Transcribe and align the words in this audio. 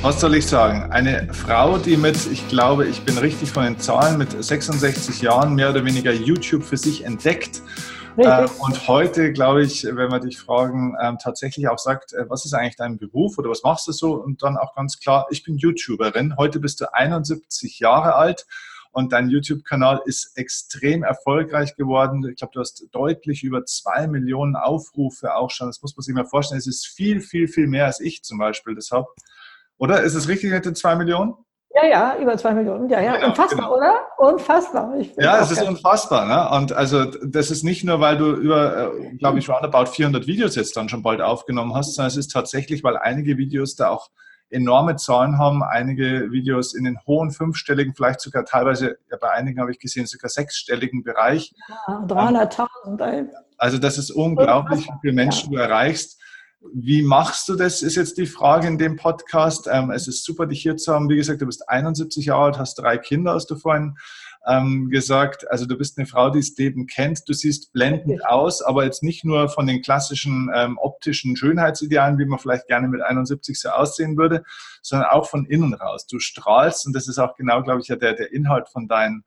Was 0.00 0.20
soll 0.20 0.36
ich 0.36 0.46
sagen? 0.46 0.92
Eine 0.92 1.34
Frau, 1.34 1.76
die 1.76 1.96
mit, 1.96 2.30
ich 2.30 2.46
glaube, 2.46 2.86
ich 2.86 3.02
bin 3.02 3.18
richtig 3.18 3.50
von 3.50 3.64
den 3.64 3.80
Zahlen, 3.80 4.16
mit 4.16 4.30
66 4.30 5.22
Jahren 5.22 5.56
mehr 5.56 5.70
oder 5.70 5.84
weniger 5.84 6.12
YouTube 6.12 6.62
für 6.62 6.76
sich 6.76 7.04
entdeckt. 7.04 7.62
Äh, 8.16 8.46
und 8.60 8.86
heute, 8.86 9.32
glaube 9.32 9.64
ich, 9.64 9.84
wenn 9.84 10.10
wir 10.12 10.20
dich 10.20 10.38
fragen, 10.38 10.96
ähm, 11.02 11.18
tatsächlich 11.20 11.66
auch 11.66 11.78
sagt, 11.78 12.12
äh, 12.12 12.30
was 12.30 12.44
ist 12.44 12.54
eigentlich 12.54 12.76
dein 12.76 12.96
Beruf 12.96 13.38
oder 13.38 13.50
was 13.50 13.64
machst 13.64 13.88
du 13.88 13.92
so? 13.92 14.14
Und 14.14 14.42
dann 14.44 14.56
auch 14.56 14.76
ganz 14.76 15.00
klar, 15.00 15.26
ich 15.30 15.42
bin 15.42 15.58
YouTuberin. 15.58 16.36
Heute 16.36 16.60
bist 16.60 16.80
du 16.80 16.94
71 16.94 17.80
Jahre 17.80 18.14
alt 18.14 18.46
und 18.92 19.12
dein 19.12 19.28
YouTube-Kanal 19.28 20.02
ist 20.04 20.36
extrem 20.36 21.02
erfolgreich 21.02 21.74
geworden. 21.74 22.24
Ich 22.30 22.36
glaube, 22.36 22.52
du 22.54 22.60
hast 22.60 22.86
deutlich 22.92 23.42
über 23.42 23.64
zwei 23.64 24.06
Millionen 24.06 24.54
Aufrufe 24.54 25.34
auch 25.34 25.50
schon. 25.50 25.66
Das 25.66 25.82
muss 25.82 25.96
man 25.96 26.02
sich 26.02 26.14
mal 26.14 26.24
vorstellen. 26.24 26.58
Es 26.58 26.68
ist 26.68 26.86
viel, 26.86 27.20
viel, 27.20 27.48
viel 27.48 27.66
mehr 27.66 27.86
als 27.86 28.00
ich 28.00 28.22
zum 28.22 28.38
Beispiel. 28.38 28.76
Deshalb 28.76 29.06
oder? 29.78 30.02
Ist 30.02 30.14
es 30.14 30.28
richtig 30.28 30.50
mit 30.50 30.64
den 30.64 30.74
zwei 30.74 30.94
Millionen? 30.94 31.34
Ja, 31.74 31.86
ja, 31.86 32.16
über 32.18 32.36
zwei 32.36 32.54
Millionen. 32.54 32.88
Ja, 32.88 33.00
ja, 33.00 33.16
genau, 33.16 33.28
unfassbar, 33.28 33.58
genau. 33.58 33.76
oder? 33.76 34.06
Unfassbar. 34.16 34.94
Ja, 35.18 35.40
es 35.40 35.50
ist 35.50 35.62
unfassbar. 35.62 36.26
Ne? 36.26 36.56
Und 36.56 36.72
also 36.72 37.04
das 37.04 37.50
ist 37.50 37.62
nicht 37.62 37.84
nur, 37.84 38.00
weil 38.00 38.16
du 38.16 38.32
über, 38.32 38.94
äh, 38.94 39.16
glaube 39.16 39.38
ich, 39.38 39.48
roundabout 39.48 39.86
400 39.86 40.26
Videos 40.26 40.56
jetzt 40.56 40.76
dann 40.76 40.88
schon 40.88 41.02
bald 41.02 41.20
aufgenommen 41.20 41.74
hast, 41.74 41.94
sondern 41.94 42.08
es 42.08 42.16
ist 42.16 42.32
tatsächlich, 42.32 42.82
weil 42.82 42.96
einige 42.96 43.36
Videos 43.36 43.76
da 43.76 43.90
auch 43.90 44.08
enorme 44.50 44.96
Zahlen 44.96 45.38
haben, 45.38 45.62
einige 45.62 46.32
Videos 46.32 46.74
in 46.74 46.84
den 46.84 46.98
hohen 47.06 47.30
fünfstelligen, 47.30 47.94
vielleicht 47.94 48.20
sogar 48.20 48.44
teilweise, 48.44 48.98
ja, 49.10 49.18
bei 49.20 49.30
einigen 49.30 49.60
habe 49.60 49.70
ich 49.70 49.78
gesehen, 49.78 50.06
sogar 50.06 50.30
sechsstelligen 50.30 51.02
Bereich. 51.02 51.52
Ja, 51.86 52.04
300.000. 52.06 53.28
Also 53.58 53.78
das 53.78 53.98
ist 53.98 54.10
unglaublich, 54.10 54.86
wie 54.86 55.00
viele 55.02 55.12
Menschen 55.12 55.52
ja. 55.52 55.58
du 55.58 55.64
erreichst. 55.64 56.17
Wie 56.74 57.02
machst 57.02 57.48
du 57.48 57.54
das, 57.54 57.82
ist 57.82 57.94
jetzt 57.94 58.18
die 58.18 58.26
Frage 58.26 58.66
in 58.66 58.78
dem 58.78 58.96
Podcast. 58.96 59.68
Ähm, 59.70 59.90
es 59.90 60.08
ist 60.08 60.24
super, 60.24 60.46
dich 60.46 60.60
hier 60.60 60.76
zu 60.76 60.92
haben. 60.92 61.08
Wie 61.08 61.16
gesagt, 61.16 61.40
du 61.40 61.46
bist 61.46 61.68
71 61.68 62.26
Jahre 62.26 62.46
alt, 62.46 62.58
hast 62.58 62.74
drei 62.74 62.98
Kinder, 62.98 63.34
hast 63.34 63.48
du 63.50 63.56
vorhin 63.56 63.96
ähm, 64.44 64.90
gesagt. 64.90 65.48
Also 65.50 65.66
du 65.66 65.76
bist 65.76 65.98
eine 65.98 66.06
Frau, 66.06 66.30
die 66.30 66.40
das 66.40 66.56
Leben 66.56 66.86
kennt. 66.86 67.28
Du 67.28 67.32
siehst 67.32 67.72
blendend 67.72 68.26
aus, 68.26 68.60
aber 68.60 68.84
jetzt 68.84 69.04
nicht 69.04 69.24
nur 69.24 69.48
von 69.48 69.68
den 69.68 69.82
klassischen 69.82 70.50
ähm, 70.52 70.78
optischen 70.78 71.36
Schönheitsidealen, 71.36 72.18
wie 72.18 72.26
man 72.26 72.40
vielleicht 72.40 72.66
gerne 72.66 72.88
mit 72.88 73.02
71 73.02 73.60
so 73.60 73.68
aussehen 73.68 74.16
würde, 74.16 74.42
sondern 74.82 75.10
auch 75.10 75.28
von 75.28 75.46
innen 75.46 75.74
raus. 75.74 76.06
Du 76.08 76.18
strahlst 76.18 76.86
und 76.86 76.92
das 76.92 77.06
ist 77.06 77.18
auch 77.18 77.36
genau, 77.36 77.62
glaube 77.62 77.82
ich, 77.82 77.88
ja 77.88 77.94
der, 77.94 78.14
der 78.14 78.32
Inhalt 78.32 78.68
von 78.68 78.88
deinen 78.88 79.24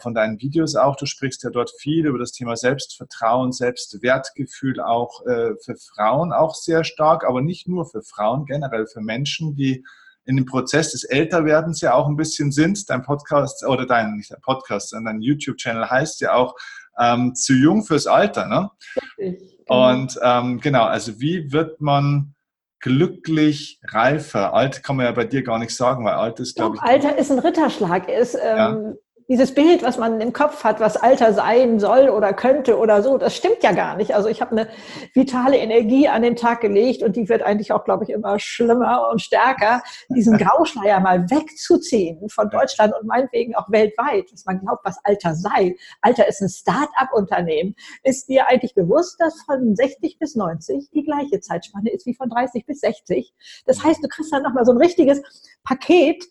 von 0.00 0.14
deinen 0.14 0.40
Videos 0.40 0.74
auch. 0.74 0.96
Du 0.96 1.06
sprichst 1.06 1.42
ja 1.44 1.50
dort 1.50 1.70
viel 1.78 2.06
über 2.06 2.18
das 2.18 2.32
Thema 2.32 2.56
Selbstvertrauen, 2.56 3.52
Selbstwertgefühl 3.52 4.80
auch 4.80 5.24
äh, 5.26 5.52
für 5.64 5.76
Frauen 5.76 6.32
auch 6.32 6.54
sehr 6.54 6.84
stark, 6.84 7.24
aber 7.24 7.40
nicht 7.40 7.68
nur 7.68 7.86
für 7.86 8.02
Frauen, 8.02 8.44
generell 8.46 8.86
für 8.86 9.00
Menschen, 9.00 9.54
die 9.54 9.84
in 10.24 10.36
dem 10.36 10.46
Prozess 10.46 10.92
des 10.92 11.04
Älterwerdens 11.04 11.80
ja 11.80 11.94
auch 11.94 12.06
ein 12.06 12.16
bisschen 12.16 12.52
sind. 12.52 12.90
Dein 12.90 13.02
Podcast 13.02 13.64
oder 13.66 13.86
dein, 13.86 14.16
nicht 14.16 14.30
dein 14.30 14.40
Podcast, 14.42 14.90
sondern 14.90 15.14
dein 15.14 15.22
YouTube-Channel 15.22 15.88
heißt 15.88 16.20
ja 16.20 16.34
auch 16.34 16.54
ähm, 17.00 17.34
zu 17.34 17.54
jung 17.54 17.82
fürs 17.84 18.06
Alter. 18.06 18.46
Ne? 18.46 18.70
Richtig, 19.18 19.58
genau. 19.66 19.90
Und 19.90 20.18
ähm, 20.22 20.60
genau, 20.60 20.84
also 20.84 21.20
wie 21.20 21.50
wird 21.50 21.80
man 21.80 22.34
glücklich 22.80 23.80
reifer? 23.88 24.52
Alt 24.52 24.82
kann 24.82 24.96
man 24.96 25.06
ja 25.06 25.12
bei 25.12 25.24
dir 25.24 25.42
gar 25.42 25.58
nicht 25.58 25.74
sagen, 25.74 26.04
weil 26.04 26.14
alt 26.14 26.40
ist, 26.40 26.56
glaube 26.56 26.76
ich. 26.76 26.82
Alter 26.82 27.16
ist 27.16 27.30
ein 27.30 27.38
Ritterschlag. 27.38 28.08
Ist, 28.08 28.36
ähm, 28.40 28.96
dieses 29.28 29.52
Bild, 29.52 29.82
was 29.82 29.98
man 29.98 30.20
im 30.22 30.32
Kopf 30.32 30.64
hat, 30.64 30.80
was 30.80 30.96
Alter 30.96 31.34
sein 31.34 31.78
soll 31.78 32.08
oder 32.08 32.32
könnte 32.32 32.78
oder 32.78 33.02
so, 33.02 33.18
das 33.18 33.36
stimmt 33.36 33.62
ja 33.62 33.72
gar 33.72 33.96
nicht. 33.96 34.14
Also 34.14 34.28
ich 34.30 34.40
habe 34.40 34.52
eine 34.52 34.68
vitale 35.12 35.58
Energie 35.58 36.08
an 36.08 36.22
den 36.22 36.34
Tag 36.34 36.62
gelegt 36.62 37.02
und 37.02 37.14
die 37.14 37.28
wird 37.28 37.42
eigentlich 37.42 37.70
auch, 37.72 37.84
glaube 37.84 38.04
ich, 38.04 38.10
immer 38.10 38.38
schlimmer 38.38 39.08
und 39.10 39.20
stärker, 39.20 39.82
diesen 40.08 40.38
Grauschleier 40.38 41.00
mal 41.00 41.28
wegzuziehen 41.30 42.26
von 42.30 42.48
Deutschland 42.48 42.94
und 42.98 43.06
meinetwegen 43.06 43.54
auch 43.54 43.70
weltweit, 43.70 44.32
dass 44.32 44.46
man 44.46 44.60
glaubt, 44.60 44.82
was 44.84 44.98
Alter 45.04 45.34
sei. 45.34 45.76
Alter 46.00 46.26
ist 46.26 46.40
ein 46.40 46.48
Start-up-Unternehmen. 46.48 47.74
Ist 48.04 48.28
dir 48.28 48.48
eigentlich 48.48 48.74
bewusst, 48.74 49.20
dass 49.20 49.42
von 49.42 49.76
60 49.76 50.18
bis 50.18 50.36
90 50.36 50.88
die 50.90 51.04
gleiche 51.04 51.40
Zeitspanne 51.40 51.90
ist 51.90 52.06
wie 52.06 52.14
von 52.14 52.30
30 52.30 52.64
bis 52.64 52.80
60? 52.80 53.34
Das 53.66 53.84
heißt, 53.84 54.02
du 54.02 54.08
kriegst 54.08 54.32
dann 54.32 54.42
nochmal 54.42 54.64
so 54.64 54.72
ein 54.72 54.78
richtiges 54.78 55.20
Paket 55.64 56.24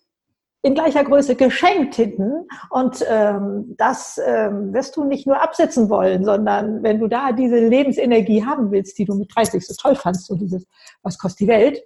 in 0.62 0.74
gleicher 0.74 1.04
Größe 1.04 1.36
geschenkt 1.36 1.96
hinten. 1.96 2.48
Und 2.70 3.06
ähm, 3.08 3.76
das 3.78 4.20
ähm, 4.24 4.74
wirst 4.74 4.96
du 4.96 5.04
nicht 5.04 5.28
nur 5.28 5.42
absetzen 5.42 5.90
wollen, 5.90 6.26
sondern 6.26 6.84
wenn 6.84 7.00
du 7.00 7.08
da 7.08 7.32
diese 7.32 7.58
Lebensenergie 7.58 8.46
haben 8.46 8.72
willst, 8.72 8.98
die 8.98 9.06
du 9.06 9.16
mit 9.16 9.34
30 9.36 9.66
so 9.66 9.74
toll 9.76 9.96
fandst, 9.96 10.26
so 10.26 10.36
dieses, 10.36 10.66
was 11.04 11.18
kostet 11.18 11.42
die 11.42 11.48
Welt, 11.48 11.82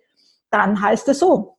dann 0.49 0.81
heißt 0.81 1.07
es 1.09 1.19
so. 1.19 1.57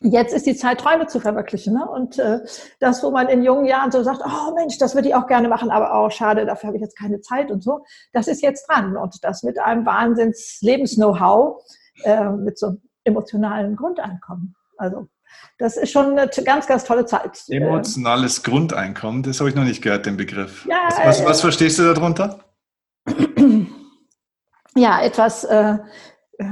Jetzt 0.00 0.32
ist 0.32 0.46
die 0.46 0.54
Zeit, 0.54 0.78
Träume 0.78 1.08
zu 1.08 1.18
verwirklichen. 1.18 1.74
Ne? 1.74 1.88
Und 1.88 2.20
äh, 2.20 2.40
das, 2.78 3.02
wo 3.02 3.10
man 3.10 3.28
in 3.28 3.42
jungen 3.42 3.64
Jahren 3.64 3.90
so 3.90 4.02
sagt, 4.04 4.22
oh 4.24 4.54
Mensch, 4.54 4.78
das 4.78 4.94
würde 4.94 5.08
ich 5.08 5.14
auch 5.14 5.26
gerne 5.26 5.48
machen, 5.48 5.70
aber 5.70 5.94
auch 5.94 6.06
oh, 6.06 6.10
schade, 6.10 6.46
dafür 6.46 6.68
habe 6.68 6.76
ich 6.76 6.82
jetzt 6.82 6.96
keine 6.96 7.20
Zeit 7.20 7.50
und 7.50 7.64
so, 7.64 7.84
das 8.12 8.28
ist 8.28 8.40
jetzt 8.40 8.68
dran. 8.68 8.96
Und 8.96 9.24
das 9.24 9.42
mit 9.42 9.58
einem 9.58 9.84
Wahnsinns-Lebens-Know-how, 9.84 11.64
äh, 12.04 12.30
mit 12.30 12.58
so 12.58 12.66
einem 12.66 12.82
emotionalen 13.02 13.74
Grundeinkommen. 13.74 14.54
Also 14.76 15.08
das 15.58 15.76
ist 15.76 15.90
schon 15.90 16.18
eine 16.18 16.28
ganz, 16.44 16.66
ganz 16.66 16.84
tolle 16.84 17.06
Zeit. 17.06 17.42
Emotionales 17.48 18.42
Grundeinkommen, 18.42 19.22
das 19.22 19.40
habe 19.40 19.50
ich 19.50 19.56
noch 19.56 19.64
nicht 19.64 19.82
gehört, 19.82 20.06
den 20.06 20.16
Begriff. 20.16 20.66
Ja, 20.66 20.88
was, 20.88 20.98
was, 20.98 21.24
was 21.24 21.40
verstehst 21.40 21.78
du 21.78 21.94
darunter? 21.94 22.40
Ja, 24.76 25.02
etwas, 25.02 25.42
äh, 25.42 25.76
äh, 26.38 26.44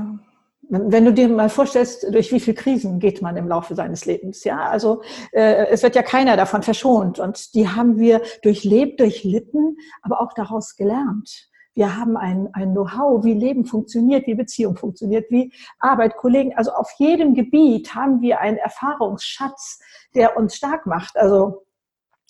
wenn 0.69 1.05
du 1.05 1.13
dir 1.13 1.29
mal 1.29 1.49
vorstellst, 1.49 2.13
durch 2.13 2.33
wie 2.33 2.41
viele 2.41 2.57
Krisen 2.57 2.99
geht 2.99 3.23
man 3.23 3.37
im 3.37 3.47
Laufe 3.47 3.77
seines 3.77 4.05
Lebens, 4.05 4.43
ja, 4.43 4.69
also 4.69 5.03
äh, 5.33 5.67
es 5.69 5.85
wird 5.85 5.95
ja 5.95 6.03
keiner 6.03 6.37
davon 6.37 6.65
verschont 6.65 7.21
und 7.21 7.55
die 7.55 7.69
haben 7.69 7.99
wir 7.99 8.21
durchlebt, 8.43 8.99
durchlitten, 8.99 9.77
aber 10.03 10.21
auch 10.21 10.33
daraus 10.33 10.75
gelernt. 10.75 11.49
Wir 11.77 11.95
haben 11.95 12.17
ein, 12.17 12.49
ein 12.55 12.73
Know-how, 12.73 13.23
wie 13.23 13.35
Leben 13.35 13.67
funktioniert, 13.67 14.27
wie 14.27 14.35
Beziehung 14.35 14.77
funktioniert, 14.77 15.31
wie 15.31 15.53
Arbeit, 15.79 16.17
Kollegen. 16.17 16.57
Also 16.57 16.73
auf 16.73 16.91
jedem 16.99 17.35
Gebiet 17.35 17.95
haben 17.95 18.23
wir 18.23 18.41
einen 18.41 18.57
Erfahrungsschatz, 18.57 19.79
der 20.15 20.39
uns 20.39 20.57
stark 20.57 20.87
macht. 20.87 21.19
Also 21.19 21.67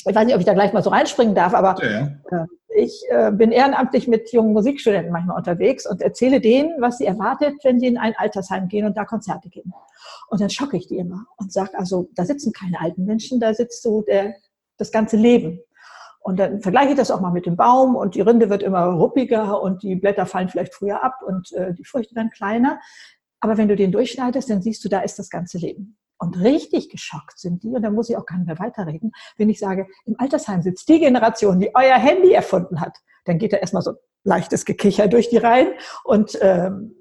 ich 0.05 0.15
weiß 0.15 0.27
nicht, 0.27 0.35
ob 0.35 0.41
ich 0.41 0.47
da 0.47 0.55
gleich 0.55 0.73
mal 0.73 0.83
so 0.83 0.91
reinspringen 0.91 1.37
darf, 1.37 1.55
aber 1.55 1.77
ja. 1.81 2.09
äh, 2.31 2.47
ich 2.77 3.05
äh, 3.09 3.31
bin 3.31 3.53
ehrenamtlich 3.53 4.09
mit 4.09 4.33
jungen 4.33 4.53
Musikstudenten 4.53 5.13
manchmal 5.13 5.37
unterwegs 5.37 5.89
und 5.89 6.03
erzähle 6.03 6.41
denen, 6.41 6.81
was 6.81 6.99
sie 6.99 7.07
erwartet, 7.07 7.55
wenn 7.63 7.79
sie 7.79 7.87
in 7.87 7.99
ein 7.99 8.15
Altersheim 8.17 8.67
gehen 8.67 8.85
und 8.85 8.97
da 8.97 9.05
Konzerte 9.05 9.49
geben. 9.49 9.73
Und 10.29 10.41
dann 10.41 10.51
schocke 10.51 10.77
ich 10.77 10.89
die 10.89 10.99
immer 10.99 11.25
und 11.37 11.53
sage, 11.53 11.79
also 11.79 12.09
da 12.17 12.25
sitzen 12.25 12.53
keine 12.53 12.81
alten 12.81 13.05
Menschen, 13.05 13.39
da 13.39 13.55
sitzt 13.55 13.83
so 13.83 14.03
der, 14.03 14.35
das 14.77 14.91
ganze 14.91 15.17
Leben. 15.17 15.61
Und 16.27 16.41
dann 16.41 16.61
vergleiche 16.61 16.91
ich 16.91 16.97
das 16.97 17.13
auch 17.13 17.21
mal 17.21 17.31
mit 17.31 17.47
dem 17.47 17.55
Baum 17.55 17.95
und 17.95 18.17
die 18.17 18.21
Rinde 18.21 18.51
wird 18.51 18.65
immer 18.65 18.87
ruppiger 18.87 19.63
und 19.63 19.85
die 19.85 19.95
Blätter 19.95 20.27
fallen 20.27 20.49
vielleicht 20.49 20.75
früher 20.75 21.05
ab 21.05 21.21
und 21.25 21.53
äh, 21.53 21.73
die 21.73 21.85
Früchte 21.85 22.17
dann 22.17 22.31
kleiner. 22.31 22.81
Aber 23.39 23.57
wenn 23.59 23.69
du 23.69 23.77
den 23.77 23.93
durchschneidest, 23.93 24.51
dann 24.51 24.61
siehst 24.61 24.85
du, 24.85 24.89
da 24.89 25.03
ist 25.03 25.21
das 25.21 25.31
ganze 25.31 25.59
Leben. 25.59 25.97
Und 26.19 26.41
richtig 26.41 26.89
geschockt 26.89 27.39
sind 27.39 27.63
die, 27.63 27.69
und 27.69 27.83
da 27.83 27.91
muss 27.91 28.11
ich 28.11 28.17
auch 28.17 28.27
gar 28.27 28.39
nicht 28.39 28.49
mehr 28.49 28.59
weiterreden, 28.59 29.13
wenn 29.37 29.49
ich 29.49 29.61
sage, 29.61 29.87
im 30.05 30.17
Altersheim 30.19 30.63
sitzt 30.63 30.89
die 30.89 30.99
Generation, 30.99 31.61
die 31.61 31.73
euer 31.77 31.95
Handy 31.95 32.33
erfunden 32.33 32.81
hat. 32.81 32.99
Dann 33.25 33.39
geht 33.39 33.53
da 33.53 33.59
erstmal 33.59 33.83
so 33.83 33.93
leichtes 34.25 34.65
Gekicher 34.65 35.07
durch 35.07 35.29
die 35.29 35.37
Reihen 35.37 35.75
und 36.03 36.37
ähm, 36.43 36.97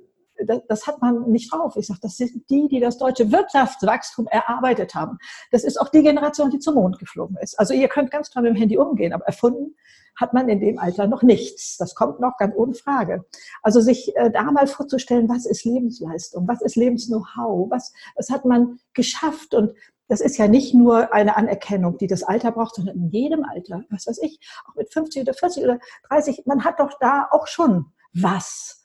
das, 0.45 0.61
das 0.67 0.87
hat 0.87 1.01
man 1.01 1.29
nicht 1.31 1.51
drauf. 1.51 1.75
Ich 1.77 1.87
sage, 1.87 1.99
das 2.01 2.17
sind 2.17 2.49
die, 2.49 2.67
die 2.67 2.79
das 2.79 2.97
deutsche 2.97 3.31
Wirtschaftswachstum 3.31 4.27
erarbeitet 4.27 4.95
haben. 4.95 5.17
Das 5.51 5.63
ist 5.63 5.79
auch 5.79 5.89
die 5.89 6.03
Generation, 6.03 6.49
die 6.49 6.59
zum 6.59 6.75
Mond 6.75 6.99
geflogen 6.99 7.37
ist. 7.41 7.57
Also 7.59 7.73
ihr 7.73 7.87
könnt 7.87 8.11
ganz 8.11 8.29
toll 8.29 8.43
mit 8.43 8.51
dem 8.51 8.57
Handy 8.57 8.77
umgehen, 8.77 9.13
aber 9.13 9.25
erfunden 9.25 9.75
hat 10.17 10.33
man 10.33 10.47
in 10.47 10.61
dem 10.61 10.79
Alter 10.79 11.07
noch 11.07 11.23
nichts. 11.23 11.77
Das 11.77 11.93
kommt 11.93 12.19
noch 12.19 12.37
ganz 12.37 12.55
ohne 12.55 12.73
Frage. 12.73 13.25
Also 13.61 13.81
sich 13.81 14.15
äh, 14.15 14.31
da 14.31 14.43
mal 14.43 14.67
vorzustellen, 14.67 15.27
was 15.27 15.45
ist 15.45 15.65
Lebensleistung, 15.65 16.47
was 16.47 16.61
ist 16.61 16.75
Lebensknow-how, 16.75 17.69
was, 17.69 17.93
was 18.15 18.29
hat 18.29 18.45
man 18.45 18.79
geschafft 18.93 19.53
und 19.53 19.73
das 20.07 20.21
ist 20.21 20.37
ja 20.37 20.47
nicht 20.47 20.75
nur 20.75 21.13
eine 21.13 21.35
Anerkennung, 21.35 21.97
die 21.97 22.07
das 22.07 22.21
Alter 22.21 22.51
braucht, 22.51 22.75
sondern 22.75 22.95
in 22.95 23.09
jedem 23.09 23.43
Alter, 23.43 23.83
was 23.89 24.05
weiß 24.05 24.19
ich, 24.21 24.39
auch 24.69 24.75
mit 24.75 24.93
50 24.93 25.23
oder 25.23 25.33
40 25.33 25.63
oder 25.63 25.79
30, 26.09 26.43
man 26.45 26.63
hat 26.63 26.79
doch 26.79 26.93
da 26.99 27.27
auch 27.31 27.47
schon 27.47 27.87
was 28.13 28.84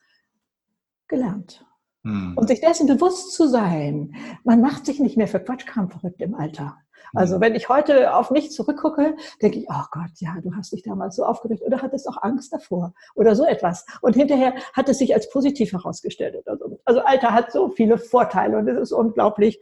gelernt. 1.11 1.67
Hm. 2.05 2.33
Und 2.37 2.49
sich 2.49 2.63
dessen 2.63 2.87
bewusst 2.87 3.35
zu 3.35 3.47
sein, 3.47 4.15
man 4.45 4.63
macht 4.63 4.87
sich 4.87 5.01
nicht 5.01 5.19
mehr 5.19 5.29
für 5.29 5.41
Quatschkram 5.41 5.91
verrückt 5.91 6.23
im 6.23 6.35
Alter. 6.35 6.79
Also 7.13 7.41
wenn 7.41 7.55
ich 7.55 7.69
heute 7.69 8.15
auf 8.15 8.31
mich 8.31 8.53
zurückgucke, 8.53 9.17
denke 9.43 9.59
ich, 9.59 9.67
oh 9.69 9.85
Gott, 9.91 10.11
ja, 10.17 10.37
du 10.43 10.55
hast 10.55 10.73
dich 10.73 10.83
damals 10.83 11.17
so 11.17 11.25
aufgeregt 11.25 11.63
oder 11.63 11.83
hattest 11.83 12.09
auch 12.09 12.23
Angst 12.23 12.53
davor 12.53 12.95
oder 13.15 13.35
so 13.35 13.45
etwas. 13.45 13.85
Und 14.01 14.15
hinterher 14.15 14.55
hat 14.73 14.89
es 14.89 14.99
sich 14.99 15.13
als 15.13 15.29
positiv 15.31 15.73
herausgestellt 15.73 16.37
oder 16.37 16.57
so. 16.57 16.79
Also 16.85 17.01
Alter 17.01 17.35
hat 17.35 17.53
so 17.53 17.69
viele 17.71 17.99
Vorteile 17.99 18.59
und 18.59 18.69
es 18.69 18.79
ist 18.79 18.93
unglaublich 18.93 19.61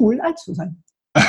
cool, 0.00 0.20
alt 0.20 0.38
zu 0.38 0.54
sein. 0.54 0.82
ja, 1.16 1.22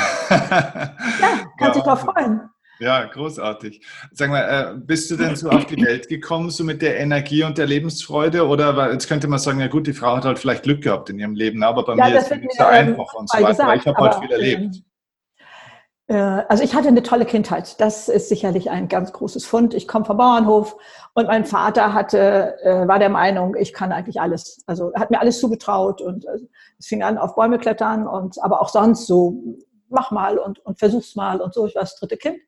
kannst 1.58 1.76
dich 1.76 1.84
ja. 1.84 1.94
drauf 1.94 2.00
freuen. 2.00 2.48
Ja, 2.80 3.04
großartig. 3.04 3.80
Sag 4.12 4.30
mal, 4.30 4.74
äh, 4.76 4.78
bist 4.78 5.10
du 5.10 5.16
denn 5.16 5.34
so 5.34 5.50
auf 5.50 5.66
die 5.66 5.82
Welt 5.84 6.08
gekommen, 6.08 6.50
so 6.50 6.64
mit 6.64 6.80
der 6.80 6.98
Energie 6.98 7.42
und 7.42 7.58
der 7.58 7.66
Lebensfreude? 7.66 8.46
Oder 8.46 8.76
weil 8.76 8.92
jetzt 8.92 9.08
könnte 9.08 9.26
man 9.28 9.38
sagen, 9.38 9.60
ja 9.60 9.66
gut, 9.66 9.86
die 9.86 9.92
Frau 9.92 10.16
hat 10.16 10.24
halt 10.24 10.38
vielleicht 10.38 10.62
Glück 10.62 10.82
gehabt 10.82 11.10
in 11.10 11.18
ihrem 11.18 11.34
Leben, 11.34 11.62
aber 11.62 11.84
bei 11.84 11.96
ja, 11.96 12.08
mir 12.08 12.18
ist 12.18 12.30
es 12.30 12.38
nicht 12.38 12.56
so 12.56 12.64
einfach 12.64 13.14
und 13.14 13.28
so 13.28 13.38
weiter. 13.38 13.48
Gesagt, 13.48 13.80
ich 13.80 13.86
habe 13.86 13.98
halt 13.98 14.14
viel 14.16 14.32
erlebt. 14.32 14.60
Ähm, 14.60 14.84
äh, 16.08 16.14
also 16.48 16.64
ich 16.64 16.74
hatte 16.74 16.88
eine 16.88 17.02
tolle 17.02 17.26
Kindheit. 17.26 17.80
Das 17.80 18.08
ist 18.08 18.28
sicherlich 18.28 18.70
ein 18.70 18.88
ganz 18.88 19.12
großes 19.12 19.44
Fund. 19.44 19.74
Ich 19.74 19.86
komme 19.86 20.04
vom 20.04 20.16
Bauernhof 20.16 20.76
und 21.14 21.26
mein 21.26 21.44
Vater 21.44 21.92
hatte, 21.94 22.56
äh, 22.62 22.88
war 22.88 22.98
der 22.98 23.10
Meinung, 23.10 23.54
ich 23.54 23.72
kann 23.72 23.92
eigentlich 23.92 24.20
alles. 24.20 24.62
Also 24.66 24.90
er 24.90 25.00
hat 25.00 25.10
mir 25.10 25.20
alles 25.20 25.40
zugetraut 25.40 26.00
und 26.00 26.24
äh, 26.24 26.38
es 26.78 26.86
fing 26.86 27.02
an 27.02 27.18
auf 27.18 27.34
Bäume 27.34 27.58
klettern 27.58 28.06
und 28.06 28.42
aber 28.42 28.60
auch 28.60 28.70
sonst 28.70 29.06
so, 29.06 29.58
mach 29.88 30.10
mal 30.10 30.38
und, 30.38 30.58
und 30.64 30.78
versuch's 30.78 31.14
mal 31.14 31.40
und 31.40 31.54
so. 31.54 31.66
Ich 31.66 31.74
war 31.74 31.82
das 31.82 31.96
dritte 31.96 32.16
Kind. 32.16 32.38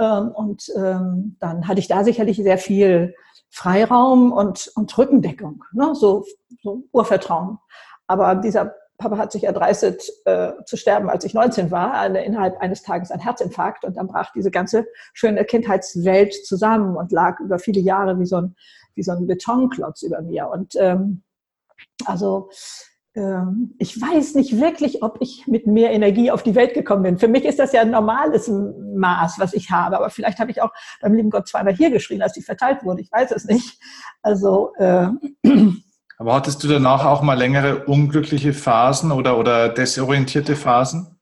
Ähm, 0.00 0.30
und 0.30 0.72
ähm, 0.76 1.36
dann 1.40 1.68
hatte 1.68 1.80
ich 1.80 1.88
da 1.88 2.02
sicherlich 2.04 2.38
sehr 2.38 2.58
viel 2.58 3.14
Freiraum 3.50 4.32
und, 4.32 4.72
und 4.74 4.96
Rückendeckung, 4.96 5.64
ne? 5.72 5.94
so, 5.94 6.24
so 6.62 6.84
Urvertrauen. 6.92 7.58
Aber 8.06 8.34
dieser 8.36 8.74
Papa 8.96 9.18
hat 9.18 9.32
sich 9.32 9.44
erdreistet 9.44 10.02
äh, 10.24 10.52
zu 10.64 10.76
sterben, 10.76 11.10
als 11.10 11.24
ich 11.24 11.34
19 11.34 11.70
war, 11.70 11.94
eine, 11.94 12.24
innerhalb 12.24 12.60
eines 12.60 12.82
Tages 12.82 13.10
ein 13.10 13.20
Herzinfarkt 13.20 13.84
und 13.84 13.96
dann 13.96 14.06
brach 14.06 14.32
diese 14.32 14.50
ganze 14.50 14.86
schöne 15.12 15.44
Kindheitswelt 15.44 16.34
zusammen 16.46 16.96
und 16.96 17.12
lag 17.12 17.40
über 17.40 17.58
viele 17.58 17.80
Jahre 17.80 18.18
wie 18.18 18.26
so 18.26 18.36
ein, 18.36 18.56
wie 18.94 19.02
so 19.02 19.12
ein 19.12 19.26
Betonklotz 19.26 20.02
über 20.02 20.22
mir. 20.22 20.48
Und 20.48 20.74
ähm, 20.76 21.22
also 22.04 22.50
ich 23.12 24.00
weiß 24.00 24.36
nicht 24.36 24.60
wirklich, 24.60 25.02
ob 25.02 25.18
ich 25.20 25.46
mit 25.48 25.66
mehr 25.66 25.90
Energie 25.90 26.30
auf 26.30 26.44
die 26.44 26.54
Welt 26.54 26.74
gekommen 26.74 27.02
bin. 27.02 27.18
Für 27.18 27.26
mich 27.26 27.44
ist 27.44 27.58
das 27.58 27.72
ja 27.72 27.80
ein 27.80 27.90
normales 27.90 28.48
Maß, 28.48 29.40
was 29.40 29.52
ich 29.52 29.70
habe, 29.70 29.96
aber 29.96 30.10
vielleicht 30.10 30.38
habe 30.38 30.52
ich 30.52 30.62
auch 30.62 30.70
beim 31.00 31.14
lieben 31.14 31.30
Gott 31.30 31.48
zweimal 31.48 31.74
hier 31.74 31.90
geschrien, 31.90 32.22
als 32.22 32.34
die 32.34 32.42
verteilt 32.42 32.84
wurde. 32.84 33.02
Ich 33.02 33.10
weiß 33.10 33.32
es 33.32 33.46
nicht. 33.46 33.80
Also 34.22 34.72
äh, 34.78 35.08
Aber 36.20 36.34
hattest 36.34 36.62
du 36.62 36.68
danach 36.68 37.06
auch 37.06 37.22
mal 37.22 37.38
längere 37.38 37.86
unglückliche 37.86 38.52
Phasen 38.52 39.10
oder, 39.10 39.38
oder 39.38 39.70
desorientierte 39.70 40.54
Phasen? 40.54 41.18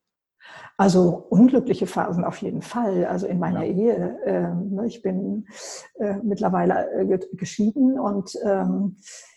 Also 0.76 1.24
unglückliche 1.30 1.86
Phasen 1.86 2.24
auf 2.24 2.38
jeden 2.38 2.62
Fall. 2.62 3.04
Also 3.04 3.28
in 3.28 3.38
meiner 3.38 3.62
ja. 3.62 3.72
Ehe. 3.72 4.18
Äh, 4.24 4.86
ich 4.88 5.00
bin 5.00 5.46
äh, 6.00 6.16
mittlerweile 6.24 6.90
äh, 6.98 7.18
geschieden 7.32 8.00
und 8.00 8.36
ähm, 8.44 8.96
äh, 8.96 9.27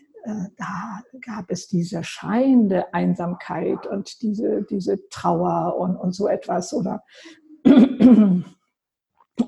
da 0.57 1.01
gab 1.25 1.49
es 1.49 1.67
diese 1.67 2.03
scheinende 2.03 2.93
Einsamkeit 2.93 3.87
und 3.87 4.21
diese, 4.21 4.63
diese 4.63 5.07
Trauer 5.09 5.77
und, 5.77 5.95
und 5.95 6.13
so 6.13 6.27
etwas. 6.27 6.73
Oder 6.73 7.03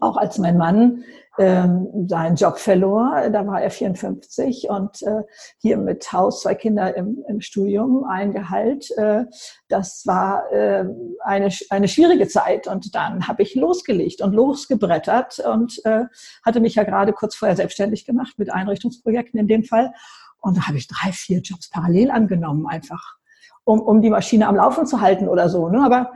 auch 0.01 0.17
als 0.17 0.37
mein 0.37 0.57
Mann 0.57 1.03
ähm, 1.39 2.07
seinen 2.07 2.35
Job 2.35 2.59
verlor, 2.59 3.29
da 3.31 3.47
war 3.47 3.61
er 3.61 3.71
54 3.71 4.69
und 4.69 5.01
äh, 5.01 5.23
hier 5.57 5.77
mit 5.77 6.11
Haus, 6.13 6.43
zwei 6.43 6.53
Kinder 6.53 6.95
im, 6.95 7.23
im 7.27 7.41
Studium, 7.41 8.03
ein 8.03 8.33
Gehalt. 8.33 8.91
Äh, 8.97 9.25
das 9.67 10.03
war 10.05 10.51
äh, 10.51 10.85
eine, 11.23 11.49
eine 11.71 11.87
schwierige 11.87 12.27
Zeit 12.27 12.67
und 12.67 12.93
dann 12.93 13.27
habe 13.27 13.41
ich 13.41 13.55
losgelegt 13.55 14.21
und 14.21 14.33
losgebrettert 14.33 15.39
und 15.39 15.83
äh, 15.85 16.03
hatte 16.45 16.59
mich 16.59 16.75
ja 16.75 16.83
gerade 16.83 17.13
kurz 17.13 17.35
vorher 17.35 17.55
selbstständig 17.55 18.05
gemacht 18.05 18.37
mit 18.37 18.53
Einrichtungsprojekten 18.53 19.39
in 19.39 19.47
dem 19.47 19.63
Fall 19.63 19.91
und 20.43 20.57
da 20.57 20.67
habe 20.67 20.77
ich 20.77 20.87
drei, 20.87 21.11
vier 21.11 21.39
Jobs 21.39 21.69
parallel 21.69 22.11
angenommen 22.11 22.67
einfach, 22.67 23.15
um, 23.63 23.79
um 23.79 24.01
die 24.01 24.09
Maschine 24.09 24.47
am 24.47 24.57
Laufen 24.57 24.85
zu 24.85 24.99
halten 24.99 25.29
oder 25.29 25.47
so. 25.47 25.69
Ne? 25.69 25.83
Aber 25.83 26.11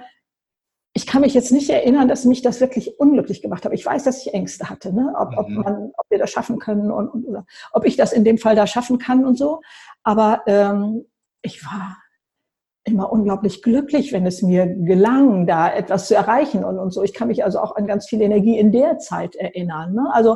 ich 0.93 1.07
kann 1.07 1.21
mich 1.21 1.33
jetzt 1.33 1.51
nicht 1.51 1.69
erinnern, 1.69 2.09
dass 2.09 2.25
mich 2.25 2.41
das 2.41 2.59
wirklich 2.59 2.99
unglücklich 2.99 3.41
gemacht 3.41 3.63
hat. 3.63 3.71
Ich 3.71 3.85
weiß, 3.85 4.03
dass 4.03 4.25
ich 4.25 4.33
Ängste 4.33 4.69
hatte, 4.69 4.93
ne? 4.93 5.13
ob, 5.17 5.31
mhm. 5.31 5.37
ob, 5.37 5.49
man, 5.49 5.91
ob 5.97 6.05
wir 6.09 6.19
das 6.19 6.29
schaffen 6.29 6.59
können 6.59 6.91
und, 6.91 7.07
und 7.07 7.25
oder 7.25 7.45
ob 7.71 7.85
ich 7.85 7.95
das 7.95 8.11
in 8.11 8.25
dem 8.25 8.37
Fall 8.37 8.55
da 8.55 8.67
schaffen 8.67 8.97
kann 8.97 9.25
und 9.25 9.37
so. 9.37 9.61
Aber 10.03 10.41
ähm, 10.45 11.05
ich 11.41 11.63
war 11.65 11.97
immer 12.83 13.09
unglaublich 13.11 13.63
glücklich, 13.63 14.11
wenn 14.11 14.25
es 14.25 14.41
mir 14.41 14.65
gelang, 14.65 15.47
da 15.47 15.71
etwas 15.71 16.07
zu 16.07 16.15
erreichen 16.15 16.65
und, 16.65 16.79
und 16.79 16.91
so. 16.91 17.01
Ich 17.01 17.13
kann 17.13 17.29
mich 17.29 17.45
also 17.45 17.59
auch 17.59 17.77
an 17.77 17.87
ganz 17.87 18.07
viel 18.07 18.21
Energie 18.21 18.59
in 18.59 18.73
der 18.73 18.97
Zeit 18.97 19.35
erinnern. 19.35 19.93
Ne? 19.93 20.09
Also 20.11 20.35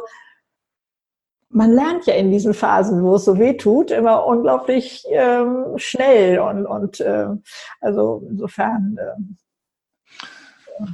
man 1.51 1.71
lernt 1.71 2.05
ja 2.05 2.13
in 2.13 2.31
diesen 2.31 2.53
Phasen, 2.53 3.03
wo 3.03 3.15
es 3.15 3.25
so 3.25 3.37
weh 3.37 3.53
tut, 3.53 3.91
immer 3.91 4.25
unglaublich 4.25 5.05
ähm, 5.09 5.73
schnell 5.77 6.39
und, 6.39 6.65
und 6.65 6.99
äh, 6.99 7.27
also 7.81 8.25
insofern 8.29 8.97
äh, 8.97 10.85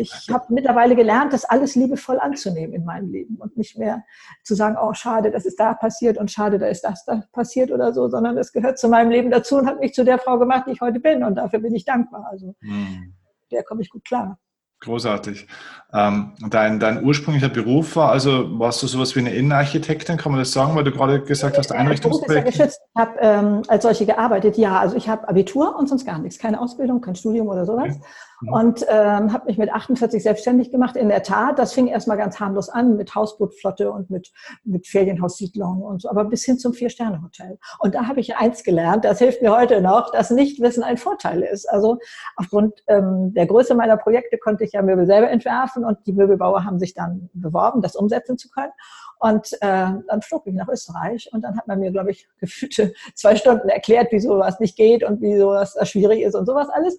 ich 0.00 0.28
habe 0.30 0.44
mittlerweile 0.54 0.94
gelernt, 0.94 1.32
das 1.32 1.44
alles 1.44 1.74
liebevoll 1.74 2.20
anzunehmen 2.20 2.72
in 2.72 2.84
meinem 2.84 3.10
Leben 3.10 3.36
und 3.36 3.56
nicht 3.56 3.76
mehr 3.76 4.04
zu 4.44 4.54
sagen, 4.54 4.76
oh 4.80 4.94
schade, 4.94 5.32
das 5.32 5.44
ist 5.44 5.58
da 5.58 5.74
passiert 5.74 6.18
und 6.18 6.30
schade, 6.30 6.58
da 6.58 6.68
ist 6.68 6.82
das 6.82 7.04
da 7.04 7.24
passiert 7.32 7.72
oder 7.72 7.92
so, 7.92 8.08
sondern 8.08 8.38
es 8.38 8.52
gehört 8.52 8.78
zu 8.78 8.88
meinem 8.88 9.10
Leben 9.10 9.30
dazu 9.30 9.56
und 9.56 9.66
hat 9.66 9.80
mich 9.80 9.94
zu 9.94 10.04
der 10.04 10.18
Frau 10.18 10.38
gemacht, 10.38 10.64
die 10.68 10.72
ich 10.72 10.80
heute 10.80 11.00
bin 11.00 11.24
und 11.24 11.34
dafür 11.34 11.58
bin 11.58 11.74
ich 11.74 11.84
dankbar. 11.84 12.28
Also 12.30 12.54
mhm. 12.60 13.14
der 13.50 13.64
komme 13.64 13.82
ich 13.82 13.90
gut 13.90 14.04
klar. 14.04 14.38
Großartig. 14.80 15.48
Ähm, 15.92 16.32
dein, 16.50 16.78
dein 16.78 17.02
ursprünglicher 17.02 17.48
Beruf 17.48 17.96
war 17.96 18.12
also, 18.12 18.58
warst 18.58 18.82
du 18.82 18.86
sowas 18.86 19.16
wie 19.16 19.20
eine 19.20 19.30
Innenarchitektin, 19.30 20.18
kann 20.18 20.32
man 20.32 20.40
das 20.40 20.52
sagen, 20.52 20.74
weil 20.76 20.84
du 20.84 20.92
gerade 20.92 21.22
gesagt 21.22 21.56
hast, 21.56 21.72
Einrichtungsprojekt? 21.72 22.48
Ich 22.48 22.56
ja 22.56 22.64
geschützt. 22.66 22.80
Ich 22.94 23.00
habe 23.00 23.18
ähm, 23.20 23.62
als 23.68 23.82
solche 23.82 24.06
gearbeitet, 24.06 24.58
ja. 24.58 24.78
Also 24.78 24.96
ich 24.96 25.08
habe 25.08 25.26
Abitur 25.28 25.76
und 25.76 25.88
sonst 25.88 26.04
gar 26.04 26.18
nichts, 26.18 26.38
keine 26.38 26.60
Ausbildung, 26.60 27.00
kein 27.00 27.16
Studium 27.16 27.48
oder 27.48 27.64
sowas. 27.64 27.96
Okay. 27.96 28.00
Mhm. 28.40 28.52
Und 28.52 28.86
ähm, 28.88 29.32
habe 29.32 29.46
mich 29.46 29.58
mit 29.58 29.72
48 29.72 30.22
selbstständig 30.22 30.70
gemacht. 30.70 30.96
In 30.96 31.08
der 31.08 31.22
Tat, 31.22 31.58
das 31.58 31.72
fing 31.72 31.86
erstmal 31.86 32.16
ganz 32.16 32.38
harmlos 32.38 32.68
an 32.68 32.96
mit 32.96 33.14
Hausbootflotte 33.14 33.90
und 33.90 34.10
mit, 34.10 34.32
mit 34.64 34.86
Ferienhaussiedlungen 34.86 35.82
und 35.82 36.02
so, 36.02 36.10
aber 36.10 36.24
bis 36.24 36.44
hin 36.44 36.58
zum 36.58 36.72
Vier-Sterne-Hotel. 36.72 37.58
Und 37.80 37.94
da 37.94 38.06
habe 38.06 38.20
ich 38.20 38.36
eins 38.36 38.62
gelernt, 38.62 39.04
das 39.04 39.18
hilft 39.18 39.42
mir 39.42 39.56
heute 39.56 39.80
noch, 39.80 40.12
dass 40.12 40.30
Nichtwissen 40.30 40.82
ein 40.82 40.96
Vorteil 40.96 41.42
ist. 41.42 41.68
Also 41.68 41.98
aufgrund 42.36 42.74
ähm, 42.86 43.32
der 43.34 43.46
Größe 43.46 43.74
meiner 43.74 43.96
Projekte 43.96 44.38
konnte 44.38 44.64
ich 44.64 44.72
ja 44.72 44.82
Möbel 44.82 45.06
selber 45.06 45.30
entwerfen 45.30 45.84
und 45.84 45.98
die 46.06 46.12
Möbelbauer 46.12 46.64
haben 46.64 46.78
sich 46.78 46.94
dann 46.94 47.30
beworben, 47.32 47.82
das 47.82 47.96
umsetzen 47.96 48.38
zu 48.38 48.48
können. 48.50 48.72
Und 49.20 49.52
äh, 49.54 49.90
dann 50.06 50.22
flog 50.22 50.46
ich 50.46 50.54
nach 50.54 50.68
Österreich 50.68 51.28
und 51.32 51.42
dann 51.42 51.56
hat 51.56 51.66
man 51.66 51.80
mir, 51.80 51.90
glaube 51.90 52.12
ich, 52.12 52.28
gefühlte 52.40 52.92
zwei 53.14 53.34
Stunden 53.36 53.68
erklärt, 53.68 54.08
wieso 54.10 54.38
was 54.38 54.60
nicht 54.60 54.76
geht 54.76 55.02
und 55.02 55.20
wieso 55.20 55.48
was 55.48 55.76
schwierig 55.88 56.22
ist 56.22 56.34
und 56.34 56.46
sowas 56.46 56.68
alles. 56.68 56.96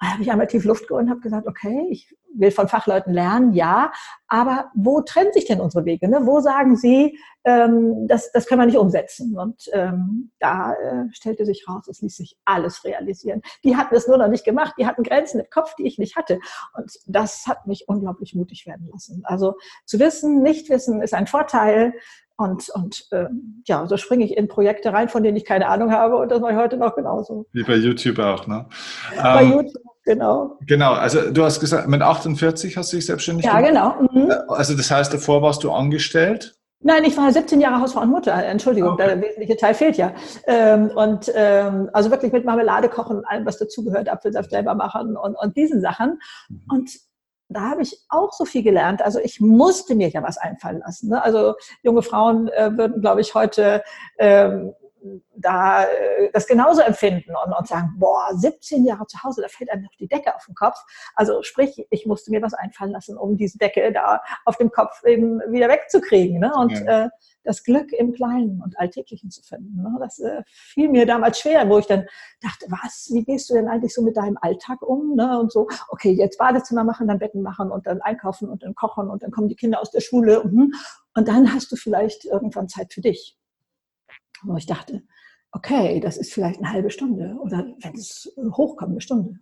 Da 0.00 0.12
habe 0.12 0.22
ich 0.22 0.30
einmal 0.30 0.46
tief 0.46 0.64
Luft 0.64 0.88
geholt 0.88 1.04
und 1.04 1.10
habe 1.10 1.20
gesagt, 1.20 1.46
okay, 1.46 1.86
ich 1.90 2.16
will 2.34 2.50
von 2.50 2.68
Fachleuten 2.68 3.12
lernen, 3.12 3.52
ja, 3.52 3.92
aber 4.28 4.70
wo 4.74 5.02
trennen 5.02 5.32
sich 5.32 5.44
denn 5.44 5.60
unsere 5.60 5.84
Wege? 5.84 6.08
Ne? 6.08 6.20
Wo 6.22 6.40
sagen 6.40 6.76
Sie, 6.76 7.18
ähm, 7.44 8.06
das, 8.06 8.32
das 8.32 8.46
können 8.46 8.62
wir 8.62 8.66
nicht 8.66 8.78
umsetzen? 8.78 9.36
Und 9.36 9.68
ähm, 9.72 10.30
da 10.38 10.72
äh, 10.72 11.04
stellte 11.12 11.44
sich 11.44 11.66
raus, 11.68 11.86
es 11.88 12.00
ließ 12.00 12.16
sich 12.16 12.38
alles 12.46 12.84
realisieren. 12.84 13.42
Die 13.62 13.76
hatten 13.76 13.94
es 13.94 14.08
nur 14.08 14.16
noch 14.16 14.28
nicht 14.28 14.44
gemacht, 14.44 14.74
die 14.78 14.86
hatten 14.86 15.02
Grenzen 15.02 15.40
im 15.40 15.50
Kopf, 15.50 15.74
die 15.74 15.86
ich 15.86 15.98
nicht 15.98 16.16
hatte. 16.16 16.38
Und 16.74 16.92
das 17.06 17.46
hat 17.46 17.66
mich 17.66 17.88
unglaublich 17.88 18.34
mutig 18.34 18.66
werden 18.66 18.88
lassen. 18.92 19.22
Also 19.24 19.56
zu 19.84 19.98
wissen, 19.98 20.42
nicht 20.42 20.70
wissen 20.70 21.02
ist 21.02 21.12
ein 21.12 21.26
Vorteil. 21.26 21.92
Und, 22.36 22.70
und 22.70 23.06
äh, 23.10 23.26
ja, 23.66 23.86
so 23.86 23.98
springe 23.98 24.24
ich 24.24 24.34
in 24.34 24.48
Projekte 24.48 24.94
rein, 24.94 25.10
von 25.10 25.22
denen 25.22 25.36
ich 25.36 25.44
keine 25.44 25.68
Ahnung 25.68 25.92
habe 25.92 26.16
und 26.16 26.30
das 26.30 26.40
mache 26.40 26.52
ich 26.52 26.58
heute 26.58 26.78
noch 26.78 26.94
genauso. 26.94 27.44
Wie 27.52 27.64
bei 27.64 27.74
YouTube 27.74 28.18
auch, 28.18 28.46
ne? 28.46 28.66
Bei 29.14 29.42
ähm, 29.42 29.52
YouTube 29.52 29.89
genau. 30.04 30.58
Genau, 30.66 30.92
also 30.92 31.30
du 31.30 31.44
hast 31.44 31.60
gesagt, 31.60 31.88
mit 31.88 32.02
48 32.02 32.76
hast 32.76 32.92
du 32.92 32.96
dich 32.96 33.06
selbstständig 33.06 33.46
ja, 33.46 33.60
gemacht? 33.60 33.74
Ja, 33.74 34.08
genau. 34.08 34.24
Mhm. 34.24 34.32
Also 34.48 34.76
das 34.76 34.90
heißt, 34.90 35.12
davor 35.12 35.42
warst 35.42 35.64
du 35.64 35.72
angestellt? 35.72 36.56
Nein, 36.82 37.04
ich 37.04 37.16
war 37.16 37.30
17 37.30 37.60
Jahre 37.60 37.82
Hausfrau 37.82 38.00
und 38.00 38.10
Mutter. 38.10 38.32
Entschuldigung, 38.32 38.92
okay. 38.92 39.06
der 39.06 39.20
wesentliche 39.20 39.56
Teil 39.56 39.74
fehlt 39.74 39.98
ja. 39.98 40.14
Ähm, 40.46 40.90
und 40.94 41.30
ähm, 41.34 41.90
also 41.92 42.10
wirklich 42.10 42.32
mit 42.32 42.46
Marmelade 42.46 42.88
kochen 42.88 43.18
und 43.18 43.24
allem, 43.26 43.44
was 43.44 43.58
dazugehört, 43.58 44.08
Apfelsaft 44.08 44.50
selber 44.50 44.74
machen 44.74 45.16
und, 45.16 45.34
und 45.34 45.56
diesen 45.56 45.82
Sachen. 45.82 46.18
Mhm. 46.48 46.62
Und 46.70 46.90
da 47.50 47.70
habe 47.70 47.82
ich 47.82 47.98
auch 48.08 48.32
so 48.32 48.46
viel 48.46 48.62
gelernt. 48.62 49.02
Also 49.02 49.18
ich 49.18 49.40
musste 49.40 49.94
mir 49.94 50.08
ja 50.08 50.22
was 50.22 50.38
einfallen 50.38 50.78
lassen. 50.78 51.10
Ne? 51.10 51.22
Also 51.22 51.54
junge 51.82 52.02
Frauen 52.02 52.48
äh, 52.48 52.70
würden, 52.76 53.02
glaube 53.02 53.20
ich, 53.20 53.34
heute 53.34 53.82
ähm, 54.18 54.72
da 55.36 55.84
äh, 55.84 56.30
das 56.32 56.46
genauso 56.46 56.82
empfinden 56.82 57.32
und, 57.44 57.52
und 57.52 57.66
sagen, 57.66 57.94
boah, 57.98 58.28
17 58.34 58.84
Jahre 58.84 59.06
zu 59.06 59.22
Hause, 59.22 59.42
da 59.42 59.48
fällt 59.48 59.70
einem 59.70 59.82
noch 59.82 59.94
die 59.98 60.08
Decke 60.08 60.34
auf 60.34 60.44
den 60.46 60.54
Kopf. 60.54 60.76
Also 61.14 61.42
sprich, 61.42 61.86
ich 61.90 62.06
musste 62.06 62.30
mir 62.30 62.42
was 62.42 62.54
einfallen 62.54 62.92
lassen, 62.92 63.16
um 63.16 63.36
diese 63.36 63.58
Decke 63.58 63.92
da 63.92 64.20
auf 64.44 64.56
dem 64.56 64.70
Kopf 64.70 65.02
eben 65.04 65.40
wieder 65.50 65.68
wegzukriegen. 65.68 66.40
Ne? 66.40 66.52
Und 66.54 66.72
ja. 66.72 67.04
äh, 67.04 67.08
das 67.44 67.64
Glück 67.64 67.92
im 67.92 68.12
Kleinen 68.12 68.60
und 68.62 68.78
Alltäglichen 68.78 69.30
zu 69.30 69.42
finden. 69.42 69.82
Ne? 69.82 69.96
Das 70.00 70.18
äh, 70.18 70.42
fiel 70.46 70.88
mir 70.88 71.06
damals 71.06 71.40
schwer, 71.40 71.68
wo 71.68 71.78
ich 71.78 71.86
dann 71.86 72.06
dachte, 72.42 72.66
was, 72.68 73.08
wie 73.12 73.24
gehst 73.24 73.48
du 73.50 73.54
denn 73.54 73.68
eigentlich 73.68 73.94
so 73.94 74.02
mit 74.02 74.16
deinem 74.16 74.38
Alltag 74.40 74.82
um? 74.82 75.14
Ne? 75.14 75.38
Und 75.38 75.50
so, 75.50 75.68
okay, 75.88 76.12
jetzt 76.12 76.38
Badezimmer 76.38 76.84
machen, 76.84 77.08
dann 77.08 77.18
Betten 77.18 77.42
machen 77.42 77.70
und 77.70 77.86
dann 77.86 78.00
einkaufen 78.02 78.48
und 78.48 78.62
dann 78.62 78.74
kochen 78.74 79.08
und 79.08 79.22
dann 79.22 79.30
kommen 79.30 79.48
die 79.48 79.56
Kinder 79.56 79.80
aus 79.80 79.90
der 79.90 80.00
Schule. 80.00 80.42
Und, 80.42 80.74
und 81.14 81.28
dann 81.28 81.52
hast 81.52 81.72
du 81.72 81.76
vielleicht 81.76 82.24
irgendwann 82.26 82.68
Zeit 82.68 82.92
für 82.92 83.00
dich 83.00 83.39
wo 84.44 84.56
ich 84.56 84.66
dachte, 84.66 85.02
okay, 85.52 86.00
das 86.00 86.16
ist 86.16 86.32
vielleicht 86.32 86.58
eine 86.58 86.72
halbe 86.72 86.90
Stunde 86.90 87.36
oder 87.40 87.66
wenn 87.80 87.94
es 87.94 88.32
hochkommt, 88.36 88.92
eine 88.92 89.00
Stunde. 89.00 89.40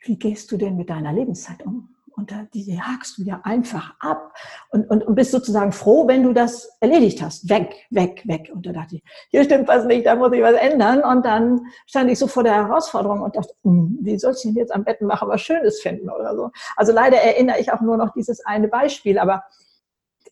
Wie 0.00 0.18
gehst 0.18 0.50
du 0.50 0.56
denn 0.56 0.76
mit 0.76 0.88
deiner 0.88 1.12
Lebenszeit 1.12 1.62
um? 1.64 1.94
und 2.20 2.32
die 2.54 2.80
hakst 2.80 3.18
du 3.18 3.22
ja 3.22 3.40
einfach 3.44 3.94
ab 4.00 4.34
und, 4.70 4.88
und, 4.90 5.04
und 5.04 5.14
bist 5.14 5.30
sozusagen 5.30 5.72
froh, 5.72 6.06
wenn 6.06 6.22
du 6.22 6.32
das 6.32 6.76
erledigt 6.80 7.22
hast. 7.22 7.48
Weg, 7.48 7.86
weg, 7.90 8.22
weg. 8.26 8.50
Und 8.52 8.66
da 8.66 8.72
dachte 8.72 8.96
ich, 8.96 9.04
hier 9.30 9.44
stimmt 9.44 9.68
was 9.68 9.86
nicht, 9.86 10.06
da 10.06 10.16
muss 10.16 10.32
ich 10.32 10.42
was 10.42 10.54
ändern. 10.54 11.02
Und 11.02 11.24
dann 11.24 11.60
stand 11.86 12.10
ich 12.10 12.18
so 12.18 12.26
vor 12.26 12.44
der 12.44 12.54
Herausforderung 12.54 13.22
und 13.22 13.36
dachte, 13.36 13.54
hm, 13.62 13.98
wie 14.02 14.18
soll 14.18 14.34
ich 14.34 14.42
denn 14.42 14.54
jetzt 14.54 14.72
am 14.72 14.84
Betten 14.84 15.06
machen, 15.06 15.28
was 15.28 15.40
Schönes 15.40 15.80
finden 15.80 16.10
oder 16.10 16.36
so. 16.36 16.50
Also 16.76 16.92
leider 16.92 17.16
erinnere 17.16 17.58
ich 17.58 17.72
auch 17.72 17.80
nur 17.80 17.96
noch 17.96 18.12
dieses 18.12 18.44
eine 18.44 18.68
Beispiel, 18.68 19.18
aber 19.18 19.42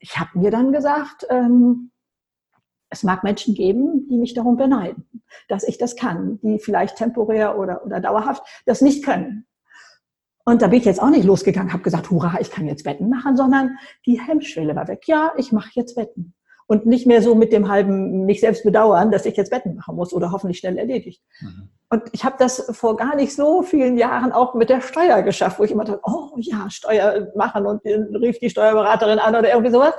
ich 0.00 0.18
habe 0.18 0.38
mir 0.38 0.50
dann 0.50 0.72
gesagt, 0.72 1.26
ähm, 1.30 1.90
es 2.90 3.02
mag 3.02 3.22
Menschen 3.24 3.54
geben, 3.54 4.08
die 4.08 4.18
mich 4.18 4.34
darum 4.34 4.56
beneiden, 4.56 5.08
dass 5.48 5.66
ich 5.66 5.78
das 5.78 5.96
kann, 5.96 6.38
die 6.42 6.58
vielleicht 6.58 6.96
temporär 6.96 7.58
oder, 7.58 7.84
oder 7.84 8.00
dauerhaft 8.00 8.42
das 8.66 8.80
nicht 8.80 9.04
können. 9.04 9.46
Und 10.44 10.62
da 10.62 10.68
bin 10.68 10.78
ich 10.78 10.86
jetzt 10.86 11.02
auch 11.02 11.10
nicht 11.10 11.24
losgegangen, 11.24 11.74
habe 11.74 11.82
gesagt, 11.82 12.10
hurra, 12.10 12.38
ich 12.40 12.50
kann 12.50 12.66
jetzt 12.66 12.84
Betten 12.84 13.10
machen, 13.10 13.36
sondern 13.36 13.76
die 14.06 14.18
Hemmschwelle 14.18 14.74
war 14.74 14.88
weg. 14.88 15.02
Ja, 15.06 15.32
ich 15.36 15.52
mache 15.52 15.68
jetzt 15.74 15.96
Betten. 15.96 16.34
Und 16.66 16.86
nicht 16.86 17.06
mehr 17.06 17.22
so 17.22 17.34
mit 17.34 17.52
dem 17.52 17.68
halben 17.68 18.24
mich 18.24 18.40
selbst 18.40 18.64
bedauern, 18.64 19.10
dass 19.10 19.26
ich 19.26 19.36
jetzt 19.36 19.50
Betten 19.50 19.76
machen 19.76 19.96
muss 19.96 20.12
oder 20.12 20.32
hoffentlich 20.32 20.58
schnell 20.58 20.78
erledigt. 20.78 21.22
Mhm. 21.40 21.68
Und 21.90 22.02
ich 22.12 22.24
habe 22.24 22.36
das 22.38 22.66
vor 22.76 22.96
gar 22.96 23.14
nicht 23.16 23.34
so 23.34 23.62
vielen 23.62 23.98
Jahren 23.98 24.32
auch 24.32 24.54
mit 24.54 24.70
der 24.70 24.80
Steuer 24.80 25.22
geschafft, 25.22 25.58
wo 25.58 25.64
ich 25.64 25.70
immer 25.70 25.84
dachte, 25.84 26.00
oh 26.04 26.36
ja, 26.36 26.68
Steuer 26.70 27.28
machen 27.34 27.66
und 27.66 27.84
rief 27.84 28.38
die 28.38 28.50
Steuerberaterin 28.50 29.18
an 29.18 29.34
oder 29.34 29.50
irgendwie 29.50 29.72
sowas. 29.72 29.94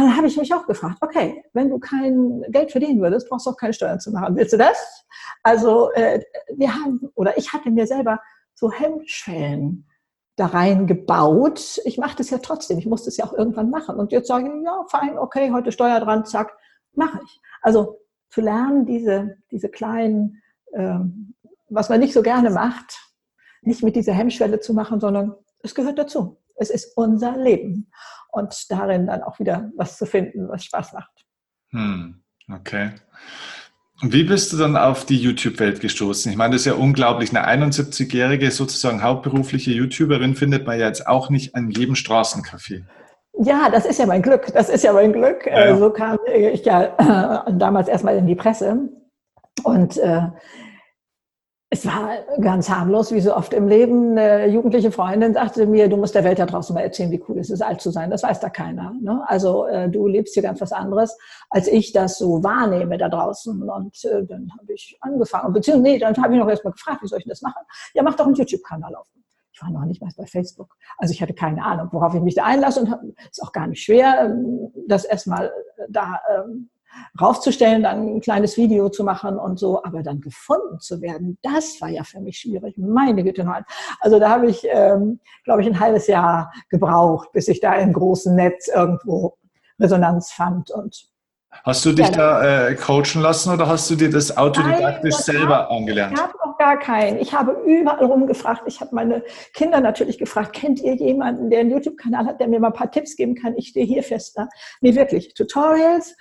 Und 0.00 0.06
dann 0.06 0.16
habe 0.16 0.28
ich 0.28 0.36
mich 0.38 0.54
auch 0.54 0.66
gefragt, 0.66 0.96
okay, 1.02 1.44
wenn 1.52 1.68
du 1.68 1.78
kein 1.78 2.42
Geld 2.48 2.70
verdienen 2.70 3.02
würdest, 3.02 3.28
brauchst 3.28 3.44
du 3.44 3.50
auch 3.50 3.56
keine 3.56 3.74
Steuern 3.74 4.00
zu 4.00 4.10
machen. 4.10 4.34
Willst 4.34 4.54
du 4.54 4.56
das? 4.56 5.04
Also 5.42 5.92
äh, 5.92 6.22
wir 6.56 6.74
haben, 6.74 7.10
oder 7.14 7.36
ich 7.36 7.52
hatte 7.52 7.70
mir 7.70 7.86
selber 7.86 8.18
so 8.54 8.72
Hemmschwellen 8.72 9.86
da 10.36 10.46
reingebaut. 10.46 11.82
Ich 11.84 11.98
mache 11.98 12.16
das 12.16 12.30
ja 12.30 12.38
trotzdem. 12.38 12.78
Ich 12.78 12.86
muss 12.86 13.04
das 13.04 13.18
ja 13.18 13.26
auch 13.26 13.34
irgendwann 13.34 13.68
machen. 13.68 13.96
Und 13.96 14.10
jetzt 14.10 14.28
sage 14.28 14.46
ich, 14.46 14.64
ja, 14.64 14.84
fein, 14.88 15.18
okay, 15.18 15.50
heute 15.52 15.70
Steuer 15.70 16.00
dran, 16.00 16.24
zack, 16.24 16.56
mache 16.94 17.20
ich. 17.22 17.40
Also 17.60 17.98
zu 18.30 18.40
lernen, 18.40 18.86
diese, 18.86 19.36
diese 19.50 19.68
kleinen, 19.68 20.42
ähm, 20.72 21.34
was 21.68 21.90
man 21.90 22.00
nicht 22.00 22.14
so 22.14 22.22
gerne 22.22 22.48
macht, 22.48 22.98
nicht 23.60 23.82
mit 23.82 23.96
dieser 23.96 24.14
Hemmschwelle 24.14 24.60
zu 24.60 24.72
machen, 24.72 24.98
sondern 24.98 25.34
es 25.62 25.74
gehört 25.74 25.98
dazu. 25.98 26.38
Es 26.56 26.70
ist 26.70 26.96
unser 26.96 27.36
Leben. 27.36 27.90
Und 28.32 28.70
darin 28.70 29.06
dann 29.06 29.22
auch 29.22 29.38
wieder 29.38 29.70
was 29.76 29.98
zu 29.98 30.06
finden, 30.06 30.48
was 30.48 30.64
Spaß 30.64 30.92
macht. 30.92 31.24
Hm, 31.70 32.22
okay. 32.52 32.92
Wie 34.02 34.24
bist 34.24 34.52
du 34.52 34.56
dann 34.56 34.76
auf 34.76 35.04
die 35.04 35.18
YouTube-Welt 35.18 35.80
gestoßen? 35.80 36.32
Ich 36.32 36.38
meine, 36.38 36.52
das 36.52 36.62
ist 36.62 36.66
ja 36.66 36.74
unglaublich. 36.74 37.36
Eine 37.36 37.66
71-jährige, 37.66 38.50
sozusagen 38.50 39.02
hauptberufliche 39.02 39.72
YouTuberin 39.72 40.34
findet 40.34 40.66
man 40.66 40.80
ja 40.80 40.86
jetzt 40.86 41.06
auch 41.06 41.28
nicht 41.28 41.54
an 41.54 41.70
jedem 41.70 41.96
Straßencafé. 41.96 42.84
Ja, 43.38 43.68
das 43.70 43.84
ist 43.84 43.98
ja 43.98 44.06
mein 44.06 44.22
Glück. 44.22 44.52
Das 44.54 44.70
ist 44.70 44.84
ja 44.84 44.94
mein 44.94 45.12
Glück. 45.12 45.46
Ja, 45.46 45.66
ja. 45.66 45.76
So 45.76 45.90
kam 45.90 46.18
ich 46.34 46.64
ja 46.64 47.44
äh, 47.46 47.52
damals 47.52 47.88
erstmal 47.88 48.16
in 48.16 48.26
die 48.26 48.34
Presse. 48.34 48.88
Und 49.64 49.98
äh, 49.98 50.22
es 51.72 51.86
war 51.86 52.10
ganz 52.40 52.68
harmlos, 52.68 53.12
wie 53.12 53.20
so 53.20 53.34
oft 53.34 53.54
im 53.54 53.68
Leben. 53.68 54.18
Eine 54.18 54.48
jugendliche 54.48 54.90
Freundin 54.90 55.34
sagte 55.34 55.66
mir, 55.66 55.88
du 55.88 55.96
musst 55.96 56.16
der 56.16 56.24
Welt 56.24 56.40
da 56.40 56.46
draußen 56.46 56.74
mal 56.74 56.80
erzählen, 56.80 57.12
wie 57.12 57.22
cool 57.28 57.38
es 57.38 57.48
ist, 57.48 57.62
alt 57.62 57.80
zu 57.80 57.92
sein. 57.92 58.10
Das 58.10 58.24
weiß 58.24 58.40
da 58.40 58.50
keiner. 58.50 58.92
Ne? 59.00 59.22
Also 59.26 59.66
äh, 59.66 59.88
du 59.88 60.08
lebst 60.08 60.34
hier 60.34 60.42
ganz 60.42 60.60
was 60.60 60.72
anderes, 60.72 61.16
als 61.48 61.68
ich 61.68 61.92
das 61.92 62.18
so 62.18 62.42
wahrnehme 62.42 62.98
da 62.98 63.08
draußen. 63.08 63.62
Und 63.70 64.04
äh, 64.04 64.26
dann 64.26 64.50
habe 64.58 64.72
ich 64.72 64.98
angefangen. 65.00 65.52
Beziehungsweise, 65.52 65.82
nee, 65.94 65.98
dann 66.00 66.16
habe 66.16 66.34
ich 66.34 66.40
noch 66.40 66.48
erstmal 66.48 66.72
gefragt, 66.72 67.02
wie 67.02 67.06
soll 67.06 67.18
ich 67.20 67.24
denn 67.24 67.30
das 67.30 67.42
machen? 67.42 67.62
Ja, 67.94 68.02
mach 68.02 68.16
doch 68.16 68.26
einen 68.26 68.34
YouTube-Kanal 68.34 68.92
auf. 68.96 69.06
Ich 69.52 69.62
war 69.62 69.70
noch 69.70 69.84
nicht 69.84 70.02
mal 70.02 70.10
bei 70.16 70.26
Facebook. 70.26 70.74
Also 70.98 71.12
ich 71.12 71.22
hatte 71.22 71.34
keine 71.34 71.64
Ahnung, 71.64 71.88
worauf 71.92 72.14
ich 72.14 72.20
mich 72.20 72.34
da 72.34 72.46
einlasse 72.46 72.80
und 72.80 73.14
ist 73.30 73.42
auch 73.44 73.52
gar 73.52 73.68
nicht 73.68 73.84
schwer, 73.84 74.24
ähm, 74.24 74.72
das 74.88 75.04
erstmal 75.04 75.52
da 75.88 76.20
ähm, 76.34 76.70
raufzustellen, 77.20 77.82
dann 77.82 78.16
ein 78.16 78.20
kleines 78.20 78.56
Video 78.56 78.88
zu 78.88 79.04
machen 79.04 79.38
und 79.38 79.58
so, 79.58 79.82
aber 79.84 80.02
dann 80.02 80.20
gefunden 80.20 80.80
zu 80.80 81.00
werden, 81.00 81.38
das 81.42 81.80
war 81.80 81.88
ja 81.88 82.04
für 82.04 82.20
mich 82.20 82.38
schwierig. 82.38 82.76
Meine 82.76 83.24
Güte, 83.24 83.44
nein. 83.44 83.64
Also 84.00 84.18
da 84.18 84.30
habe 84.30 84.46
ich, 84.48 84.66
ähm, 84.70 85.20
glaube 85.44 85.62
ich, 85.62 85.68
ein 85.68 85.80
halbes 85.80 86.06
Jahr 86.06 86.52
gebraucht, 86.68 87.32
bis 87.32 87.48
ich 87.48 87.60
da 87.60 87.74
im 87.74 87.92
großen 87.92 88.34
Netz 88.34 88.68
irgendwo 88.68 89.36
Resonanz 89.78 90.32
fand 90.32 90.70
und 90.70 91.10
Hast 91.64 91.84
du 91.84 91.92
dich 91.92 92.06
ja, 92.06 92.12
da 92.12 92.68
äh, 92.68 92.74
coachen 92.76 93.20
lassen 93.20 93.52
oder 93.52 93.66
hast 93.66 93.90
du 93.90 93.96
dir 93.96 94.08
das 94.08 94.36
autodidaktisch 94.36 95.14
Nein, 95.14 95.22
selber 95.22 95.58
hab, 95.58 95.70
angelernt? 95.72 96.12
Ich 96.14 96.22
habe 96.22 96.32
noch 96.44 96.56
gar 96.56 96.78
keinen. 96.78 97.18
Ich 97.18 97.34
habe 97.34 97.60
überall 97.66 98.04
rumgefragt. 98.04 98.62
Ich 98.66 98.80
habe 98.80 98.94
meine 98.94 99.24
Kinder 99.52 99.80
natürlich 99.80 100.16
gefragt, 100.18 100.52
kennt 100.52 100.80
ihr 100.80 100.94
jemanden, 100.94 101.50
der 101.50 101.60
einen 101.60 101.70
YouTube-Kanal 101.70 102.26
hat, 102.26 102.40
der 102.40 102.46
mir 102.46 102.60
mal 102.60 102.68
ein 102.68 102.72
paar 102.72 102.90
Tipps 102.90 103.16
geben 103.16 103.34
kann? 103.34 103.56
Ich 103.56 103.68
stehe 103.68 103.84
hier 103.84 104.04
fest 104.04 104.38
da. 104.38 104.48
Nee, 104.80 104.94
wirklich. 104.94 105.34
Tutorials, 105.34 106.14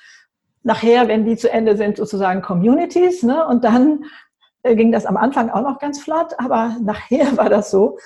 nachher, 0.64 1.08
wenn 1.08 1.26
die 1.26 1.38
zu 1.38 1.52
Ende 1.52 1.78
sind, 1.78 1.98
sozusagen 1.98 2.42
Communities. 2.42 3.24
Ne? 3.24 3.46
Und 3.48 3.64
dann 3.64 4.06
äh, 4.64 4.76
ging 4.76 4.92
das 4.92 5.06
am 5.06 5.18
Anfang 5.18 5.50
auch 5.50 5.62
noch 5.62 5.80
ganz 5.80 6.02
flott, 6.02 6.34
aber 6.38 6.76
nachher 6.82 7.26
war 7.38 7.50
das 7.50 7.72
so, 7.72 7.98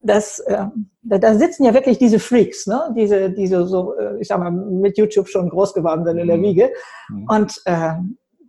dass 0.00 0.38
äh, 0.40 0.66
da, 1.02 1.18
da 1.18 1.34
sitzen 1.34 1.64
ja 1.64 1.74
wirklich 1.74 1.98
diese 1.98 2.18
Freaks, 2.18 2.66
ne? 2.66 2.94
diese, 2.96 3.30
diese 3.30 3.66
so, 3.66 3.96
äh, 3.96 4.20
ich 4.20 4.28
sag 4.28 4.38
mal, 4.38 4.50
mit 4.50 4.98
YouTube 4.98 5.28
schon 5.28 5.48
groß 5.48 5.74
geworden 5.74 6.04
sind 6.04 6.18
in 6.18 6.28
der 6.28 6.36
mhm. 6.36 6.42
Wiege. 6.42 6.72
Mhm. 7.08 7.26
Und 7.28 7.62
äh, 7.64 7.94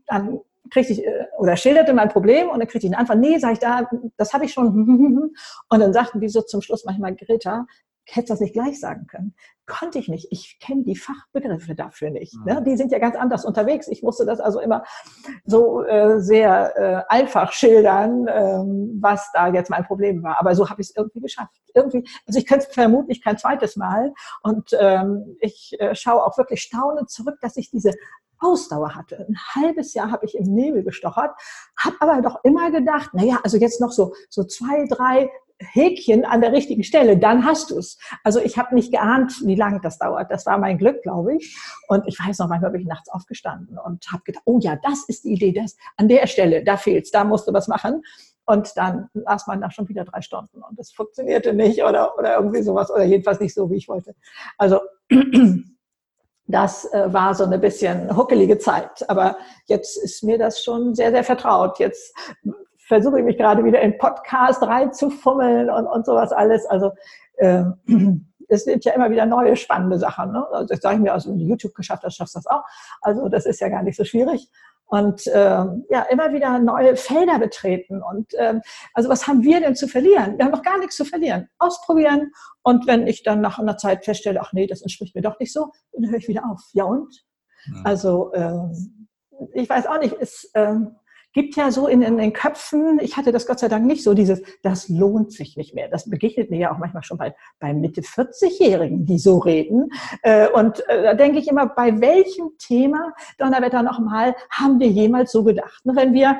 dann 0.08 0.39
kriegte 0.70 0.94
ich 0.94 1.06
äh, 1.06 1.25
oder 1.38 1.56
schilderte 1.56 1.94
mein 1.94 2.10
Problem 2.10 2.50
und 2.50 2.60
dann 2.60 2.67
kriegte 2.67 2.88
ich 2.88 2.94
eine 2.94 3.00
Antwort, 3.00 3.20
nee, 3.20 3.38
sag 3.38 3.53
ich 3.53 3.60
da, 3.60 3.89
das 4.17 4.34
habe 4.34 4.46
ich 4.46 4.53
schon. 4.53 4.67
Und 5.70 5.79
dann 5.79 5.94
sagten 5.94 6.20
die 6.20 6.29
so 6.29 6.41
zum 6.41 6.62
Schluss 6.62 6.86
manchmal, 6.86 7.15
Greta, 7.15 7.65
hätte 8.10 8.30
das 8.30 8.40
nicht 8.40 8.54
gleich 8.54 8.80
sagen 8.80 9.08
können. 9.08 9.36
Konnte 9.66 10.00
ich 10.00 10.08
nicht. 10.08 10.28
Ich 10.32 10.60
kenne 10.60 10.84
die 10.84 10.96
Fachbegriffe 10.96 11.76
dafür 11.76 12.10
nicht. 12.10 12.34
Ne? 12.46 12.60
Mhm. 12.60 12.64
Die 12.64 12.78
sind 12.78 12.92
ja 12.92 13.00
ganz 13.00 13.16
anders 13.16 13.44
unterwegs. 13.44 13.88
Ich 13.90 14.02
musste 14.02 14.26
das 14.26 14.40
also 14.40 14.62
immer 14.62 14.84
so 15.46 15.84
äh, 15.84 16.22
sehr 16.22 16.78
äh, 16.78 17.04
einfach 17.14 17.52
schildern, 17.52 18.28
ähm, 18.30 18.98
was 19.02 19.30
da 19.34 19.50
jetzt 19.50 19.70
mein 19.70 19.86
Problem 19.86 20.24
war. 20.24 20.40
Aber 20.40 20.56
so 20.56 20.70
habe 20.70 20.82
ich 20.82 20.90
es 20.90 20.96
irgendwie 20.96 21.20
geschafft. 21.20 21.62
Irgendwie, 21.74 22.08
also 22.26 22.40
ich 22.40 22.46
könnte 22.46 22.66
es 22.68 22.74
vermutlich 22.74 23.22
kein 23.22 23.38
zweites 23.38 23.76
Mal. 23.76 24.14
Und 24.42 24.70
ähm, 24.80 25.36
ich 25.42 25.76
äh, 25.80 25.94
schaue 25.96 26.24
auch 26.26 26.38
wirklich 26.38 26.62
staunend 26.62 27.10
zurück, 27.10 27.38
dass 27.42 27.58
ich 27.58 27.70
diese 27.70 27.92
Ausdauer 28.40 28.96
hatte. 28.96 29.26
Ein 29.28 29.38
halbes 29.56 29.94
Jahr 29.94 30.12
habe 30.12 30.26
ich 30.26 30.36
im 30.36 30.54
Nebel 30.54 30.84
gestochert, 30.84 31.32
habe 31.78 31.96
aber 32.00 32.22
doch 32.22 32.44
immer 32.44 32.72
gedacht, 32.72 33.14
naja, 33.14 33.40
also 33.44 33.58
jetzt 33.58 33.82
noch 33.82 33.92
so, 33.92 34.14
so 34.30 34.44
zwei, 34.44 34.86
drei 34.88 35.30
Häkchen 35.60 36.26
an 36.26 36.42
der 36.42 36.52
richtigen 36.52 36.84
Stelle, 36.84 37.18
dann 37.18 37.46
hast 37.46 37.72
du 37.72 37.78
es. 37.78 37.98
Also 38.24 38.40
ich 38.40 38.58
habe 38.58 38.76
nicht 38.76 38.92
geahnt, 38.92 39.34
wie 39.44 39.56
lange 39.56 39.80
das 39.82 39.98
dauert. 39.98 40.30
Das 40.32 40.46
war 40.46 40.58
mein 40.58 40.78
Glück, 40.78 41.02
glaube 41.02 41.36
ich. 41.36 41.58
Und 41.88 42.08
ich 42.08 42.18
weiß 42.20 42.40
noch, 42.40 42.48
manchmal 42.48 42.72
bin 42.72 42.82
ich 42.82 42.88
nachts 42.88 43.10
aufgestanden 43.10 43.78
und 43.78 44.06
habe 44.12 44.24
gedacht, 44.24 44.44
oh 44.46 44.60
ja, 44.62 44.78
das 44.84 45.06
ist 45.08 45.24
die 45.24 45.34
Idee, 45.34 45.54
das 45.54 45.76
an 45.98 46.08
der 46.08 46.28
Stelle, 46.28 46.64
da 46.64 46.78
fehlt's, 46.78 47.12
da 47.12 47.24
musst 47.24 47.48
du 47.48 47.54
was 47.54 47.68
machen. 47.68 48.04
Und 48.46 48.78
dann 48.78 49.10
las 49.14 49.48
man 49.48 49.60
da 49.60 49.72
schon 49.72 49.90
wieder 49.90 50.06
drei 50.06 50.22
Stunden 50.22 50.64
und 50.64 50.80
das 50.80 50.94
funktionierte 50.94 51.54
nicht 51.54 51.84
oder, 51.84 52.18
oder 52.18 52.36
irgendwie 52.36 52.62
sowas 52.62 52.90
oder 52.90 53.04
jedenfalls 53.04 53.42
nicht 53.42 53.54
so, 53.54 53.70
wie 53.70 53.76
ich 53.76 53.90
wollte. 53.90 54.16
Also 54.58 54.80
das 56.48 56.86
äh, 56.94 57.12
war 57.12 57.36
so 57.36 57.44
eine 57.44 57.60
bisschen 57.60 58.16
huckelige 58.16 58.58
Zeit. 58.58 59.10
Aber 59.10 59.38
jetzt 59.66 59.98
ist 59.98 60.24
mir 60.24 60.38
das 60.38 60.64
schon 60.64 60.96
sehr, 60.96 61.12
sehr 61.12 61.26
vertraut. 61.26 61.78
Jetzt 61.80 62.16
versuche 62.88 63.20
ich 63.20 63.25
mich 63.25 63.38
gerade 63.38 63.63
wieder 63.63 63.82
in 63.82 63.98
Podcast 63.98 64.63
reinzufummeln 64.63 65.70
und, 65.70 65.86
und 65.88 66.06
sowas 66.06 66.32
alles. 66.32 66.65
Also 66.65 66.91
äh, 67.38 67.63
es 68.50 68.63
sind 68.63 68.86
ja 68.86 68.94
immer 68.94 69.12
wieder 69.12 69.25
neue 69.25 69.56
spannende 69.56 70.00
Sachen. 70.00 70.32
Ne? 70.32 70.48
Also 70.51 70.74
das 70.74 70.82
sage 70.82 70.96
ich 70.96 71.01
mir, 71.01 71.13
also 71.13 71.29
wenn 71.29 71.39
du 71.39 71.46
YouTube 71.46 71.75
geschafft 71.75 72.03
hast, 72.03 72.15
schaffst 72.15 72.36
du 72.36 72.39
das 72.39 72.48
auch. 72.48 72.63
Also 73.01 73.27
das 73.27 73.46
ist 73.46 73.60
ja 73.60 73.70
gar 73.70 73.84
nicht 73.84 73.98
so 73.98 74.06
schwierig. 74.06 74.50
Und 74.86 75.27
äh, 75.27 75.65
ja, 75.89 76.01
immer 76.10 76.32
wieder 76.32 76.60
neue 76.60 76.96
Felder 76.96 77.39
betreten. 77.39 78.01
Und 78.01 78.34
äh, 78.36 78.62
also 78.94 79.10
was 79.10 79.27
haben 79.27 79.44
wir 79.44 79.60
denn 79.60 79.75
zu 79.75 79.89
verlieren? 79.89 80.38
Wir 80.38 80.46
haben 80.46 80.53
doch 80.53 80.63
gar 80.63 80.77
nichts 80.77 80.96
zu 80.96 81.03
verlieren. 81.03 81.50
Ausprobieren. 81.60 82.32
Und 82.63 82.88
wenn 82.88 83.06
ich 83.06 83.22
dann 83.24 83.41
nach 83.41 83.60
einer 83.60 83.75
Zeit 83.75 84.06
feststelle, 84.06 84.39
ach 84.41 84.53
nee, 84.53 84.65
das 84.65 84.82
entspricht 84.82 85.13
mir 85.13 85.22
doch 85.22 85.38
nicht 85.41 85.51
so, 85.51 85.74
dann 85.91 86.10
höre 86.10 86.20
ich 86.20 86.29
wieder 86.29 86.44
auf. 86.50 86.62
Ja 86.72 86.86
und? 86.86 87.25
Ja. 87.65 87.82
Also 87.84 88.32
äh, 88.32 88.53
ich 89.53 89.70
weiß 89.70 89.88
auch 89.88 90.00
nicht, 90.00 90.13
ist, 90.13 90.50
äh, 90.53 90.75
gibt 91.34 91.56
ja 91.56 91.72
so 91.72 91.88
in, 91.88 92.02
in, 92.02 92.18
den 92.18 92.34
Köpfen, 92.34 93.00
ich 93.02 93.18
hatte 93.18 93.32
das 93.32 93.46
Gott 93.46 93.60
sei 93.60 93.68
Dank 93.68 93.86
nicht 93.86 94.04
so, 94.04 94.14
dieses, 94.14 94.42
das 94.64 94.90
lohnt 94.90 95.32
sich 95.32 95.56
nicht 95.58 95.76
mehr. 95.76 95.88
Das 95.88 96.10
begegnet 96.10 96.50
mir 96.50 96.60
ja 96.60 96.74
auch 96.74 96.78
manchmal 96.78 97.04
schon 97.04 97.18
bei, 97.18 97.36
bei 97.60 97.74
Mitte 97.74 98.02
40-Jährigen, 98.02 99.06
die 99.06 99.20
so 99.20 99.38
reden. 99.38 99.90
Äh, 100.24 100.48
und 100.50 100.88
äh, 100.90 101.04
da 101.04 101.14
denke 101.14 101.40
ich 101.40 101.48
immer, 101.48 101.68
bei 101.68 102.00
welchem 102.02 102.52
Thema, 102.58 103.14
Donnerwetter 103.38 103.84
nochmal, 103.84 104.36
haben 104.52 104.80
wir 104.80 104.88
jemals 104.88 105.32
so 105.32 105.44
gedacht? 105.44 105.86
Ne, 105.86 105.96
wenn 105.96 106.14
wir 106.14 106.40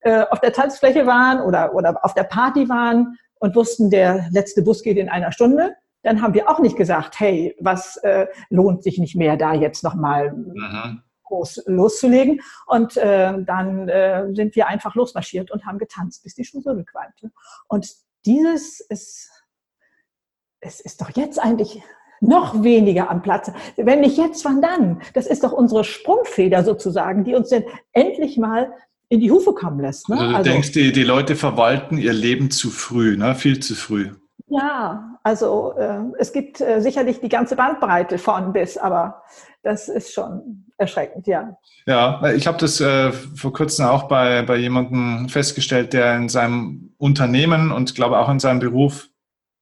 äh, 0.00 0.24
auf 0.30 0.40
der 0.40 0.52
Tanzfläche 0.52 1.06
waren 1.06 1.40
oder, 1.40 1.74
oder 1.74 2.04
auf 2.04 2.14
der 2.14 2.24
Party 2.24 2.68
waren 2.68 3.16
und 3.36 3.56
wussten, 3.56 3.90
der 3.90 4.26
letzte 4.30 4.62
Bus 4.62 4.82
geht 4.82 4.98
in 4.98 5.08
einer 5.08 5.32
Stunde, 5.32 5.74
dann 6.02 6.20
haben 6.20 6.34
wir 6.34 6.50
auch 6.50 6.58
nicht 6.58 6.76
gesagt, 6.76 7.18
hey, 7.18 7.56
was 7.60 7.96
äh, 7.98 8.26
lohnt 8.50 8.82
sich 8.82 8.98
nicht 8.98 9.16
mehr, 9.16 9.36
da 9.38 9.54
jetzt 9.54 9.82
nochmal 9.82 10.32
mhm 10.32 11.02
groß 11.34 11.64
loszulegen. 11.66 12.40
Und 12.66 12.96
äh, 12.96 13.34
dann 13.44 13.88
äh, 13.88 14.26
sind 14.32 14.56
wir 14.56 14.68
einfach 14.68 14.94
losmarschiert 14.94 15.50
und 15.50 15.66
haben 15.66 15.78
getanzt, 15.78 16.22
bis 16.22 16.34
die 16.34 16.44
Schuhe 16.44 16.62
zurückweinte. 16.62 17.30
Und 17.68 17.88
dieses 18.24 18.80
ist 18.80 19.30
es 20.60 20.80
ist 20.80 21.00
doch 21.00 21.10
jetzt 21.14 21.38
eigentlich 21.38 21.82
noch 22.20 22.62
weniger 22.62 23.10
am 23.10 23.20
Platz. 23.22 23.52
Wenn 23.76 24.00
nicht 24.00 24.16
jetzt, 24.16 24.44
wann 24.44 24.62
dann? 24.62 25.02
Das 25.12 25.26
ist 25.26 25.44
doch 25.44 25.52
unsere 25.52 25.84
Sprungfeder 25.84 26.64
sozusagen, 26.64 27.24
die 27.24 27.34
uns 27.34 27.50
denn 27.50 27.64
endlich 27.92 28.38
mal 28.38 28.72
in 29.10 29.20
die 29.20 29.30
Hufe 29.30 29.52
kommen 29.52 29.80
lässt. 29.80 30.08
Ne? 30.08 30.16
Also 30.16 30.30
du 30.30 30.36
also, 30.36 30.50
denkst, 30.50 30.72
die, 30.72 30.92
die 30.92 31.02
Leute 31.02 31.36
verwalten 31.36 31.98
ihr 31.98 32.14
Leben 32.14 32.50
zu 32.50 32.70
früh, 32.70 33.16
ne? 33.16 33.34
viel 33.34 33.60
zu 33.60 33.74
früh. 33.74 34.10
Ja, 34.54 35.18
also 35.24 35.74
äh, 35.76 36.00
es 36.18 36.32
gibt 36.32 36.60
äh, 36.60 36.80
sicherlich 36.80 37.20
die 37.20 37.28
ganze 37.28 37.56
Bandbreite 37.56 38.18
von 38.18 38.52
bis, 38.52 38.76
aber 38.76 39.22
das 39.64 39.88
ist 39.88 40.12
schon 40.12 40.66
erschreckend, 40.76 41.26
ja. 41.26 41.56
Ja, 41.86 42.22
ich 42.32 42.46
habe 42.46 42.58
das 42.58 42.80
äh, 42.80 43.10
vor 43.12 43.52
kurzem 43.52 43.86
auch 43.86 44.04
bei, 44.04 44.42
bei 44.42 44.56
jemandem 44.56 45.28
festgestellt, 45.28 45.92
der 45.92 46.14
in 46.16 46.28
seinem 46.28 46.94
Unternehmen 46.98 47.72
und 47.72 47.96
glaube 47.96 48.18
auch 48.18 48.28
in 48.28 48.38
seinem 48.38 48.60
Beruf 48.60 49.08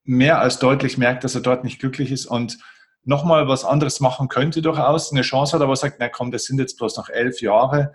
mehr 0.04 0.40
als 0.40 0.58
deutlich 0.58 0.98
merkt, 0.98 1.24
dass 1.24 1.34
er 1.34 1.40
dort 1.40 1.64
nicht 1.64 1.80
glücklich 1.80 2.12
ist 2.12 2.26
und 2.26 2.58
nochmal 3.04 3.48
was 3.48 3.64
anderes 3.64 4.00
machen 4.00 4.28
könnte 4.28 4.60
durchaus, 4.60 5.10
eine 5.10 5.22
Chance 5.22 5.54
hat, 5.54 5.62
aber 5.62 5.74
sagt, 5.74 5.96
na 6.00 6.10
komm, 6.10 6.30
das 6.32 6.44
sind 6.44 6.58
jetzt 6.58 6.76
bloß 6.76 6.98
noch 6.98 7.08
elf 7.08 7.40
Jahre. 7.40 7.94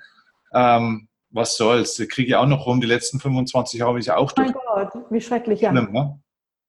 Ähm, 0.52 1.10
was 1.30 1.58
soll's, 1.58 1.98
kriege 2.10 2.30
ich 2.30 2.36
auch 2.36 2.48
noch 2.48 2.66
rum, 2.66 2.82
die 2.82 2.88
letzten 2.88 3.20
25 3.20 3.82
Jahre 3.82 3.90
habe 3.90 4.00
ich 4.00 4.10
auch 4.10 4.32
durch. 4.32 4.48
Mein 4.48 4.90
Gott, 4.90 5.04
wie 5.12 5.22
schrecklich, 5.22 5.62
ja. 5.62 5.72
Ne? 5.72 6.20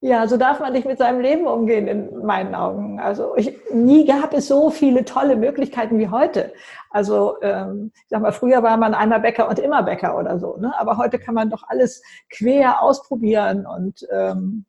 Ja, 0.01 0.29
so 0.29 0.37
darf 0.37 0.61
man 0.61 0.73
nicht 0.73 0.87
mit 0.87 0.99
seinem 0.99 1.21
Leben 1.21 1.49
umgehen, 1.49 1.89
in 1.89 2.25
meinen 2.25 2.55
Augen. 2.55 3.01
Also 3.01 3.35
ich, 3.37 3.53
nie 3.73 4.07
gab 4.07 4.33
es 4.33 4.47
so 4.47 4.71
viele 4.71 5.05
tolle 5.05 5.35
Möglichkeiten 5.35 5.99
wie 5.99 6.09
heute. 6.09 6.53
Also 6.91 7.41
ähm, 7.43 7.91
ich 7.95 8.09
sag 8.09 8.23
mal, 8.23 8.31
früher 8.31 8.63
war 8.63 8.77
man 8.77 8.95
einmal 8.95 9.19
Bäcker 9.21 9.49
und 9.49 9.59
immer 9.59 9.83
Bäcker 9.83 10.17
oder 10.17 10.39
so. 10.39 10.57
Ne? 10.57 10.73
Aber 10.79 10.99
heute 10.99 11.19
kann 11.19 11.35
man 11.35 11.51
doch 11.51 11.65
alles 11.67 12.01
quer 12.31 12.81
ausprobieren 12.81 13.67
und 13.67 14.07
ähm, 14.13 14.67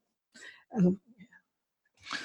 also 0.71 0.97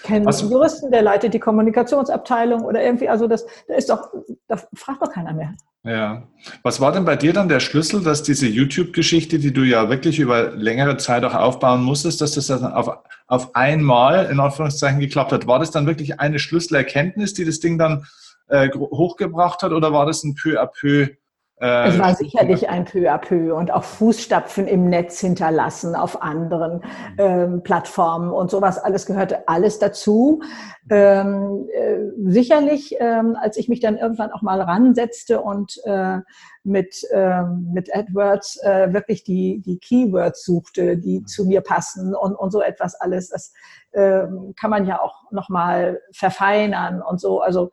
kennen 0.02 0.26
also, 0.26 0.50
Juristen, 0.50 0.90
der 0.90 1.02
leitet 1.02 1.34
die 1.34 1.40
Kommunikationsabteilung 1.40 2.62
oder 2.62 2.82
irgendwie, 2.82 3.08
also 3.08 3.26
das, 3.26 3.46
da 3.68 3.74
ist 3.74 3.90
doch, 3.90 4.08
da 4.48 4.56
fragt 4.74 5.02
doch 5.02 5.10
keiner 5.10 5.32
mehr. 5.32 5.54
Ja. 5.84 6.22
Was 6.62 6.80
war 6.80 6.92
denn 6.92 7.04
bei 7.04 7.14
dir 7.14 7.34
dann 7.34 7.48
der 7.48 7.60
Schlüssel, 7.60 8.02
dass 8.02 8.22
diese 8.22 8.46
YouTube-Geschichte, 8.46 9.38
die 9.38 9.52
du 9.52 9.62
ja 9.62 9.90
wirklich 9.90 10.18
über 10.18 10.50
längere 10.52 10.96
Zeit 10.96 11.24
auch 11.24 11.34
aufbauen 11.34 11.82
musstest, 11.82 12.22
dass 12.22 12.32
das 12.32 12.46
dann 12.46 12.64
auf, 12.64 12.90
auf 13.26 13.54
einmal 13.54 14.30
in 14.30 14.40
Anführungszeichen 14.40 14.98
geklappt 14.98 15.32
hat? 15.32 15.46
War 15.46 15.58
das 15.58 15.70
dann 15.70 15.86
wirklich 15.86 16.20
eine 16.20 16.38
Schlüsselerkenntnis, 16.38 17.34
die 17.34 17.44
das 17.44 17.60
Ding 17.60 17.76
dann 17.76 18.06
äh, 18.48 18.70
hochgebracht 18.70 19.62
hat 19.62 19.72
oder 19.72 19.92
war 19.92 20.06
das 20.06 20.24
ein 20.24 20.34
peu 20.34 20.58
à 20.60 20.66
peu 20.66 21.08
es 21.56 21.98
war 22.00 22.14
sicherlich 22.16 22.68
ein 22.68 22.84
peu 22.84 23.08
à 23.08 23.16
peu 23.16 23.54
und 23.54 23.70
auch 23.70 23.84
Fußstapfen 23.84 24.66
im 24.66 24.88
Netz 24.90 25.20
hinterlassen 25.20 25.94
auf 25.94 26.20
anderen 26.20 26.82
ähm, 27.16 27.62
Plattformen 27.62 28.32
und 28.32 28.50
sowas 28.50 28.76
alles 28.78 29.06
gehörte 29.06 29.46
alles 29.48 29.78
dazu. 29.78 30.42
Ähm, 30.90 31.68
äh, 31.72 31.98
sicherlich, 32.30 32.96
ähm, 32.98 33.36
als 33.40 33.56
ich 33.56 33.68
mich 33.68 33.80
dann 33.80 33.96
irgendwann 33.96 34.32
auch 34.32 34.42
mal 34.42 34.60
ransetzte 34.60 35.40
und 35.40 35.80
äh, 35.84 36.18
mit, 36.64 37.06
ähm, 37.12 37.70
mit 37.72 37.94
AdWords 37.94 38.60
äh, 38.62 38.92
wirklich 38.92 39.22
die, 39.22 39.62
die 39.64 39.78
Keywords 39.78 40.44
suchte, 40.44 40.98
die 40.98 41.20
mhm. 41.20 41.26
zu 41.26 41.44
mir 41.46 41.60
passen 41.60 42.14
und, 42.14 42.34
und 42.34 42.50
so 42.50 42.62
etwas 42.62 42.94
alles, 42.96 43.28
das 43.28 43.52
ähm, 43.92 44.54
kann 44.58 44.70
man 44.70 44.86
ja 44.86 45.00
auch 45.00 45.30
nochmal 45.30 46.00
verfeinern 46.12 47.00
und 47.00 47.20
so. 47.20 47.40
Also 47.40 47.70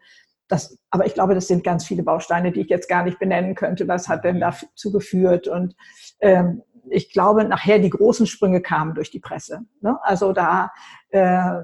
das, 0.51 0.77
aber 0.89 1.05
ich 1.05 1.13
glaube, 1.13 1.35
das 1.35 1.47
sind 1.47 1.63
ganz 1.63 1.85
viele 1.85 2.03
Bausteine, 2.03 2.51
die 2.51 2.61
ich 2.61 2.69
jetzt 2.69 2.89
gar 2.89 3.03
nicht 3.03 3.19
benennen 3.19 3.55
könnte. 3.55 3.87
Was 3.87 4.09
hat 4.09 4.23
denn 4.23 4.39
dazu 4.39 4.91
geführt? 4.91 5.47
Und 5.47 5.75
ähm, 6.19 6.63
ich 6.89 7.11
glaube, 7.11 7.45
nachher 7.45 7.79
die 7.79 7.89
großen 7.89 8.27
Sprünge 8.27 8.61
kamen 8.61 8.93
durch 8.93 9.11
die 9.11 9.19
Presse. 9.19 9.61
Ne? 9.81 9.97
Also 10.03 10.33
da, 10.33 10.71
äh, 11.09 11.61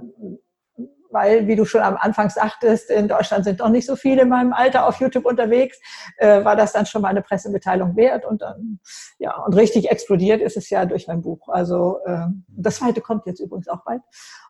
weil, 1.10 1.48
wie 1.48 1.56
du 1.56 1.66
schon 1.66 1.82
am 1.82 1.98
Anfang 1.98 2.30
sagtest, 2.30 2.90
in 2.90 3.08
Deutschland 3.08 3.46
sind 3.46 3.60
doch 3.60 3.70
nicht 3.70 3.88
so 3.88 3.96
viele 3.96 4.24
in 4.24 4.30
meinem 4.30 4.54
Alter 4.54 4.88
auf 4.88 5.00
YouTube 5.00 5.26
unterwegs, 5.26 5.80
äh, 6.18 6.44
war 6.44 6.56
das 6.56 6.74
dann 6.74 6.86
schon 6.86 7.02
mal 7.02 7.10
eine 7.10 7.22
Pressemitteilung 7.22 7.96
wert 7.96 8.26
und 8.26 8.42
dann, 8.42 8.80
ja, 9.18 9.36
und 9.44 9.56
richtig 9.56 9.90
explodiert 9.90 10.42
ist 10.42 10.58
es 10.58 10.70
ja 10.70 10.86
durch 10.86 11.08
mein 11.08 11.22
Buch. 11.22 11.48
Also 11.50 12.00
äh, 12.06 12.28
das 12.48 12.78
zweite 12.78 13.02
kommt 13.02 13.26
jetzt 13.26 13.40
übrigens 13.40 13.68
auch 13.68 13.84
bald. 13.84 14.02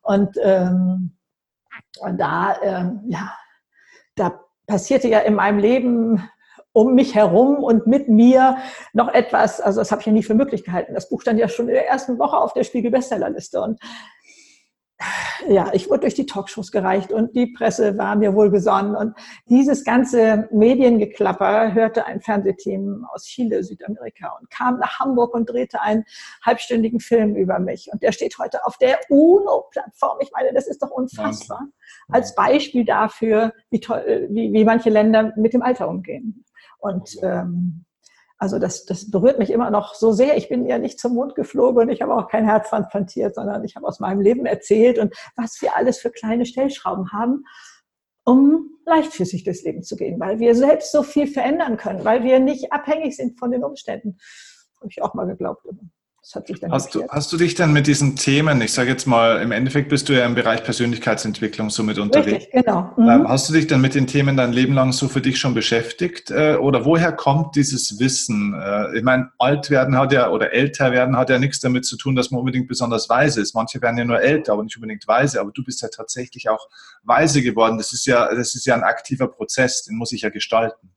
Und, 0.02 0.38
ähm, 0.44 1.18
und 2.00 2.20
da, 2.20 2.54
äh, 2.62 2.92
ja, 3.08 3.32
da 4.18 4.42
passierte 4.68 5.08
ja 5.08 5.20
in 5.20 5.36
meinem 5.36 5.60
Leben 5.60 6.30
um 6.74 6.94
mich 6.94 7.16
herum 7.16 7.64
und 7.64 7.88
mit 7.88 8.08
mir 8.08 8.58
noch 8.94 9.12
etwas, 9.12 9.60
also 9.62 9.82
das 9.82 9.92
habe 9.92 10.02
ich 10.02 10.06
ja 10.06 10.14
nie 10.14 10.22
für 10.22 10.36
möglich 10.36 10.64
gehalten. 10.64 10.94
Das 10.94 11.10
Buch 11.10 11.22
stand 11.22 11.40
ja 11.40 11.48
schon 11.48 11.70
in 11.70 11.74
der 11.74 11.88
ersten 11.88 12.20
Woche 12.20 12.38
auf 12.38 12.54
der 12.54 12.64
Spiegel-Bestsellerliste 12.64 13.60
und 13.62 13.80
ja, 15.48 15.72
ich 15.74 15.90
wurde 15.90 16.02
durch 16.02 16.16
die 16.16 16.26
Talkshows 16.26 16.72
gereicht 16.72 17.12
und 17.12 17.36
die 17.36 17.48
Presse 17.48 17.98
war 17.98 18.16
mir 18.16 18.34
wohl 18.34 18.50
gesonnen. 18.50 18.96
Und 18.96 19.16
dieses 19.48 19.84
ganze 19.84 20.48
Mediengeklapper 20.52 21.74
hörte 21.74 22.06
ein 22.06 22.22
Fernsehteam 22.22 23.06
aus 23.14 23.26
Chile, 23.26 23.64
Südamerika 23.64 24.36
und 24.40 24.50
kam 24.50 24.80
nach 24.80 25.00
Hamburg 25.00 25.34
und 25.34 25.50
drehte 25.50 25.82
einen 25.82 26.04
halbstündigen 26.44 27.00
Film 27.00 27.36
über 27.36 27.60
mich. 27.60 27.90
Und 27.92 28.02
der 28.02 28.12
steht 28.12 28.38
heute 28.40 28.66
auf 28.66 28.78
der 28.78 29.00
UNO-Plattform. 29.10 30.18
Ich 30.22 30.32
meine, 30.32 30.54
das 30.54 30.68
ist 30.68 30.82
doch 30.82 30.92
unfassbar. 30.92 31.68
Als 32.10 32.34
Beispiel 32.34 32.86
dafür, 32.86 33.54
wie, 33.70 33.80
toll, 33.80 34.28
wie, 34.32 34.52
wie 34.52 34.66
manche 34.66 34.90
Länder 34.90 35.32
mit 35.36 35.54
dem 35.54 35.62
Alter 35.62 35.88
umgehen. 35.90 36.44
Und 36.80 37.18
ähm, 37.22 37.86
also 38.38 38.60
das, 38.60 38.86
das 38.86 39.10
berührt 39.10 39.40
mich 39.40 39.50
immer 39.50 39.72
noch 39.72 39.96
so 39.96 40.12
sehr. 40.12 40.38
Ich 40.38 40.48
bin 40.48 40.68
ja 40.68 40.78
nicht 40.78 41.00
zum 41.00 41.16
Mond 41.16 41.34
geflogen 41.36 41.84
und 41.84 41.90
ich 41.90 42.02
habe 42.02 42.16
auch 42.16 42.28
kein 42.28 42.46
Herz 42.46 42.70
transplantiert, 42.70 43.34
sondern 43.36 43.64
ich 43.64 43.76
habe 43.76 43.88
aus 43.88 44.00
meinem 44.00 44.22
Leben 44.22 44.46
erzählt 44.46 45.00
und 45.00 45.16
was 45.36 45.60
wir 45.62 45.76
alles 45.76 45.98
für 45.98 46.12
kleine 46.12 46.46
Stellschrauben 46.46 47.12
haben, 47.12 47.46
um 48.26 48.78
leichtfüßig 48.86 49.44
durchs 49.44 49.64
Leben 49.64 49.84
zu 49.84 49.96
gehen, 49.96 50.20
weil 50.20 50.40
wir 50.40 50.54
selbst 50.54 50.92
so 50.92 51.02
viel 51.02 51.28
verändern 51.28 51.78
können, 51.78 52.06
weil 52.06 52.24
wir 52.24 52.40
nicht 52.40 52.72
abhängig 52.72 53.16
sind 53.16 53.40
von 53.40 53.52
den 53.52 53.64
Umständen. 53.64 54.18
Habe 54.80 54.90
ich 54.90 55.02
auch 55.02 55.16
mal 55.16 55.26
geglaubt. 55.26 55.66
Das 56.28 56.36
hat 56.36 56.48
sich 56.48 56.60
dann 56.60 56.74
hast, 56.74 56.94
du, 56.94 57.08
hast 57.08 57.32
du 57.32 57.38
dich 57.38 57.56
dann 57.56 57.72
mit 57.72 57.88
diesen 57.88 58.18
Themen, 58.18 58.60
ich 58.60 58.74
sage 58.74 58.90
jetzt 58.90 59.08
mal, 59.08 59.42
im 59.42 59.54
Endeffekt 59.54 59.88
bist 59.88 60.10
du 60.10 60.14
ja 60.14 60.26
im 60.26 60.36
Bereich 60.36 60.62
Persönlichkeitsentwicklung 60.62 61.70
somit 61.70 62.00
unterwegs. 62.00 62.48
Richtig, 62.48 62.66
genau. 62.66 62.92
Mhm. 62.98 63.10
Ähm, 63.10 63.30
hast 63.30 63.48
du 63.48 63.54
dich 63.54 63.68
dann 63.68 63.80
mit 63.80 63.96
den 63.96 64.08
Themen 64.08 64.36
dein 64.36 64.52
Leben 64.52 64.74
lang 64.74 64.92
so 64.92 65.08
für 65.08 65.22
dich 65.22 65.40
schon 65.40 65.54
beschäftigt? 65.54 66.30
Äh, 66.30 66.58
oder 66.58 66.84
woher 66.84 67.14
kommt 67.14 67.56
dieses 67.56 67.98
Wissen? 68.02 68.54
Äh, 68.62 68.98
ich 68.98 69.04
meine, 69.04 69.32
alt 69.40 69.70
werden 69.70 69.98
hat 69.98 70.12
ja, 70.12 70.30
oder 70.30 70.52
älter 70.52 70.92
werden 70.92 71.16
hat 71.16 71.30
ja 71.30 71.40
nichts 71.40 71.62
damit 71.62 71.86
zu 71.86 71.96
tun, 71.96 72.14
dass 72.14 72.30
man 72.30 72.40
unbedingt 72.40 72.68
besonders 72.68 73.08
weise 73.08 73.40
ist. 73.40 73.56
Manche 73.56 73.82
werden 73.82 73.98
ja 73.98 74.04
nur 74.04 74.20
älter, 74.20 74.52
aber 74.52 74.64
nicht 74.64 74.76
unbedingt 74.76 75.08
weise. 75.08 75.40
Aber 75.40 75.52
du 75.54 75.64
bist 75.64 75.82
ja 75.82 75.88
tatsächlich 75.88 76.50
auch 76.50 76.68
weise 77.04 77.42
geworden. 77.42 77.78
Das 77.78 77.94
ist 77.94 78.06
ja, 78.06 78.36
das 78.36 78.54
ist 78.54 78.66
ja 78.66 78.76
ein 78.76 78.84
aktiver 78.84 79.30
Prozess, 79.30 79.86
den 79.86 79.96
muss 79.96 80.12
ich 80.12 80.24
ja 80.24 80.30
gestalten. 80.30 80.92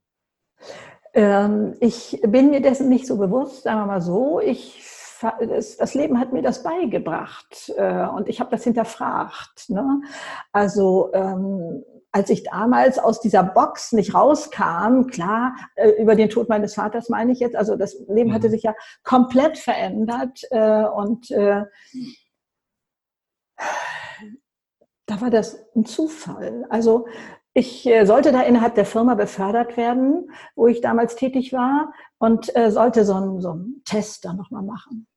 Ähm, 1.15 1.77
ich 1.79 2.21
bin 2.27 2.51
mir 2.51 2.61
dessen 2.61 2.89
nicht 2.89 3.07
so 3.07 3.17
bewusst, 3.17 3.63
sagen 3.63 3.79
wir 3.79 3.87
mal 3.87 4.03
so. 4.03 4.41
Ich 4.41 4.91
das 5.23 5.95
Leben 5.95 6.19
hat 6.19 6.33
mir 6.33 6.43
das 6.43 6.63
beigebracht 6.63 7.73
äh, 7.77 8.07
und 8.07 8.29
ich 8.29 8.41
habe 8.41 8.51
das 8.51 8.65
hinterfragt. 8.65 9.69
Ne? 9.69 10.03
Also 10.53 11.11
ähm, 11.13 11.85
als 12.13 12.31
ich 12.31 12.43
damals 12.45 12.99
aus 12.99 13.21
dieser 13.21 13.43
Box 13.43 13.93
nicht 13.93 14.15
rauskam, 14.15 15.07
klar, 15.07 15.55
äh, 15.77 15.91
über 15.91 16.17
den 16.17 16.29
Tod 16.29 16.49
meines 16.49 16.75
Vaters 16.75 17.09
meine 17.09 17.33
ich 17.33 17.41
jetzt, 17.41 17.57
also 17.57 17.77
das 17.77 17.97
Leben 18.09 18.35
hatte 18.35 18.49
mhm. 18.49 18.53
sich 18.53 18.63
ja 18.63 18.75
komplett 19.05 19.59
verändert 19.59 20.43
äh, 20.51 20.85
und 20.85 21.31
äh, 21.31 21.65
da 25.07 25.21
war 25.21 25.31
das 25.31 25.67
ein 25.77 25.85
Zufall. 25.85 26.67
Also 26.71 27.07
ich 27.53 27.89
sollte 28.05 28.31
da 28.31 28.43
innerhalb 28.43 28.77
der 28.77 28.87
Firma 28.87 29.17
befördert 29.17 29.77
werden, 29.77 30.31
wo 30.55 30.69
ich 30.69 30.81
damals 30.81 31.17
tätig 31.17 31.53
war 31.53 31.93
und 32.21 32.55
äh, 32.55 32.71
sollte 32.71 33.05
so 33.05 33.15
einen, 33.15 33.41
so 33.41 33.51
einen 33.53 33.83
Test 33.85 34.25
dann 34.25 34.37
nochmal 34.37 34.63
machen. 34.63 35.09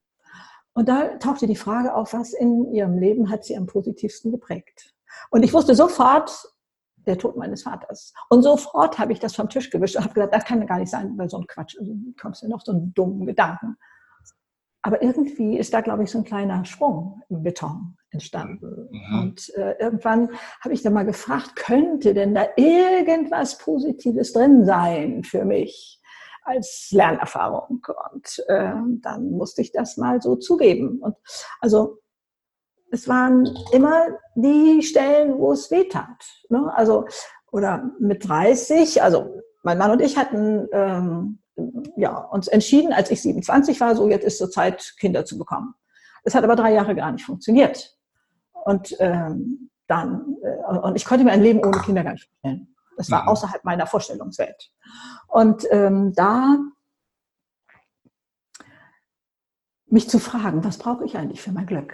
Und 0.74 0.90
da 0.90 1.18
tauchte 1.18 1.46
die 1.46 1.56
Frage 1.56 1.94
auf, 1.94 2.14
was 2.14 2.34
in 2.34 2.74
ihrem 2.74 2.98
Leben 2.98 3.30
hat 3.30 3.44
sie 3.44 3.56
am 3.56 3.68
positivsten 3.68 4.32
geprägt. 4.32 4.96
Und 5.30 5.44
ich 5.44 5.54
wusste 5.54 5.76
sofort, 5.76 6.32
der 7.06 7.18
Tod 7.18 7.36
meines 7.36 7.64
Vaters. 7.64 8.14
Und 8.30 8.42
sofort 8.42 8.98
habe 8.98 9.12
ich 9.12 9.20
das 9.20 9.36
vom 9.36 9.50
Tisch 9.50 9.70
gewischt 9.70 9.98
und 9.98 10.04
habe 10.04 10.14
gesagt, 10.14 10.34
das 10.34 10.46
kann 10.46 10.62
ja 10.62 10.66
gar 10.66 10.80
nicht 10.80 10.90
sein, 10.90 11.18
weil 11.18 11.30
so 11.30 11.38
ein 11.38 11.46
Quatsch, 11.48 11.76
also 11.78 11.94
kommst 12.20 12.42
du 12.42 12.48
noch 12.48 12.62
so 12.62 12.72
einen 12.72 12.94
dummen 12.94 13.26
Gedanken. 13.26 13.76
Aber 14.82 15.02
irgendwie 15.02 15.58
ist 15.58 15.74
da, 15.74 15.82
glaube 15.82 16.04
ich, 16.04 16.12
so 16.12 16.20
ein 16.20 16.24
kleiner 16.24 16.64
Sprung 16.64 17.22
im 17.30 17.44
Beton 17.44 17.98
entstanden. 18.12 18.88
Mhm. 18.90 19.20
Und 19.20 19.54
äh, 19.56 19.76
irgendwann 19.80 20.30
habe 20.62 20.74
ich 20.74 20.82
dann 20.82 20.94
mal 20.94 21.06
gefragt, 21.06 21.58
könnte 21.58 22.14
denn 22.14 22.34
da 22.34 22.48
irgendwas 22.56 23.58
Positives 23.58 24.32
drin 24.32 24.66
sein 24.66 25.24
für 25.24 25.44
mich? 25.44 26.00
Als 26.46 26.90
Lernerfahrung. 26.92 27.86
Und 28.14 28.44
äh, 28.48 28.74
dann 29.02 29.32
musste 29.32 29.62
ich 29.62 29.72
das 29.72 29.98
mal 29.98 30.22
so 30.22 30.36
zugeben. 30.36 31.00
Und 31.00 31.16
also 31.60 32.00
es 32.92 33.08
waren 33.08 33.50
immer 33.72 34.06
die 34.36 34.84
Stellen, 34.84 35.38
wo 35.38 35.52
es 35.52 35.72
weh 35.72 35.86
tat. 35.86 36.24
Ne? 36.50 36.72
Also, 36.76 37.06
oder 37.52 37.90
mit 38.00 38.28
30, 38.28 39.02
also 39.02 39.42
mein 39.64 39.78
Mann 39.78 39.92
und 39.92 40.02
ich 40.02 40.18
hatten 40.18 40.68
ähm, 40.72 41.40
ja, 41.96 42.18
uns 42.18 42.48
entschieden, 42.48 42.94
als 42.94 43.12
ich 43.12 43.22
27 43.22 43.80
war, 43.80 43.96
so 43.96 44.10
jetzt 44.10 44.26
ist 44.26 44.38
zur 44.38 44.52
Zeit, 44.52 44.96
Kinder 45.00 45.26
zu 45.26 45.38
bekommen. 45.38 45.74
Es 46.24 46.36
hat 46.36 46.44
aber 46.44 46.56
drei 46.56 46.74
Jahre 46.74 46.96
gar 46.96 47.12
nicht 47.12 47.26
funktioniert. 47.26 47.98
Und 48.66 48.96
ähm, 49.00 49.70
dann, 49.88 50.38
äh, 50.44 50.78
und 50.78 50.96
ich 50.96 51.06
konnte 51.06 51.24
mir 51.24 51.32
ein 51.32 51.44
Leben 51.44 51.64
ohne 51.66 51.80
Kinder 51.80 52.04
gar 52.04 52.14
nicht 52.14 52.30
vorstellen. 52.30 52.73
Das 52.98 53.10
war 53.12 53.24
mhm. 53.24 53.30
außerhalb 53.30 53.64
meiner 53.64 53.88
Vorstellungswelt. 53.88 54.72
Und 55.28 55.66
ähm, 55.72 56.14
da 56.16 56.58
mich 59.94 60.10
zu 60.10 60.20
fragen, 60.20 60.64
was 60.64 60.78
brauche 60.78 61.06
ich 61.06 61.18
eigentlich 61.18 61.42
für 61.42 61.52
mein 61.52 61.68
Glück? 61.68 61.94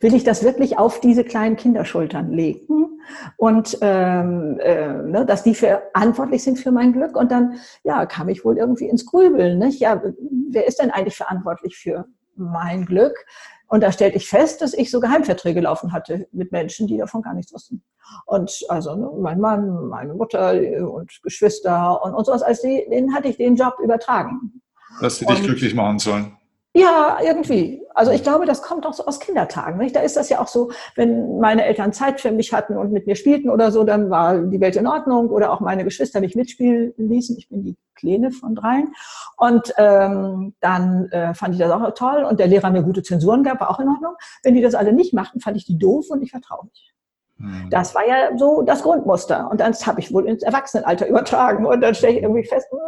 Will 0.00 0.14
ich 0.14 0.24
das 0.24 0.42
wirklich 0.42 0.78
auf 0.78 1.00
diese 1.00 1.24
kleinen 1.24 1.56
Kinderschultern 1.56 2.32
legen 2.32 3.00
und 3.36 3.76
ähm, 3.82 4.58
äh, 4.60 4.94
ne, 5.02 5.26
dass 5.26 5.42
die 5.42 5.54
verantwortlich 5.54 6.42
sind 6.42 6.58
für 6.58 6.72
mein 6.72 6.94
Glück? 6.94 7.16
Und 7.16 7.30
dann 7.30 7.58
ja, 7.82 8.06
kam 8.06 8.30
ich 8.30 8.46
wohl 8.46 8.56
irgendwie 8.56 8.88
ins 8.88 9.04
Grübeln. 9.04 9.58
Nicht? 9.58 9.80
Ja, 9.80 10.02
wer 10.48 10.66
ist 10.66 10.80
denn 10.80 10.90
eigentlich 10.90 11.16
verantwortlich 11.16 11.76
für 11.76 12.06
mein 12.34 12.86
Glück? 12.86 13.26
Und 13.68 13.82
da 13.82 13.92
stellte 13.92 14.16
ich 14.16 14.28
fest, 14.28 14.62
dass 14.62 14.72
ich 14.72 14.90
so 14.90 15.00
Geheimverträge 15.00 15.60
laufen 15.60 15.92
hatte 15.92 16.26
mit 16.32 16.50
Menschen, 16.50 16.86
die 16.86 16.96
davon 16.96 17.20
gar 17.20 17.34
nichts 17.34 17.52
wussten. 17.52 17.82
Und 18.26 18.64
also 18.68 18.94
ne, 18.94 19.10
mein 19.18 19.40
Mann, 19.40 19.88
meine 19.88 20.14
Mutter 20.14 20.52
und 20.88 21.10
Geschwister 21.22 22.02
und, 22.02 22.14
und 22.14 22.24
sowas, 22.26 22.42
als 22.42 22.62
die, 22.62 22.86
denen 22.90 23.14
hatte 23.14 23.28
ich 23.28 23.36
den 23.36 23.56
Job 23.56 23.74
übertragen. 23.82 24.62
Dass 25.00 25.18
sie 25.18 25.26
dich 25.26 25.38
und, 25.38 25.44
glücklich 25.44 25.74
machen 25.74 25.98
sollen. 25.98 26.36
Ja, 26.76 27.18
irgendwie. 27.22 27.82
Also 27.94 28.10
ich 28.10 28.24
glaube, 28.24 28.46
das 28.46 28.60
kommt 28.60 28.84
auch 28.84 28.94
so 28.94 29.06
aus 29.06 29.20
Kindertagen. 29.20 29.78
Nicht? 29.78 29.94
Da 29.94 30.00
ist 30.00 30.16
das 30.16 30.28
ja 30.28 30.40
auch 30.40 30.48
so, 30.48 30.72
wenn 30.96 31.38
meine 31.38 31.64
Eltern 31.64 31.92
Zeit 31.92 32.20
für 32.20 32.32
mich 32.32 32.52
hatten 32.52 32.76
und 32.76 32.90
mit 32.90 33.06
mir 33.06 33.14
spielten 33.14 33.48
oder 33.48 33.70
so, 33.70 33.84
dann 33.84 34.10
war 34.10 34.38
die 34.38 34.60
Welt 34.60 34.74
in 34.74 34.88
Ordnung 34.88 35.28
oder 35.28 35.52
auch 35.52 35.60
meine 35.60 35.84
Geschwister 35.84 36.20
mich 36.20 36.34
mitspielen 36.34 36.92
ließen. 36.96 37.38
Ich 37.38 37.48
bin 37.48 37.62
die 37.62 37.76
Kleine 37.94 38.32
von 38.32 38.56
dreien. 38.56 38.92
Und 39.36 39.72
ähm, 39.78 40.54
dann 40.60 41.08
äh, 41.10 41.32
fand 41.34 41.54
ich 41.54 41.60
das 41.60 41.70
auch 41.70 41.94
toll 41.94 42.24
und 42.24 42.40
der 42.40 42.48
Lehrer 42.48 42.70
mir 42.70 42.82
gute 42.82 43.04
Zensuren 43.04 43.44
gab, 43.44 43.60
war 43.60 43.70
auch 43.70 43.78
in 43.78 43.88
Ordnung. 43.88 44.14
Wenn 44.42 44.54
die 44.54 44.60
das 44.60 44.74
alle 44.74 44.92
nicht 44.92 45.14
machten, 45.14 45.38
fand 45.38 45.56
ich 45.56 45.66
die 45.66 45.78
doof 45.78 46.06
und 46.10 46.22
ich 46.22 46.32
vertraue 46.32 46.64
mich. 46.64 46.92
Hm. 47.38 47.68
Das 47.70 47.94
war 47.94 48.06
ja 48.06 48.36
so 48.36 48.62
das 48.62 48.82
Grundmuster. 48.82 49.48
Und 49.50 49.60
das 49.60 49.86
habe 49.86 50.00
ich 50.00 50.12
wohl 50.12 50.26
ins 50.26 50.42
Erwachsenenalter 50.42 51.06
übertragen. 51.08 51.66
Und 51.66 51.80
dann 51.80 51.94
stelle 51.94 52.14
ich 52.14 52.22
irgendwie 52.22 52.44
fest, 52.44 52.66
hm, 52.70 52.78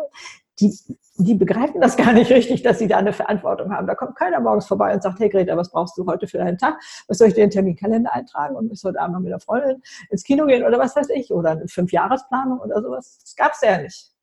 die, 0.61 0.75
die 1.19 1.35
begreifen 1.35 1.81
das 1.81 1.97
gar 1.97 2.13
nicht 2.13 2.31
richtig, 2.31 2.63
dass 2.63 2.79
sie 2.79 2.89
da 2.89 2.97
eine 2.97 3.13
Verantwortung 3.13 3.73
haben. 3.73 3.87
Da 3.87 3.95
kommt 3.95 4.17
keiner 4.17 4.41
morgens 4.41 4.67
vorbei 4.67 4.95
und 4.95 5.03
sagt, 5.03 5.19
hey 5.21 5.29
Greta, 5.29 5.57
was 5.57 5.71
brauchst 5.71 5.99
du 5.99 6.07
heute 6.07 6.27
für 6.27 6.39
deinen 6.39 6.57
Tag? 6.57 6.79
Was 7.09 7.19
soll 7.19 7.29
ich 7.29 7.35
dir 7.35 7.45
in 7.45 7.51
den 7.51 7.55
Terminkalender 7.55 8.13
eintragen 8.13 8.57
und 8.57 8.69
bis 8.69 8.83
heute 8.85 9.01
Abend 9.01 9.23
mit 9.23 9.31
der 9.31 9.41
Freundin 9.41 9.83
ins 10.11 10.25
Kino 10.25 10.47
gehen 10.47 10.65
oder 10.65 10.79
was 10.79 10.97
weiß 10.97 11.11
ich? 11.11 11.31
Oder 11.31 11.51
eine 11.51 11.69
Fünfjahresplanung 11.69 12.61
oder 12.61 12.81
sowas. 12.83 13.19
Das 13.21 13.37
gab's 13.37 13.61
ja 13.63 13.79
nicht. 13.83 14.16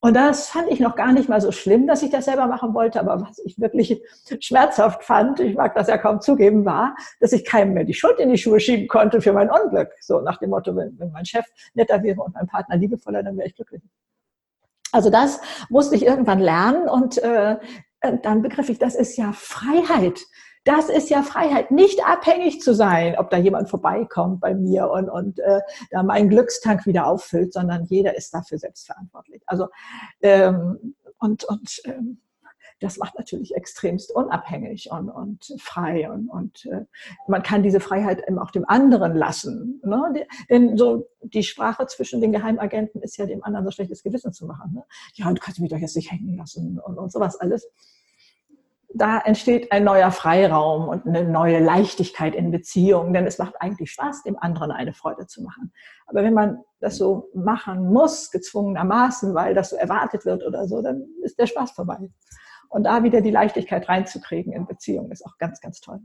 Und 0.00 0.14
das 0.14 0.48
fand 0.48 0.70
ich 0.70 0.78
noch 0.78 0.94
gar 0.94 1.12
nicht 1.12 1.28
mal 1.28 1.40
so 1.40 1.50
schlimm, 1.50 1.88
dass 1.88 2.04
ich 2.04 2.10
das 2.10 2.26
selber 2.26 2.46
machen 2.46 2.72
wollte. 2.72 3.00
Aber 3.00 3.20
was 3.20 3.40
ich 3.40 3.58
wirklich 3.58 4.00
schmerzhaft 4.38 5.02
fand, 5.02 5.40
ich 5.40 5.56
mag 5.56 5.74
das 5.74 5.88
ja 5.88 5.98
kaum 5.98 6.20
zugeben, 6.20 6.64
war, 6.64 6.94
dass 7.18 7.32
ich 7.32 7.44
keinem 7.44 7.74
mehr 7.74 7.84
die 7.84 7.94
Schuld 7.94 8.20
in 8.20 8.30
die 8.30 8.38
Schuhe 8.38 8.60
schieben 8.60 8.86
konnte 8.86 9.20
für 9.20 9.32
mein 9.32 9.50
Unglück. 9.50 9.90
So 10.00 10.20
nach 10.20 10.38
dem 10.38 10.50
Motto, 10.50 10.76
wenn, 10.76 10.96
wenn 11.00 11.10
mein 11.10 11.26
Chef 11.26 11.44
netter 11.74 12.02
wäre 12.04 12.20
und 12.20 12.34
mein 12.34 12.46
Partner 12.46 12.76
liebevoller, 12.76 13.24
dann 13.24 13.36
wäre 13.36 13.48
ich 13.48 13.56
glücklich. 13.56 13.82
Also 14.92 15.10
das 15.10 15.40
musste 15.68 15.96
ich 15.96 16.06
irgendwann 16.06 16.38
lernen 16.38 16.88
und 16.88 17.18
äh, 17.18 17.56
dann 18.22 18.42
begriff 18.42 18.68
ich, 18.68 18.78
das 18.78 18.94
ist 18.94 19.16
ja 19.16 19.32
Freiheit. 19.32 20.20
Das 20.68 20.90
ist 20.90 21.08
ja 21.08 21.22
Freiheit, 21.22 21.70
nicht 21.70 22.04
abhängig 22.04 22.60
zu 22.60 22.74
sein, 22.74 23.16
ob 23.16 23.30
da 23.30 23.38
jemand 23.38 23.70
vorbeikommt 23.70 24.42
bei 24.42 24.54
mir 24.54 24.90
und, 24.90 25.08
und 25.08 25.38
äh, 25.38 25.62
da 25.90 26.02
meinen 26.02 26.28
Glückstank 26.28 26.84
wieder 26.84 27.06
auffüllt, 27.06 27.54
sondern 27.54 27.86
jeder 27.86 28.14
ist 28.18 28.34
dafür 28.34 28.58
selbstverantwortlich. 28.58 29.42
Also 29.46 29.68
ähm, 30.20 30.94
und, 31.20 31.44
und 31.44 31.80
ähm, 31.86 32.20
das 32.80 32.98
macht 32.98 33.16
natürlich 33.16 33.54
extremst 33.54 34.14
unabhängig 34.14 34.90
und, 34.90 35.08
und 35.08 35.54
frei 35.58 36.10
und, 36.10 36.28
und 36.28 36.66
äh, 36.66 36.84
man 37.26 37.42
kann 37.42 37.62
diese 37.62 37.80
Freiheit 37.80 38.22
eben 38.28 38.38
auch 38.38 38.50
dem 38.50 38.68
anderen 38.68 39.16
lassen. 39.16 39.80
Ne? 39.82 40.26
Denn 40.50 40.76
so 40.76 41.08
die 41.22 41.44
Sprache 41.44 41.86
zwischen 41.86 42.20
den 42.20 42.30
Geheimagenten 42.30 43.00
ist 43.00 43.16
ja 43.16 43.24
dem 43.24 43.42
anderen 43.42 43.64
so 43.64 43.70
schlechtes 43.70 44.02
Gewissen 44.02 44.34
zu 44.34 44.44
machen. 44.44 44.74
Ne? 44.74 44.84
Ja, 45.14 45.28
und 45.28 45.38
du 45.38 45.40
kannst 45.42 45.60
mich 45.60 45.70
doch 45.70 45.78
jetzt 45.78 45.96
nicht 45.96 46.12
hängen 46.12 46.36
lassen 46.36 46.78
und, 46.78 46.98
und 46.98 47.10
sowas 47.10 47.36
alles. 47.36 47.66
Da 48.94 49.18
entsteht 49.18 49.70
ein 49.70 49.84
neuer 49.84 50.10
Freiraum 50.10 50.88
und 50.88 51.06
eine 51.06 51.24
neue 51.24 51.60
Leichtigkeit 51.60 52.34
in 52.34 52.50
Beziehungen, 52.50 53.12
denn 53.12 53.26
es 53.26 53.38
macht 53.38 53.60
eigentlich 53.60 53.90
Spaß, 53.92 54.22
dem 54.22 54.38
anderen 54.38 54.70
eine 54.70 54.94
Freude 54.94 55.26
zu 55.26 55.42
machen. 55.42 55.72
Aber 56.06 56.22
wenn 56.22 56.32
man 56.32 56.58
das 56.80 56.96
so 56.96 57.28
machen 57.34 57.92
muss, 57.92 58.30
gezwungenermaßen, 58.30 59.34
weil 59.34 59.54
das 59.54 59.70
so 59.70 59.76
erwartet 59.76 60.24
wird 60.24 60.42
oder 60.46 60.66
so, 60.66 60.80
dann 60.80 61.06
ist 61.22 61.38
der 61.38 61.46
Spaß 61.46 61.72
vorbei. 61.72 61.98
Und 62.70 62.84
da 62.84 63.02
wieder 63.02 63.20
die 63.20 63.30
Leichtigkeit 63.30 63.88
reinzukriegen 63.88 64.52
in 64.52 64.66
Beziehungen 64.66 65.10
ist 65.10 65.24
auch 65.24 65.36
ganz, 65.38 65.60
ganz 65.60 65.80
toll. 65.80 66.00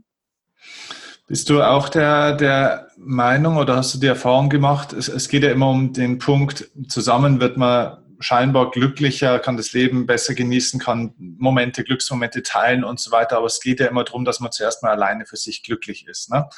Bist 1.26 1.48
du 1.48 1.62
auch 1.62 1.88
der, 1.88 2.36
der 2.36 2.88
Meinung 2.98 3.56
oder 3.56 3.76
hast 3.76 3.94
du 3.94 3.98
die 3.98 4.06
Erfahrung 4.06 4.50
gemacht, 4.50 4.92
es, 4.92 5.08
es 5.08 5.28
geht 5.30 5.42
ja 5.42 5.50
immer 5.50 5.70
um 5.70 5.94
den 5.94 6.18
Punkt, 6.18 6.70
zusammen 6.88 7.40
wird 7.40 7.56
man 7.56 8.03
scheinbar 8.20 8.70
glücklicher, 8.70 9.38
kann 9.38 9.56
das 9.56 9.72
Leben 9.72 10.06
besser 10.06 10.34
genießen, 10.34 10.80
kann 10.80 11.14
Momente, 11.18 11.84
Glücksmomente 11.84 12.42
teilen 12.42 12.84
und 12.84 13.00
so 13.00 13.10
weiter. 13.10 13.36
Aber 13.38 13.46
es 13.46 13.60
geht 13.60 13.80
ja 13.80 13.86
immer 13.86 14.04
darum, 14.04 14.24
dass 14.24 14.40
man 14.40 14.52
zuerst 14.52 14.82
mal 14.82 14.92
alleine 14.92 15.26
für 15.26 15.36
sich 15.36 15.62
glücklich 15.62 16.06
ist. 16.06 16.30
Ne? 16.30 16.48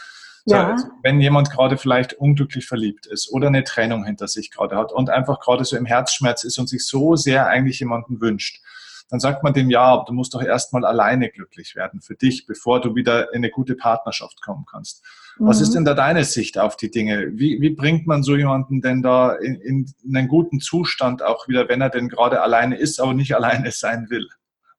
Ja. 0.47 0.71
Also, 0.71 0.87
wenn 1.03 1.21
jemand 1.21 1.51
gerade 1.51 1.77
vielleicht 1.77 2.15
unglücklich 2.15 2.67
verliebt 2.67 3.07
ist 3.07 3.31
oder 3.31 3.49
eine 3.49 3.65
Trennung 3.65 4.05
hinter 4.05 4.29
sich 4.29 4.51
gerade 4.51 4.77
hat 4.77 4.93
und 4.93 5.11
einfach 5.11 5.41
gerade 5.41 5.65
so 5.65 5.77
im 5.77 5.87
Herzschmerz 5.87 6.45
ist 6.45 6.59
und 6.59 6.69
sich 6.69 6.87
so 6.87 7.17
sehr 7.17 7.49
eigentlich 7.49 7.81
jemanden 7.81 8.21
wünscht, 8.21 8.63
dann 9.09 9.21
sagt 9.21 9.43
man 9.43 9.55
dem 9.55 9.71
ja, 9.71 10.05
du 10.07 10.13
musst 10.13 10.35
doch 10.35 10.43
erstmal 10.43 10.85
alleine 10.85 11.31
glücklich 11.31 11.75
werden 11.75 12.01
für 12.01 12.15
dich, 12.15 12.47
bevor 12.47 12.81
du 12.81 12.95
wieder 12.95 13.33
in 13.33 13.39
eine 13.39 13.51
gute 13.51 13.75
Partnerschaft 13.75 14.41
kommen 14.41 14.67
kannst. 14.71 15.05
Mhm. 15.39 15.47
Was 15.47 15.61
ist 15.61 15.71
mhm. 15.71 15.75
denn 15.75 15.85
da 15.87 15.95
deine 15.95 16.25
Sicht 16.25 16.59
auf 16.59 16.77
die 16.77 16.91
Dinge? 16.91 17.33
Wie, 17.33 17.61
wie 17.61 17.71
bringt 17.71 18.07
man 18.07 18.23
so 18.23 18.37
jemanden 18.37 18.81
denn 18.81 19.03
da 19.03 19.33
in, 19.35 19.57
in 19.57 19.95
einen 20.15 20.29
guten 20.29 20.61
Zustand 20.61 21.23
auch 21.23 21.49
wieder, 21.49 21.69
wenn 21.69 21.81
er 21.81 21.91
denn 21.91 22.09
gerade 22.09 22.41
alleine 22.41 22.77
ist, 22.77 23.01
aber 23.01 23.15
nicht 23.15 23.35
alleine 23.37 23.71
sein 23.71 24.07
will? 24.11 24.27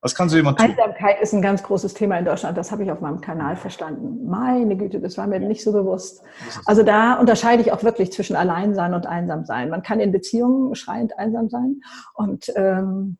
Was 0.00 0.14
kann 0.14 0.28
so 0.28 0.36
jemand 0.36 0.60
tun? 0.60 0.70
Einsamkeit 0.70 1.20
ist 1.20 1.32
ein 1.32 1.42
ganz 1.42 1.60
großes 1.64 1.92
Thema 1.92 2.18
in 2.18 2.24
Deutschland. 2.24 2.56
Das 2.56 2.70
habe 2.70 2.84
ich 2.84 2.92
auf 2.92 3.00
meinem 3.00 3.20
Kanal 3.20 3.56
verstanden. 3.56 4.28
Meine 4.28 4.76
Güte, 4.76 5.00
das 5.00 5.18
war 5.18 5.26
mir 5.26 5.40
nicht 5.40 5.64
so 5.64 5.72
bewusst. 5.72 6.22
Also 6.66 6.84
da 6.84 7.14
unterscheide 7.14 7.62
ich 7.62 7.72
auch 7.72 7.82
wirklich 7.82 8.12
zwischen 8.12 8.36
Alleinsein 8.36 8.94
und 8.94 9.06
Einsamsein. 9.06 9.70
Man 9.70 9.82
kann 9.82 9.98
in 9.98 10.12
Beziehungen 10.12 10.76
schreiend 10.76 11.18
einsam 11.18 11.48
sein 11.48 11.80
und 12.14 12.46
ähm, 12.54 13.18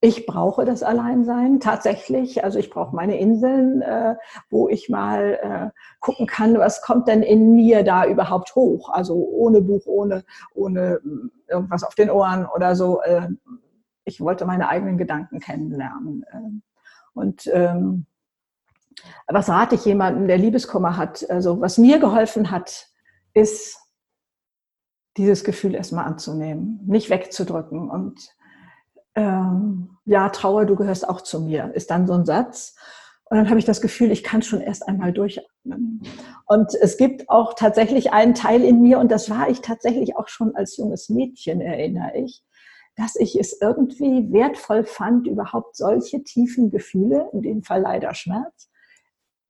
ich 0.00 0.26
brauche 0.26 0.64
das 0.64 0.82
Alleinsein 0.82 1.58
tatsächlich. 1.58 2.44
Also 2.44 2.58
ich 2.58 2.70
brauche 2.70 2.94
meine 2.94 3.18
Inseln, 3.18 3.82
äh, 3.82 4.14
wo 4.48 4.68
ich 4.68 4.88
mal 4.88 5.38
äh, 5.42 5.78
gucken 5.98 6.26
kann, 6.26 6.56
was 6.58 6.82
kommt 6.82 7.08
denn 7.08 7.22
in 7.22 7.54
mir 7.56 7.82
da 7.82 8.06
überhaupt 8.06 8.54
hoch. 8.54 8.90
Also 8.90 9.14
ohne 9.14 9.60
Buch, 9.60 9.86
ohne, 9.86 10.24
ohne 10.54 11.00
mm, 11.02 11.30
irgendwas 11.48 11.82
auf 11.82 11.96
den 11.96 12.10
Ohren 12.10 12.46
oder 12.46 12.76
so. 12.76 13.02
Äh, 13.02 13.28
ich 14.04 14.20
wollte 14.20 14.46
meine 14.46 14.68
eigenen 14.68 14.98
Gedanken 14.98 15.40
kennenlernen. 15.40 16.24
Äh. 16.30 16.60
Und 17.14 17.50
ähm, 17.52 18.06
was 19.26 19.48
rate 19.48 19.74
ich 19.74 19.84
jemandem, 19.84 20.28
der 20.28 20.38
Liebeskummer 20.38 20.96
hat? 20.96 21.28
Also 21.28 21.60
was 21.60 21.76
mir 21.76 21.98
geholfen 21.98 22.52
hat, 22.52 22.86
ist 23.34 23.78
dieses 25.16 25.42
Gefühl 25.42 25.74
erstmal 25.74 26.04
anzunehmen, 26.04 26.80
nicht 26.86 27.10
wegzudrücken 27.10 27.90
und 27.90 28.37
ähm, 29.18 29.90
ja, 30.04 30.28
Trauer, 30.28 30.64
du 30.64 30.76
gehörst 30.76 31.08
auch 31.08 31.20
zu 31.20 31.40
mir, 31.40 31.72
ist 31.74 31.90
dann 31.90 32.06
so 32.06 32.12
ein 32.12 32.24
Satz. 32.24 32.76
Und 33.24 33.36
dann 33.36 33.50
habe 33.50 33.58
ich 33.58 33.64
das 33.64 33.80
Gefühl, 33.80 34.10
ich 34.10 34.22
kann 34.22 34.42
schon 34.42 34.60
erst 34.60 34.86
einmal 34.88 35.12
durchatmen. 35.12 36.02
Und 36.46 36.74
es 36.80 36.96
gibt 36.96 37.28
auch 37.28 37.54
tatsächlich 37.54 38.12
einen 38.12 38.34
Teil 38.34 38.62
in 38.62 38.80
mir, 38.80 38.98
und 38.98 39.10
das 39.10 39.28
war 39.28 39.50
ich 39.50 39.60
tatsächlich 39.60 40.16
auch 40.16 40.28
schon 40.28 40.54
als 40.54 40.76
junges 40.76 41.08
Mädchen, 41.10 41.60
erinnere 41.60 42.16
ich, 42.16 42.42
dass 42.96 43.16
ich 43.16 43.38
es 43.38 43.60
irgendwie 43.60 44.32
wertvoll 44.32 44.84
fand, 44.84 45.26
überhaupt 45.26 45.76
solche 45.76 46.22
tiefen 46.22 46.70
Gefühle, 46.70 47.28
in 47.32 47.42
dem 47.42 47.62
Fall 47.62 47.82
leider 47.82 48.14
Schmerz, 48.14 48.70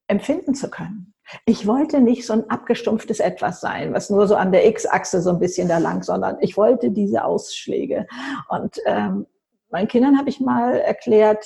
empfinden 0.07 0.55
zu 0.55 0.69
können. 0.69 1.13
Ich 1.45 1.67
wollte 1.67 2.01
nicht 2.01 2.25
so 2.25 2.33
ein 2.33 2.49
abgestumpftes 2.49 3.19
Etwas 3.19 3.61
sein, 3.61 3.93
was 3.93 4.09
nur 4.09 4.27
so 4.27 4.35
an 4.35 4.51
der 4.51 4.67
X-Achse 4.67 5.21
so 5.21 5.29
ein 5.29 5.39
bisschen 5.39 5.67
da 5.67 5.77
lang, 5.77 6.03
sondern 6.03 6.37
ich 6.41 6.57
wollte 6.57 6.89
diese 6.89 7.23
Ausschläge. 7.23 8.07
Und 8.49 8.77
ähm, 8.85 9.27
Meinen 9.69 9.87
Kindern 9.87 10.17
habe 10.17 10.29
ich 10.29 10.39
mal 10.39 10.75
erklärt, 10.77 11.45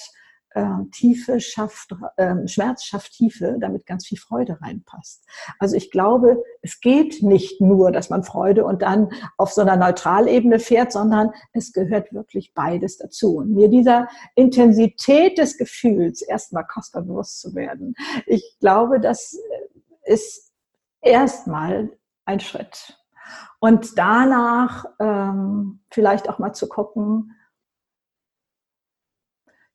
äh, 0.55 0.85
Tiefe 0.91 1.39
schafft, 1.39 1.95
äh, 2.17 2.47
Schmerz 2.47 2.83
schafft 2.83 3.13
Tiefe, 3.13 3.57
damit 3.59 3.85
ganz 3.85 4.05
viel 4.05 4.19
Freude 4.19 4.59
reinpasst. 4.61 5.25
Also 5.59 5.75
ich 5.75 5.89
glaube, 5.91 6.43
es 6.61 6.79
geht 6.79 7.23
nicht 7.23 7.59
nur, 7.59 7.91
dass 7.91 8.09
man 8.09 8.23
Freude 8.23 8.63
und 8.63 8.81
dann 8.81 9.09
auf 9.37 9.51
so 9.51 9.61
einer 9.61 9.75
Neutralebene 9.75 10.59
fährt, 10.59 10.91
sondern 10.91 11.31
es 11.53 11.73
gehört 11.73 12.13
wirklich 12.13 12.53
beides 12.53 12.97
dazu. 12.97 13.37
Und 13.37 13.53
mir 13.53 13.67
dieser 13.67 14.07
Intensität 14.35 15.37
des 15.37 15.57
Gefühls 15.57 16.21
erstmal 16.21 16.65
kostbar 16.67 17.01
bewusst 17.01 17.41
zu 17.41 17.55
werden, 17.55 17.95
ich 18.27 18.57
glaube, 18.59 18.99
das 18.99 19.37
ist 20.03 20.51
erstmal 21.01 21.89
ein 22.25 22.39
Schritt. 22.39 22.99
Und 23.59 23.97
danach 23.97 24.85
ähm, 24.99 25.79
vielleicht 25.89 26.29
auch 26.29 26.37
mal 26.37 26.53
zu 26.53 26.67
gucken, 26.67 27.31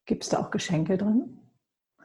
Gibt 0.09 0.25
es 0.25 0.31
da 0.31 0.39
auch 0.39 0.51
Geschenke 0.51 0.97
drin? 0.97 1.39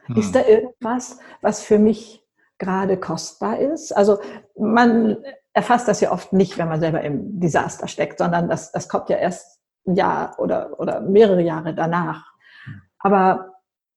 Hm. 0.04 0.16
Ist 0.16 0.34
da 0.34 0.46
irgendwas, 0.46 1.18
was 1.40 1.62
für 1.62 1.78
mich 1.78 2.22
gerade 2.58 2.98
kostbar 2.98 3.58
ist. 3.58 3.92
Also 3.92 4.18
man 4.56 5.16
erfasst 5.54 5.88
das 5.88 6.00
ja 6.00 6.12
oft 6.12 6.32
nicht, 6.32 6.58
wenn 6.58 6.68
man 6.68 6.80
selber 6.80 7.00
im 7.00 7.40
Desaster 7.40 7.88
steckt, 7.88 8.18
sondern 8.18 8.48
das, 8.48 8.72
das 8.72 8.88
kommt 8.90 9.08
ja 9.08 9.16
erst 9.16 9.58
ein 9.86 9.96
Jahr 9.96 10.38
oder, 10.38 10.78
oder 10.78 11.00
mehrere 11.00 11.40
Jahre 11.40 11.74
danach. 11.74 12.32
Aber 12.98 13.52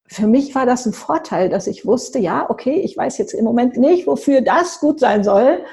für 0.08 0.26
mich 0.26 0.56
war 0.56 0.66
das 0.66 0.86
ein 0.86 0.94
Vorteil, 0.94 1.50
dass 1.50 1.68
ich 1.68 1.86
wusste, 1.86 2.18
ja, 2.18 2.50
okay, 2.50 2.80
ich 2.80 2.96
weiß 2.96 3.18
jetzt 3.18 3.34
im 3.34 3.44
Moment 3.44 3.76
nicht, 3.76 4.08
wofür 4.08 4.42
das 4.42 4.80
gut 4.80 5.02
sein 5.02 5.26
soll, 5.26 5.66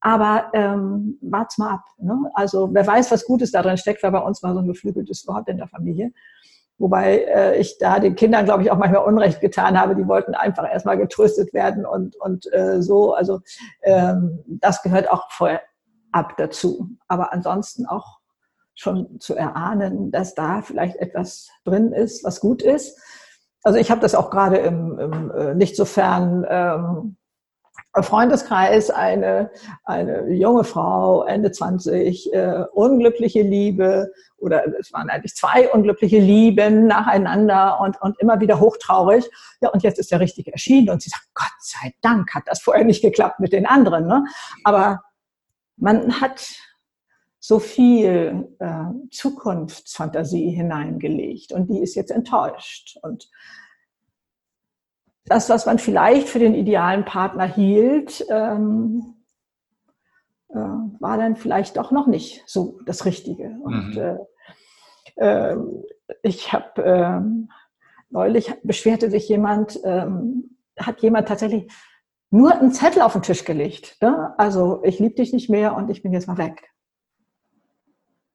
aber 0.00 0.50
ähm, 0.54 1.18
wart's 1.22 1.56
mal 1.56 1.74
ab. 1.74 1.84
Ne? 1.98 2.16
Also 2.34 2.68
wer 2.72 2.86
weiß, 2.86 3.12
was 3.12 3.24
Gutes 3.24 3.52
darin 3.52 3.76
steckt, 3.76 4.02
weil 4.02 4.10
bei 4.12 4.18
uns 4.18 4.42
war 4.42 4.54
so 4.54 4.60
ein 4.60 4.66
geflügeltes 4.66 5.26
Wort 5.28 5.48
in 5.48 5.58
der 5.58 5.68
Familie. 5.68 6.12
Wobei 6.78 7.24
äh, 7.24 7.58
ich 7.58 7.78
da 7.78 7.98
den 7.98 8.16
Kindern, 8.16 8.44
glaube 8.44 8.62
ich, 8.62 8.70
auch 8.70 8.76
manchmal 8.76 9.04
Unrecht 9.04 9.40
getan 9.40 9.80
habe. 9.80 9.96
Die 9.96 10.06
wollten 10.06 10.34
einfach 10.34 10.70
erstmal 10.70 10.98
getröstet 10.98 11.54
werden 11.54 11.86
und, 11.86 12.16
und 12.16 12.52
äh, 12.52 12.82
so. 12.82 13.14
Also 13.14 13.40
ähm, 13.82 14.44
das 14.46 14.82
gehört 14.82 15.10
auch 15.10 15.30
vorher 15.30 15.62
ab 16.12 16.34
dazu. 16.36 16.88
Aber 17.08 17.32
ansonsten 17.32 17.86
auch 17.86 18.18
schon 18.74 19.18
zu 19.20 19.34
erahnen, 19.34 20.10
dass 20.10 20.34
da 20.34 20.60
vielleicht 20.60 20.96
etwas 20.96 21.48
drin 21.64 21.92
ist, 21.92 22.24
was 22.24 22.40
gut 22.40 22.62
ist. 22.62 23.00
Also 23.62 23.78
ich 23.78 23.90
habe 23.90 24.02
das 24.02 24.14
auch 24.14 24.30
gerade 24.30 24.58
im, 24.58 24.98
im 24.98 25.30
äh, 25.30 25.54
nicht 25.54 25.76
so 25.76 25.86
fern 25.86 26.46
ähm, 26.48 27.16
Freundeskreis 28.02 28.90
eine, 28.90 29.50
eine 29.84 30.30
junge 30.32 30.64
Frau, 30.64 31.24
Ende 31.24 31.52
20, 31.52 32.32
äh, 32.32 32.64
unglückliche 32.72 33.42
Liebe 33.42 34.12
oder 34.38 34.64
es 34.78 34.92
waren 34.92 35.08
eigentlich 35.08 35.34
zwei 35.34 35.68
unglückliche 35.68 36.18
Lieben 36.18 36.86
nacheinander 36.86 37.80
und, 37.80 38.00
und 38.02 38.18
immer 38.20 38.40
wieder 38.40 38.60
hochtraurig. 38.60 39.28
Ja, 39.60 39.70
und 39.70 39.82
jetzt 39.82 39.98
ist 39.98 40.10
der 40.10 40.20
Richtige 40.20 40.52
erschienen 40.52 40.90
und 40.90 41.02
sie 41.02 41.10
sagt, 41.10 41.28
Gott 41.34 41.54
sei 41.60 41.94
Dank 42.02 42.34
hat 42.34 42.44
das 42.46 42.60
vorher 42.60 42.84
nicht 42.84 43.02
geklappt 43.02 43.40
mit 43.40 43.52
den 43.52 43.66
anderen. 43.66 44.06
Ne? 44.06 44.24
Aber 44.64 45.02
man 45.76 46.20
hat 46.20 46.46
so 47.38 47.58
viel 47.58 48.48
äh, 48.58 48.84
Zukunftsfantasie 49.10 50.50
hineingelegt 50.50 51.52
und 51.52 51.70
die 51.70 51.80
ist 51.80 51.94
jetzt 51.94 52.10
enttäuscht. 52.10 52.98
Und 53.02 53.28
das, 55.26 55.50
was 55.50 55.66
man 55.66 55.78
vielleicht 55.78 56.28
für 56.28 56.38
den 56.38 56.54
idealen 56.54 57.04
Partner 57.04 57.44
hielt, 57.44 58.24
ähm, 58.30 59.14
äh, 60.48 60.56
war 60.56 61.18
dann 61.18 61.36
vielleicht 61.36 61.76
doch 61.76 61.90
noch 61.90 62.06
nicht 62.06 62.42
so 62.46 62.80
das 62.86 63.04
Richtige. 63.04 63.56
Und 63.62 63.96
mhm. 63.96 64.18
äh, 65.16 65.52
äh, 65.52 65.56
ich 66.22 66.52
habe 66.52 66.82
ähm, 66.82 67.50
neulich 68.10 68.52
beschwerte 68.62 69.10
sich 69.10 69.28
jemand, 69.28 69.78
ähm, 69.84 70.56
hat 70.78 71.00
jemand 71.00 71.28
tatsächlich 71.28 71.70
nur 72.30 72.52
einen 72.52 72.72
Zettel 72.72 73.02
auf 73.02 73.12
den 73.12 73.22
Tisch 73.22 73.44
gelegt. 73.44 73.96
Ne? 74.00 74.34
Also 74.38 74.82
ich 74.84 74.98
liebe 74.98 75.14
dich 75.14 75.32
nicht 75.32 75.50
mehr 75.50 75.74
und 75.76 75.90
ich 75.90 76.02
bin 76.02 76.12
jetzt 76.12 76.28
mal 76.28 76.38
weg. 76.38 76.70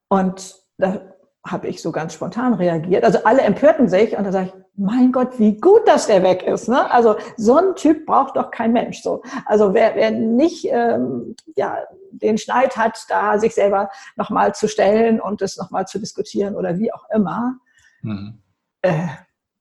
Und 0.10 0.56
da 0.78 1.14
habe 1.46 1.68
ich 1.68 1.82
so 1.82 1.92
ganz 1.92 2.14
spontan 2.14 2.54
reagiert. 2.54 3.04
Also 3.04 3.24
alle 3.24 3.42
empörten 3.42 3.88
sich 3.88 4.18
und 4.18 4.26
da 4.26 4.32
sage 4.32 4.48
ich, 4.48 4.61
mein 4.82 5.12
Gott, 5.12 5.38
wie 5.38 5.58
gut, 5.58 5.88
dass 5.88 6.08
der 6.08 6.24
weg 6.24 6.44
ist. 6.44 6.68
Ne? 6.68 6.90
Also 6.92 7.16
so 7.38 7.56
ein 7.56 7.76
Typ 7.76 8.06
braucht 8.08 8.36
doch 8.36 8.50
kein 8.50 8.74
Mensch. 8.74 9.02
So. 9.02 9.22
Also 9.46 9.74
wer, 9.74 9.96
wer 9.96 10.10
nicht 10.12 10.66
ähm, 10.70 11.36
ja, 11.56 11.78
den 12.12 12.38
Schneid 12.38 12.76
hat, 12.76 12.98
da 13.08 13.38
sich 13.38 13.54
selber 13.54 13.90
nochmal 14.16 14.56
zu 14.56 14.68
stellen 14.68 15.22
und 15.22 15.42
es 15.42 15.58
nochmal 15.58 15.86
zu 15.88 16.00
diskutieren 16.00 16.56
oder 16.56 16.80
wie 16.80 16.92
auch 16.92 17.06
immer. 17.14 17.58
Mhm. 18.02 18.40
Äh, 18.82 19.08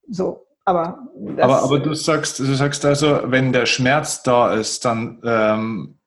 so, 0.09 0.47
aber, 0.65 0.99
aber, 1.39 1.63
aber 1.63 1.79
du 1.81 1.93
sagst, 1.95 2.39
du 2.39 2.55
sagst 2.55 2.85
also, 2.87 3.21
wenn 3.25 3.53
der 3.53 3.67
Schmerz 3.67 4.23
da 4.23 4.55
ist, 4.55 4.85
dann 4.87 5.21
ähm, 5.25 6.00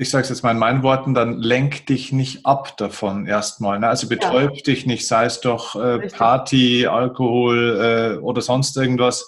ich 0.00 0.10
sage 0.10 0.22
es 0.22 0.28
jetzt 0.28 0.44
mal 0.44 0.52
in 0.52 0.58
meinen 0.58 0.84
Worten, 0.84 1.12
dann 1.12 1.38
lenk 1.38 1.86
dich 1.86 2.12
nicht 2.12 2.46
ab 2.46 2.76
davon 2.76 3.26
erstmal. 3.26 3.80
Ne? 3.80 3.88
Also 3.88 4.08
betäub 4.08 4.54
ja. 4.54 4.62
dich 4.62 4.86
nicht, 4.86 5.08
sei 5.08 5.24
es 5.24 5.40
doch 5.40 5.74
äh, 5.74 6.08
Party, 6.08 6.86
Alkohol 6.86 8.16
äh, 8.16 8.18
oder 8.18 8.40
sonst 8.40 8.76
irgendwas. 8.76 9.26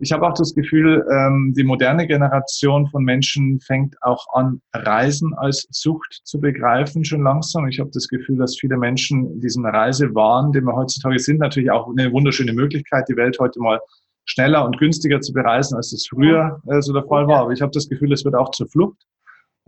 Ich 0.00 0.10
habe 0.10 0.26
auch 0.26 0.34
das 0.34 0.52
Gefühl, 0.52 1.06
ähm, 1.12 1.54
die 1.56 1.62
moderne 1.62 2.08
Generation 2.08 2.88
von 2.88 3.04
Menschen 3.04 3.60
fängt 3.60 3.94
auch 4.02 4.26
an, 4.32 4.60
Reisen 4.74 5.32
als 5.34 5.68
Sucht 5.70 6.22
zu 6.24 6.40
begreifen, 6.40 7.04
schon 7.04 7.22
langsam. 7.22 7.68
Ich 7.68 7.78
habe 7.78 7.90
das 7.92 8.08
Gefühl, 8.08 8.38
dass 8.38 8.58
viele 8.58 8.78
Menschen 8.78 9.40
diesen 9.40 9.64
Reisewahn, 9.64 10.50
den 10.50 10.64
wir 10.64 10.74
heutzutage 10.74 11.20
sind, 11.20 11.38
natürlich 11.38 11.70
auch 11.70 11.88
eine 11.88 12.10
wunderschöne 12.10 12.52
Möglichkeit, 12.52 13.04
die 13.08 13.16
Welt 13.16 13.38
heute 13.38 13.60
mal 13.60 13.78
schneller 14.24 14.64
und 14.64 14.76
günstiger 14.78 15.20
zu 15.20 15.32
bereisen, 15.32 15.76
als 15.76 15.92
es 15.92 16.08
früher 16.08 16.60
äh, 16.66 16.80
so 16.80 16.92
der 16.92 17.04
Fall 17.04 17.28
war. 17.28 17.42
Aber 17.42 17.52
ich 17.52 17.62
habe 17.62 17.72
das 17.72 17.88
Gefühl, 17.88 18.12
es 18.12 18.24
wird 18.24 18.34
auch 18.34 18.50
zur 18.50 18.68
Flucht 18.68 19.00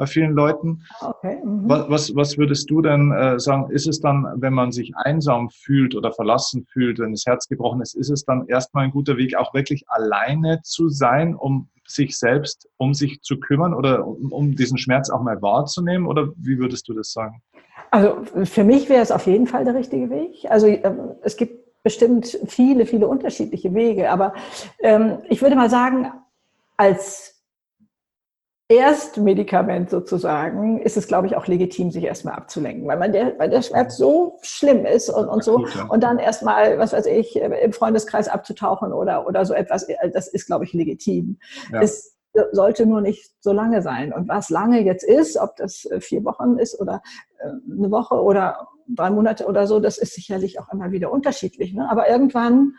bei 0.03 0.07
vielen 0.07 0.33
Leuten. 0.33 0.83
Okay. 1.01 1.39
Mhm. 1.45 1.69
Was, 1.69 2.13
was 2.17 2.37
würdest 2.37 2.69
du 2.69 2.83
denn 2.83 3.13
äh, 3.13 3.39
sagen, 3.39 3.71
ist 3.71 3.87
es 3.87 4.01
dann, 4.01 4.27
wenn 4.35 4.53
man 4.53 4.73
sich 4.73 4.97
einsam 4.97 5.49
fühlt 5.49 5.95
oder 5.95 6.11
verlassen 6.11 6.67
fühlt, 6.73 6.99
wenn 6.99 7.13
das 7.13 7.25
Herz 7.25 7.47
gebrochen 7.47 7.81
ist, 7.81 7.95
ist 7.95 8.11
es 8.11 8.25
dann 8.25 8.49
erstmal 8.49 8.83
ein 8.83 8.91
guter 8.91 9.17
Weg, 9.17 9.37
auch 9.37 9.55
wirklich 9.55 9.85
alleine 9.87 10.61
zu 10.65 10.89
sein, 10.89 11.37
um 11.37 11.69
sich 11.87 12.19
selbst 12.19 12.69
um 12.79 12.95
sich 12.95 13.23
zu 13.23 13.39
kümmern 13.39 13.75
oder 13.75 14.05
um, 14.05 14.33
um 14.33 14.57
diesen 14.57 14.77
Schmerz 14.77 15.09
auch 15.09 15.23
mal 15.23 15.41
wahrzunehmen? 15.41 16.09
Oder 16.09 16.31
wie 16.37 16.59
würdest 16.59 16.89
du 16.89 16.95
das 16.95 17.13
sagen? 17.13 17.41
Also 17.93 18.25
für 18.43 18.65
mich 18.65 18.89
wäre 18.89 19.03
es 19.03 19.13
auf 19.13 19.29
jeden 19.29 19.47
Fall 19.47 19.65
der 19.65 19.77
richtige 19.77 20.11
Weg. 20.11 20.47
Also 20.49 20.67
ähm, 20.67 21.13
es 21.23 21.37
gibt 21.37 21.85
bestimmt 21.85 22.41
viele, 22.49 22.87
viele 22.87 23.07
unterschiedliche 23.07 23.73
Wege. 23.73 24.11
Aber 24.11 24.35
ähm, 24.81 25.19
ich 25.29 25.43
würde 25.43 25.55
mal 25.55 25.71
sagen, 25.71 26.11
als 26.77 27.32
Erstmedikament 28.75 29.91
sozusagen 29.91 30.81
ist 30.81 30.97
es, 30.97 31.07
glaube 31.07 31.27
ich, 31.27 31.37
auch 31.37 31.47
legitim, 31.47 31.91
sich 31.91 32.05
erstmal 32.05 32.35
abzulenken, 32.35 32.89
weil, 32.89 32.99
man 32.99 33.13
der, 33.13 33.39
weil 33.39 33.51
der 33.51 33.61
Schmerz 33.61 33.99
so 33.99 34.39
schlimm 34.41 34.87
ist 34.87 35.11
und, 35.11 35.29
und 35.29 35.45
so. 35.45 35.67
Und 35.89 36.03
dann 36.03 36.19
erstmal, 36.19 36.79
was 36.79 36.95
weiß 36.95 37.05
ich, 37.05 37.37
im 37.37 37.73
Freundeskreis 37.75 38.29
abzutauchen 38.29 38.95
oder, 38.95 39.27
oder 39.27 39.45
so 39.45 39.53
etwas, 39.53 39.87
das 40.15 40.29
ist, 40.29 40.47
glaube 40.47 40.65
ich, 40.65 40.73
legitim. 40.73 41.39
Ja. 41.71 41.83
Es 41.83 42.17
sollte 42.53 42.87
nur 42.87 43.03
nicht 43.03 43.31
so 43.41 43.53
lange 43.53 43.83
sein. 43.83 44.11
Und 44.11 44.27
was 44.27 44.49
lange 44.49 44.81
jetzt 44.81 45.05
ist, 45.05 45.37
ob 45.37 45.57
das 45.57 45.85
äh, 45.85 46.01
vier 46.01 46.25
Wochen 46.25 46.59
ist 46.59 46.81
oder 46.81 47.03
äh, 47.41 47.49
eine 47.79 47.91
Woche 47.91 48.15
oder 48.15 48.69
drei 48.89 49.11
Monate 49.11 49.45
oder 49.45 49.67
so, 49.67 49.81
das 49.81 49.99
ist 49.99 50.15
sicherlich 50.15 50.59
auch 50.59 50.73
immer 50.73 50.93
wieder 50.93 51.13
unterschiedlich. 51.13 51.75
Ne? 51.75 51.91
Aber 51.91 52.09
irgendwann 52.09 52.73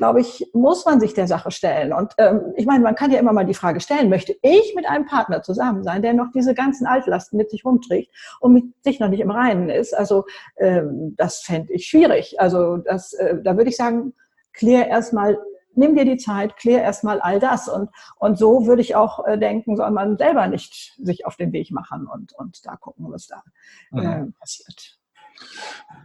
glaube 0.00 0.22
ich, 0.22 0.48
muss 0.54 0.86
man 0.86 0.98
sich 0.98 1.12
der 1.12 1.26
Sache 1.26 1.50
stellen. 1.50 1.92
Und 1.92 2.14
ähm, 2.16 2.54
ich 2.56 2.64
meine, 2.64 2.82
man 2.82 2.94
kann 2.94 3.10
ja 3.10 3.18
immer 3.18 3.34
mal 3.34 3.44
die 3.44 3.52
Frage 3.52 3.80
stellen, 3.80 4.08
möchte 4.08 4.34
ich 4.40 4.72
mit 4.74 4.88
einem 4.88 5.04
Partner 5.04 5.42
zusammen 5.42 5.84
sein, 5.84 6.00
der 6.00 6.14
noch 6.14 6.32
diese 6.34 6.54
ganzen 6.54 6.86
Altlasten 6.86 7.36
mit 7.36 7.50
sich 7.50 7.66
rumträgt 7.66 8.10
und 8.40 8.54
mit 8.54 8.64
sich 8.82 8.98
noch 8.98 9.10
nicht 9.10 9.20
im 9.20 9.30
Reinen 9.30 9.68
ist? 9.68 9.92
Also 9.92 10.24
ähm, 10.56 11.14
das 11.18 11.40
fände 11.40 11.74
ich 11.74 11.86
schwierig. 11.86 12.40
Also 12.40 12.78
das, 12.78 13.12
äh, 13.12 13.42
da 13.44 13.58
würde 13.58 13.68
ich 13.68 13.76
sagen, 13.76 14.14
klär 14.54 14.88
erstmal 14.88 15.38
nimm 15.74 15.94
dir 15.94 16.06
die 16.06 16.16
Zeit, 16.16 16.56
klär 16.56 16.82
erstmal 16.82 17.20
all 17.20 17.38
das. 17.38 17.68
Und, 17.68 17.90
und 18.16 18.38
so 18.38 18.66
würde 18.66 18.80
ich 18.80 18.96
auch 18.96 19.26
äh, 19.26 19.36
denken, 19.36 19.76
soll 19.76 19.90
man 19.90 20.16
selber 20.16 20.46
nicht 20.46 20.94
sich 20.96 21.26
auf 21.26 21.36
den 21.36 21.52
Weg 21.52 21.72
machen 21.72 22.06
und, 22.06 22.32
und 22.32 22.64
da 22.64 22.76
gucken, 22.76 23.04
was 23.12 23.26
da 23.26 23.42
äh, 23.92 24.20
mhm. 24.20 24.32
passiert. 24.32 24.99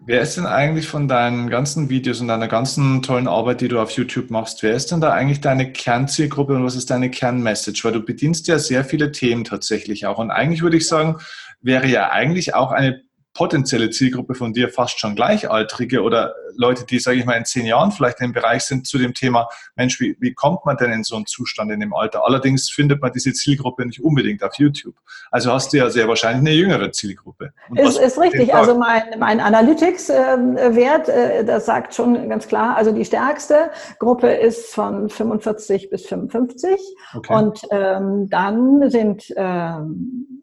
Wer 0.08 0.22
ist 0.22 0.38
denn 0.38 0.46
eigentlich 0.46 0.88
von 0.88 1.08
deinen 1.08 1.50
ganzen 1.50 1.90
Videos 1.90 2.22
und 2.22 2.28
deiner 2.28 2.48
ganzen 2.48 3.02
tollen 3.02 3.28
Arbeit, 3.28 3.62
die 3.62 3.68
du 3.68 3.80
auf 3.80 3.90
YouTube 3.92 4.30
machst, 4.30 4.62
wer 4.62 4.76
ist 4.76 4.92
denn 4.92 5.02
da 5.02 5.12
eigentlich 5.12 5.42
deine 5.42 5.72
Kernzielgruppe 5.72 6.54
und 6.54 6.64
was 6.64 6.76
ist 6.76 6.92
deine 6.92 7.10
Kernmessage? 7.10 7.84
Weil 7.84 7.94
du 7.94 8.02
bedienst 8.02 8.48
ja 8.48 8.60
sehr 8.60 8.86
viele 8.86 9.12
Themen 9.12 9.46
tatsächlich 9.46 10.06
auch. 10.06 10.20
Und 10.20 10.30
eigentlich 10.30 10.62
würde 10.62 10.78
ich 10.78 10.88
sagen, 10.88 11.18
wäre 11.62 11.88
ja 11.88 12.12
eigentlich 12.12 12.54
auch 12.54 12.72
eine 12.72 13.02
potenzielle 13.36 13.90
Zielgruppe 13.90 14.34
von 14.34 14.54
dir 14.54 14.70
fast 14.70 15.00
schon 15.00 15.14
Gleichaltrige 15.14 16.02
oder 16.02 16.34
Leute, 16.56 16.86
die, 16.86 17.00
sage 17.00 17.18
ich 17.20 17.26
mal, 17.26 17.34
in 17.34 17.44
zehn 17.44 17.66
Jahren 17.66 17.92
vielleicht 17.92 18.22
im 18.22 18.32
Bereich 18.32 18.64
sind 18.64 18.88
zu 18.88 18.98
dem 18.98 19.14
Thema, 19.14 19.50
Mensch, 19.76 20.00
wie, 20.00 20.16
wie 20.22 20.34
kommt 20.34 20.66
man 20.66 20.78
denn 20.78 20.92
in 20.92 21.04
so 21.04 21.18
einen 21.18 21.26
Zustand 21.26 21.70
in 21.70 21.82
dem 21.82 21.94
Alter? 21.94 22.26
Allerdings 22.26 22.70
findet 22.70 23.02
man 23.02 23.12
diese 23.12 23.34
Zielgruppe 23.34 23.86
nicht 23.86 24.02
unbedingt 24.02 24.42
auf 24.42 24.54
YouTube. 24.58 24.96
Also 25.32 25.52
hast 25.52 25.74
du 25.74 25.78
ja 25.78 25.90
sehr 25.90 26.08
wahrscheinlich 26.08 26.40
eine 26.40 26.58
jüngere 26.58 26.92
Zielgruppe. 26.94 27.52
ist, 27.76 28.00
ist 28.00 28.18
richtig. 28.18 28.56
Also 28.56 28.78
mein, 28.78 29.04
mein 29.20 29.42
Analytics-Wert, 29.42 31.10
äh, 31.10 31.44
das 31.44 31.66
sagt 31.66 31.94
schon 31.94 32.30
ganz 32.30 32.48
klar, 32.48 32.78
also 32.78 32.94
die 32.94 33.04
stärkste 33.04 33.70
Gruppe 34.00 34.30
ist 34.30 34.74
von 34.74 35.10
45 35.10 35.90
bis 35.90 36.06
55 36.06 36.80
okay. 37.16 37.34
und 37.34 37.62
ähm, 37.70 38.30
dann 38.30 38.90
sind 38.90 39.34
ähm, 39.36 40.35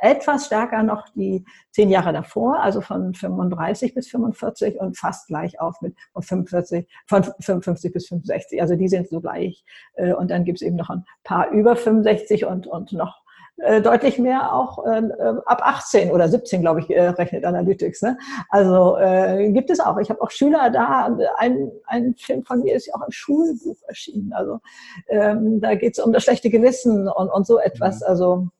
etwas 0.00 0.46
stärker 0.46 0.82
noch 0.82 1.08
die 1.10 1.44
zehn 1.70 1.90
Jahre 1.90 2.12
davor, 2.12 2.60
also 2.60 2.80
von 2.80 3.14
35 3.14 3.94
bis 3.94 4.08
45 4.08 4.80
und 4.80 4.98
fast 4.98 5.28
gleich 5.28 5.60
auf 5.60 5.80
mit 5.80 5.96
von 6.12 6.22
45, 6.22 6.88
von 7.06 7.24
55 7.24 7.92
bis 7.92 8.08
65. 8.08 8.60
Also 8.60 8.76
die 8.76 8.88
sind 8.88 9.08
so 9.08 9.20
gleich. 9.20 9.64
Äh, 9.94 10.14
und 10.14 10.30
dann 10.30 10.44
gibt 10.44 10.60
es 10.60 10.66
eben 10.66 10.76
noch 10.76 10.90
ein 10.90 11.04
paar 11.24 11.50
über 11.50 11.76
65 11.76 12.44
und, 12.44 12.66
und 12.66 12.92
noch 12.92 13.26
äh, 13.58 13.80
deutlich 13.80 14.18
mehr 14.18 14.52
auch 14.52 14.84
äh, 14.84 15.02
ab 15.46 15.62
18 15.62 16.10
oder 16.10 16.28
17, 16.28 16.60
glaube 16.60 16.80
ich, 16.80 16.90
äh, 16.90 17.08
rechnet 17.08 17.44
Analytics. 17.44 18.02
Ne? 18.02 18.18
Also 18.50 18.98
äh, 18.98 19.50
gibt 19.50 19.70
es 19.70 19.80
auch. 19.80 19.96
Ich 19.98 20.10
habe 20.10 20.20
auch 20.20 20.30
Schüler 20.30 20.68
da. 20.68 21.16
Ein, 21.38 21.70
ein 21.86 22.14
Film 22.18 22.44
von 22.44 22.60
mir 22.60 22.74
ist 22.74 22.86
ja 22.86 22.94
auch 22.94 23.06
im 23.06 23.12
Schulbuch 23.12 23.76
erschienen. 23.86 24.32
Also 24.34 24.60
ähm, 25.08 25.60
da 25.62 25.74
geht 25.74 25.96
es 25.96 26.04
um 26.04 26.12
das 26.12 26.24
schlechte 26.24 26.50
Gewissen 26.50 27.08
und, 27.08 27.30
und 27.30 27.46
so 27.46 27.58
etwas. 27.58 28.00
Mhm. 28.00 28.06
Also 28.06 28.34
äh, 28.34 28.55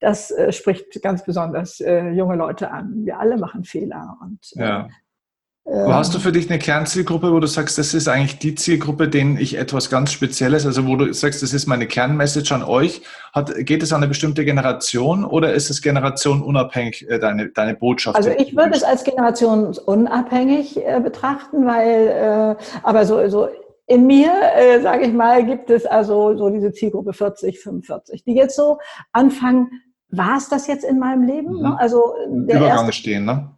das 0.00 0.30
äh, 0.30 0.52
spricht 0.52 1.00
ganz 1.02 1.24
besonders 1.24 1.80
äh, 1.80 2.10
junge 2.10 2.36
Leute 2.36 2.70
an. 2.70 3.04
Wir 3.04 3.18
alle 3.18 3.36
machen 3.36 3.64
Fehler. 3.64 4.16
Und, 4.22 4.38
ja. 4.54 4.88
Wo 5.64 5.92
hast 5.92 6.12
du 6.12 6.18
für 6.18 6.32
dich 6.32 6.50
eine 6.50 6.58
Kernzielgruppe, 6.58 7.32
wo 7.32 7.38
du 7.38 7.46
sagst, 7.46 7.78
das 7.78 7.94
ist 7.94 8.08
eigentlich 8.08 8.40
die 8.40 8.56
Zielgruppe, 8.56 9.08
denen 9.08 9.36
ich 9.36 9.56
etwas 9.56 9.90
ganz 9.90 10.10
Spezielles, 10.10 10.66
also 10.66 10.88
wo 10.88 10.96
du 10.96 11.12
sagst, 11.12 11.40
das 11.40 11.54
ist 11.54 11.66
meine 11.66 11.86
Kernmessage 11.86 12.52
an 12.52 12.64
euch. 12.64 13.02
Hat, 13.32 13.54
geht 13.64 13.80
es 13.80 13.92
an 13.92 13.98
eine 13.98 14.08
bestimmte 14.08 14.44
Generation 14.44 15.24
oder 15.24 15.52
ist 15.54 15.70
es 15.70 15.80
generationunabhängig, 15.80 17.08
äh, 17.08 17.20
deine, 17.20 17.50
deine 17.50 17.74
Botschaft? 17.74 18.16
Also 18.16 18.30
ich 18.30 18.56
würde 18.56 18.74
es 18.74 18.82
als 18.82 19.04
generationsunabhängig 19.04 20.84
äh, 20.84 21.00
betrachten, 21.00 21.64
weil, 21.64 22.08
äh, 22.58 22.80
aber 22.82 23.06
so, 23.06 23.28
so 23.28 23.48
in 23.86 24.06
mir, 24.06 24.32
äh, 24.54 24.80
sage 24.80 25.06
ich 25.06 25.12
mal, 25.12 25.44
gibt 25.44 25.70
es 25.70 25.86
also 25.86 26.36
so 26.36 26.50
diese 26.50 26.72
Zielgruppe 26.72 27.12
40, 27.12 27.60
45, 27.60 28.24
die 28.24 28.34
jetzt 28.34 28.56
so 28.56 28.78
anfangen, 29.12 29.70
war 30.08 30.36
es 30.36 30.48
das 30.48 30.66
jetzt 30.66 30.84
in 30.84 30.98
meinem 30.98 31.24
Leben? 31.24 31.58
Mhm. 31.58 31.76
Also 31.78 32.14
der 32.26 32.56
Übergang 32.56 32.78
erste, 32.78 32.92
stehen, 32.92 33.24
ne? 33.24 33.56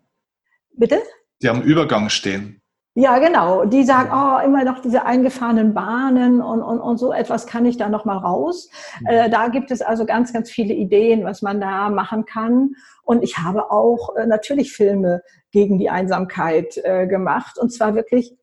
Bitte? 0.76 0.98
die 1.44 1.50
am 1.50 1.62
Übergang 1.62 2.08
stehen. 2.08 2.60
Ja, 2.96 3.18
genau. 3.18 3.64
Die 3.64 3.82
sagen, 3.82 4.10
oh, 4.12 4.38
immer 4.44 4.64
noch 4.64 4.80
diese 4.80 5.04
eingefahrenen 5.04 5.74
Bahnen 5.74 6.40
und, 6.40 6.62
und, 6.62 6.80
und 6.80 6.96
so 6.96 7.12
etwas 7.12 7.46
kann 7.46 7.66
ich 7.66 7.76
da 7.76 7.88
noch 7.88 8.04
mal 8.04 8.16
raus. 8.16 8.70
Mhm. 9.00 9.06
Äh, 9.08 9.30
da 9.30 9.48
gibt 9.48 9.72
es 9.72 9.82
also 9.82 10.06
ganz, 10.06 10.32
ganz 10.32 10.48
viele 10.48 10.74
Ideen, 10.74 11.24
was 11.24 11.42
man 11.42 11.60
da 11.60 11.90
machen 11.90 12.24
kann. 12.24 12.70
Und 13.02 13.24
ich 13.24 13.36
habe 13.38 13.70
auch 13.70 14.14
äh, 14.16 14.26
natürlich 14.26 14.72
Filme 14.72 15.22
gegen 15.50 15.78
die 15.78 15.90
Einsamkeit 15.90 16.78
äh, 16.84 17.06
gemacht 17.06 17.58
und 17.58 17.72
zwar 17.72 17.94
wirklich 17.94 18.36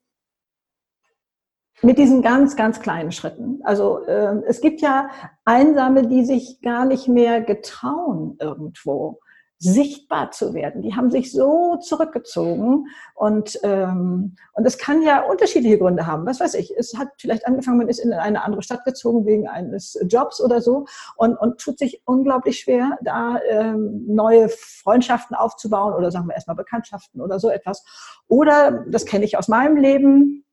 mit 1.82 1.98
diesen 1.98 2.22
ganz, 2.22 2.56
ganz 2.56 2.80
kleinen 2.80 3.12
Schritten. 3.12 3.60
Also 3.64 4.06
äh, 4.06 4.42
es 4.48 4.62
gibt 4.62 4.82
ja 4.82 5.10
Einsame, 5.46 6.08
die 6.08 6.26
sich 6.26 6.62
gar 6.62 6.86
nicht 6.86 7.08
mehr 7.08 7.42
getrauen 7.42 8.38
irgendwo 8.40 9.20
sichtbar 9.64 10.32
zu 10.32 10.56
werden. 10.56 10.82
Die 10.82 10.96
haben 10.96 11.12
sich 11.12 11.32
so 11.32 11.78
zurückgezogen 11.78 12.88
und 13.14 13.60
ähm, 13.62 14.36
und 14.54 14.66
es 14.66 14.80
kann 14.80 15.04
ja 15.04 15.22
unterschiedliche 15.22 15.78
Gründe 15.78 16.08
haben. 16.08 16.26
Was 16.26 16.40
weiß 16.40 16.56
ich? 16.56 16.76
Es 16.76 16.98
hat 16.98 17.10
vielleicht 17.20 17.46
angefangen, 17.46 17.78
man 17.78 17.88
ist 17.88 18.00
in 18.00 18.12
eine 18.12 18.44
andere 18.44 18.64
Stadt 18.64 18.84
gezogen 18.86 19.24
wegen 19.28 19.48
eines 19.48 20.00
Jobs 20.08 20.42
oder 20.42 20.62
so 20.62 20.86
und 21.16 21.38
und 21.38 21.60
tut 21.62 21.78
sich 21.78 22.02
unglaublich 22.06 22.60
schwer, 22.60 22.98
da 23.04 23.40
ähm, 23.48 24.04
neue 24.08 24.50
Freundschaften 24.50 25.36
aufzubauen 25.36 25.94
oder 25.94 26.10
sagen 26.10 26.28
wir 26.28 26.34
erstmal 26.34 26.56
Bekanntschaften 26.56 27.22
oder 27.22 27.40
so 27.40 27.52
etwas. 27.52 27.86
Oder 28.28 28.84
das 28.88 29.06
kenne 29.06 29.26
ich 29.26 29.38
aus 29.38 29.48
meinem 29.48 29.78
Leben 29.78 30.44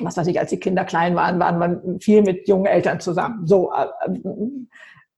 was 0.00 0.16
weiß 0.16 0.26
ich, 0.26 0.38
als 0.38 0.50
die 0.50 0.60
Kinder 0.60 0.84
klein 0.84 1.14
waren, 1.16 1.38
waren 1.38 1.58
man 1.58 2.00
viel 2.00 2.22
mit 2.22 2.48
jungen 2.48 2.66
Eltern 2.66 3.00
zusammen. 3.00 3.46
So, 3.46 3.72
äh, 3.72 3.86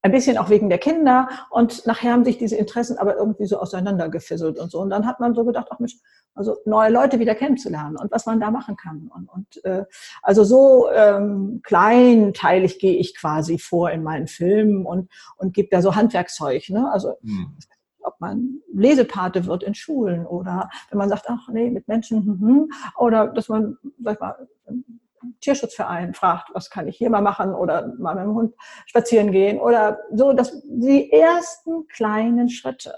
ein 0.03 0.13
bisschen 0.13 0.39
auch 0.39 0.49
wegen 0.49 0.71
der 0.71 0.79
Kinder 0.79 1.29
und 1.51 1.87
nachher 1.87 2.13
haben 2.13 2.25
sich 2.25 2.39
diese 2.39 2.57
Interessen 2.57 2.97
aber 2.97 3.17
irgendwie 3.17 3.47
so 3.47 3.59
auseinandergefisselt 3.59 4.59
und 4.59 4.71
so. 4.71 4.81
Und 4.81 4.91
dann 4.91 5.07
hat 5.07 5.21
man 5.21 5.35
so 5.35 5.45
gedacht, 5.45 5.69
ach 5.71 5.79
Mensch, 5.79 5.97
also 6.35 6.57
neue 6.65 6.91
Leute 6.91 7.19
wieder 7.19 7.35
kennenzulernen 7.35 7.97
und 7.97 8.11
was 8.11 8.25
man 8.25 8.41
da 8.41 8.51
machen 8.51 8.77
kann. 8.77 9.11
Und, 9.15 9.29
und 9.29 9.65
äh, 9.65 9.85
also 10.23 10.45
so 10.45 10.91
ähm, 10.91 11.61
kleinteilig 11.65 12.79
gehe 12.79 12.97
ich 12.97 13.15
quasi 13.15 13.59
vor 13.59 13.91
in 13.91 14.03
meinen 14.03 14.27
Filmen 14.27 14.87
und, 14.87 15.11
und 15.37 15.53
gebe 15.53 15.69
da 15.71 15.83
so 15.83 15.95
Handwerkszeug. 15.95 16.71
Ne? 16.71 16.91
Also 16.91 17.15
mhm. 17.21 17.59
Ob 18.11 18.21
man 18.21 18.61
Lesepate 18.73 19.47
wird 19.47 19.63
in 19.63 19.75
Schulen 19.75 20.27
oder 20.27 20.69
wenn 20.91 20.99
man 20.99 21.09
sagt, 21.09 21.27
ach 21.29 21.49
nee, 21.49 21.71
mit 21.71 21.89
Menschen, 21.89 22.25
hm, 22.25 22.41
hm, 22.41 22.73
oder 22.97 23.29
dass 23.29 23.49
man, 23.49 23.77
sag 24.03 24.15
ich 24.15 24.21
mal, 24.21 24.49
Tierschutzverein 25.41 26.15
fragt, 26.15 26.51
was 26.55 26.71
kann 26.71 26.89
ich 26.89 26.97
hier 26.97 27.11
mal 27.11 27.21
machen 27.21 27.55
oder 27.55 27.93
mal 27.99 28.15
mit 28.15 28.25
dem 28.25 28.35
Hund 28.35 28.55
spazieren 28.87 29.33
gehen 29.33 29.59
oder 29.59 29.99
so, 30.13 30.33
dass 30.33 30.63
die 30.65 31.13
ersten 31.13 31.87
kleinen 31.89 32.49
Schritte. 32.49 32.95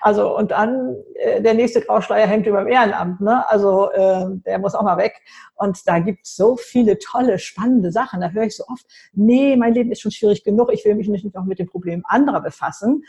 Also 0.00 0.36
und 0.36 0.52
dann 0.52 0.96
äh, 1.14 1.42
der 1.42 1.54
nächste 1.54 1.82
Grauschleier 1.82 2.26
hängt 2.26 2.46
über 2.46 2.60
dem 2.60 2.68
Ehrenamt, 2.68 3.20
ne? 3.20 3.48
Also 3.50 3.90
äh, 3.92 4.26
der 4.46 4.58
muss 4.58 4.74
auch 4.74 4.82
mal 4.82 4.96
weg. 4.96 5.20
Und 5.54 5.86
da 5.86 5.98
gibt 5.98 6.26
es 6.26 6.36
so 6.36 6.56
viele 6.56 6.98
tolle, 6.98 7.38
spannende 7.38 7.92
Sachen. 7.92 8.20
Da 8.20 8.30
höre 8.30 8.44
ich 8.44 8.56
so 8.56 8.64
oft, 8.68 8.86
nee, 9.12 9.56
mein 9.56 9.74
Leben 9.74 9.90
ist 9.92 10.00
schon 10.00 10.12
schwierig 10.12 10.44
genug, 10.44 10.72
ich 10.72 10.84
will 10.84 10.94
mich 10.94 11.08
nicht 11.08 11.34
noch 11.34 11.44
mit 11.44 11.58
den 11.58 11.68
Problemen 11.68 12.04
anderer 12.06 12.40
befassen 12.40 13.04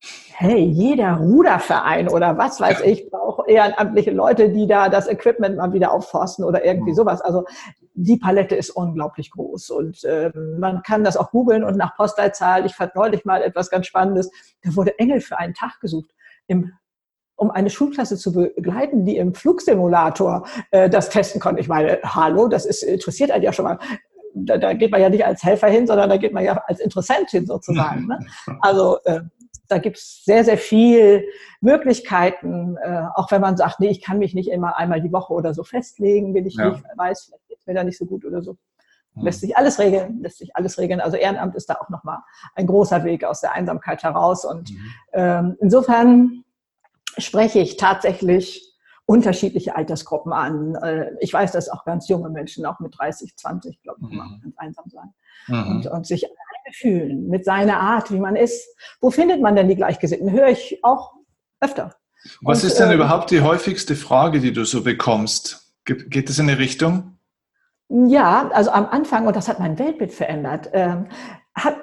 hey, 0.00 0.64
jeder 0.64 1.16
Ruderverein 1.16 2.08
oder 2.08 2.38
was 2.38 2.60
weiß 2.60 2.82
ich, 2.82 3.10
braucht 3.10 3.48
ehrenamtliche 3.48 4.12
Leute, 4.12 4.50
die 4.50 4.66
da 4.66 4.88
das 4.88 5.08
Equipment 5.08 5.56
mal 5.56 5.72
wieder 5.72 5.92
aufforsten 5.92 6.44
oder 6.44 6.64
irgendwie 6.64 6.90
mhm. 6.90 6.96
sowas. 6.96 7.20
Also 7.20 7.44
die 7.94 8.16
Palette 8.16 8.54
ist 8.54 8.70
unglaublich 8.70 9.32
groß 9.32 9.70
und 9.70 10.04
äh, 10.04 10.30
man 10.58 10.82
kann 10.82 11.02
das 11.02 11.16
auch 11.16 11.32
googeln 11.32 11.64
und 11.64 11.76
nach 11.76 11.96
Postleitzahl. 11.96 12.64
Ich 12.66 12.74
fand 12.76 12.94
neulich 12.94 13.24
mal 13.24 13.42
etwas 13.42 13.70
ganz 13.70 13.86
Spannendes. 13.86 14.30
Da 14.62 14.76
wurde 14.76 14.96
Engel 15.00 15.20
für 15.20 15.38
einen 15.38 15.54
Tag 15.54 15.80
gesucht 15.80 16.10
im 16.46 16.72
um 17.40 17.52
eine 17.52 17.70
Schulklasse 17.70 18.16
zu 18.16 18.32
begleiten, 18.32 19.04
die 19.04 19.16
im 19.16 19.32
Flugsimulator 19.32 20.44
äh, 20.72 20.90
das 20.90 21.08
testen 21.08 21.40
konnte. 21.40 21.60
Ich 21.60 21.68
meine, 21.68 22.00
hallo, 22.02 22.48
das 22.48 22.66
ist 22.66 22.82
interessiert 22.82 23.30
einen 23.30 23.44
ja 23.44 23.52
schon 23.52 23.64
mal. 23.64 23.78
Da, 24.34 24.58
da 24.58 24.72
geht 24.72 24.90
man 24.90 25.00
ja 25.00 25.08
nicht 25.08 25.24
als 25.24 25.44
Helfer 25.44 25.68
hin, 25.68 25.86
sondern 25.86 26.10
da 26.10 26.16
geht 26.16 26.32
man 26.32 26.44
ja 26.44 26.60
als 26.66 26.80
Interessent 26.80 27.30
hin 27.30 27.46
sozusagen. 27.46 28.08
Ne? 28.08 28.18
Also 28.60 28.98
äh, 29.04 29.20
da 29.68 29.78
gibt 29.78 29.98
es 29.98 30.24
sehr, 30.24 30.44
sehr 30.44 30.58
viel 30.58 31.24
Möglichkeiten, 31.60 32.76
äh, 32.82 33.04
auch 33.14 33.30
wenn 33.30 33.40
man 33.40 33.56
sagt, 33.56 33.80
nee, 33.80 33.88
ich 33.88 34.02
kann 34.02 34.18
mich 34.18 34.34
nicht 34.34 34.50
immer 34.50 34.78
einmal 34.78 35.00
die 35.00 35.12
Woche 35.12 35.32
oder 35.32 35.54
so 35.54 35.62
festlegen, 35.62 36.34
will 36.34 36.46
ich 36.46 36.56
ja. 36.56 36.70
nicht, 36.70 36.82
weiß, 36.96 37.26
vielleicht 37.26 37.48
geht 37.48 37.58
es 37.60 37.66
mir 37.66 37.74
da 37.74 37.84
nicht 37.84 37.98
so 37.98 38.06
gut 38.06 38.24
oder 38.24 38.42
so. 38.42 38.56
Hm. 39.14 39.24
Lässt 39.24 39.40
sich 39.40 39.56
alles 39.56 39.78
regeln, 39.78 40.20
lässt 40.22 40.38
sich 40.38 40.56
alles 40.56 40.78
regeln. 40.78 41.00
Also 41.00 41.16
Ehrenamt 41.16 41.54
ist 41.54 41.68
da 41.68 41.74
auch 41.74 41.88
nochmal 41.90 42.18
ein 42.54 42.66
großer 42.66 43.04
Weg 43.04 43.24
aus 43.24 43.40
der 43.40 43.52
Einsamkeit 43.52 44.02
heraus. 44.02 44.44
Und 44.44 44.70
mhm. 44.70 44.92
ähm, 45.12 45.56
insofern 45.60 46.44
spreche 47.18 47.58
ich 47.58 47.76
tatsächlich 47.76 48.64
unterschiedliche 49.06 49.74
Altersgruppen 49.74 50.32
an. 50.32 50.74
Äh, 50.76 51.12
ich 51.20 51.32
weiß, 51.32 51.52
dass 51.52 51.70
auch 51.70 51.84
ganz 51.84 52.08
junge 52.08 52.28
Menschen, 52.28 52.66
auch 52.66 52.78
mit 52.80 52.98
30, 52.98 53.36
20, 53.36 53.82
glaube 53.82 54.00
ich, 54.02 54.10
mhm. 54.10 54.40
ganz 54.42 54.58
einsam 54.58 54.84
sein 54.88 55.14
mhm. 55.46 55.76
und, 55.76 55.86
und 55.86 56.06
sich 56.06 56.26
fühlen 56.72 57.28
mit 57.28 57.44
seiner 57.44 57.80
Art, 57.80 58.12
wie 58.12 58.18
man 58.18 58.36
ist. 58.36 58.66
Wo 59.00 59.10
findet 59.10 59.40
man 59.40 59.56
denn 59.56 59.68
die 59.68 59.76
Gleichgesinnten? 59.76 60.32
Höre 60.32 60.48
ich 60.48 60.80
auch 60.82 61.12
öfter. 61.60 61.94
Was 62.42 62.62
und, 62.62 62.68
ist 62.68 62.78
denn 62.78 62.90
äh, 62.90 62.94
überhaupt 62.94 63.30
die 63.30 63.40
häufigste 63.40 63.96
Frage, 63.96 64.40
die 64.40 64.52
du 64.52 64.64
so 64.64 64.82
bekommst? 64.82 65.74
Ge 65.84 66.08
geht 66.08 66.28
es 66.30 66.38
in 66.38 66.48
eine 66.48 66.58
Richtung? 66.58 67.18
Ja, 67.88 68.50
also 68.52 68.70
am 68.70 68.86
Anfang, 68.86 69.26
und 69.26 69.34
das 69.34 69.48
hat 69.48 69.60
mein 69.60 69.78
Weltbild 69.78 70.12
verändert, 70.12 70.68
ähm, 70.74 71.06
hat, 71.54 71.76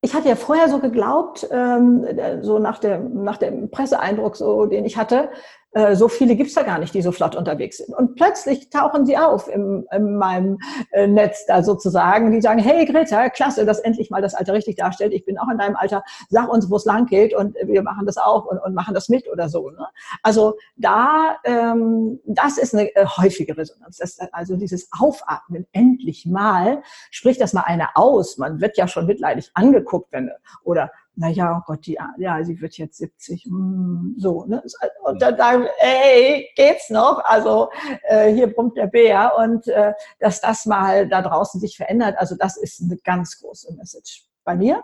ich 0.00 0.14
hatte 0.14 0.28
ja 0.28 0.36
vorher 0.36 0.68
so 0.68 0.78
geglaubt, 0.78 1.46
ähm, 1.50 2.06
so 2.42 2.60
nach, 2.60 2.78
der, 2.78 3.00
nach 3.00 3.38
dem 3.38 3.70
Presseeindruck, 3.70 4.36
so, 4.36 4.66
den 4.66 4.84
ich 4.84 4.96
hatte, 4.96 5.30
äh, 5.72 5.96
so 5.96 6.08
viele 6.08 6.36
gibt's 6.36 6.54
da 6.54 6.62
gar 6.62 6.78
nicht, 6.78 6.94
die 6.94 7.02
so 7.02 7.12
flott 7.12 7.34
unterwegs 7.34 7.78
sind. 7.78 7.94
Und 7.94 8.14
plötzlich 8.16 8.68
tauchen 8.70 9.06
sie 9.06 9.16
auf 9.16 9.48
im, 9.48 9.86
in 9.90 10.16
meinem 10.16 10.58
äh, 10.90 11.06
Netz 11.06 11.46
da 11.46 11.62
sozusagen. 11.62 12.30
Die 12.30 12.40
sagen, 12.42 12.58
hey 12.58 12.84
Greta, 12.84 13.30
klasse, 13.30 13.64
dass 13.64 13.78
endlich 13.78 14.10
mal 14.10 14.20
das 14.20 14.34
Alter 14.34 14.52
richtig 14.52 14.76
darstellt. 14.76 15.12
Ich 15.12 15.24
bin 15.24 15.38
auch 15.38 15.48
in 15.48 15.58
deinem 15.58 15.76
Alter. 15.76 16.04
Sag 16.28 16.48
uns, 16.48 16.70
wo 16.70 16.76
es 16.76 16.84
lang 16.84 17.06
geht 17.06 17.34
und 17.34 17.56
wir 17.64 17.82
machen 17.82 18.04
das 18.06 18.18
auch 18.18 18.44
und, 18.44 18.58
und 18.58 18.74
machen 18.74 18.94
das 18.94 19.08
mit 19.08 19.26
oder 19.28 19.48
so. 19.48 19.70
Ne? 19.70 19.86
Also 20.22 20.56
da, 20.76 21.36
ähm, 21.44 22.20
das 22.26 22.58
ist 22.58 22.74
eine 22.74 22.94
äh, 22.94 23.06
häufige 23.06 23.56
Resonanz. 23.56 23.96
Das, 23.96 24.18
also 24.32 24.56
dieses 24.56 24.88
Aufatmen, 24.92 25.66
endlich 25.72 26.26
mal, 26.26 26.82
spricht 27.10 27.40
das 27.40 27.54
mal 27.54 27.62
einer 27.62 27.90
aus. 27.94 28.36
Man 28.36 28.60
wird 28.60 28.76
ja 28.76 28.88
schon 28.88 29.06
mitleidig 29.06 29.50
angeguckt, 29.54 30.12
wenn 30.12 30.30
oder 30.64 30.90
naja, 31.14 31.58
oh 31.58 31.64
Gott, 31.66 31.86
die, 31.86 31.98
ja, 32.18 32.42
sie 32.42 32.60
wird 32.60 32.78
jetzt 32.78 32.96
70, 32.96 33.46
mm, 33.50 34.14
so, 34.16 34.44
ne? 34.46 34.62
Und 35.02 35.20
dann 35.20 35.36
sagen, 35.36 35.66
ey, 35.78 36.48
geht's 36.56 36.88
noch? 36.90 37.22
Also 37.24 37.68
äh, 38.04 38.32
hier 38.32 38.52
brummt 38.52 38.76
der 38.76 38.86
Bär 38.86 39.32
und 39.36 39.68
äh, 39.68 39.92
dass 40.20 40.40
das 40.40 40.64
mal 40.64 41.06
da 41.08 41.20
draußen 41.20 41.60
sich 41.60 41.76
verändert, 41.76 42.16
also 42.18 42.34
das 42.36 42.56
ist 42.56 42.82
eine 42.82 42.96
ganz 42.96 43.38
große 43.40 43.74
Message 43.74 44.26
bei 44.44 44.56
mir. 44.56 44.82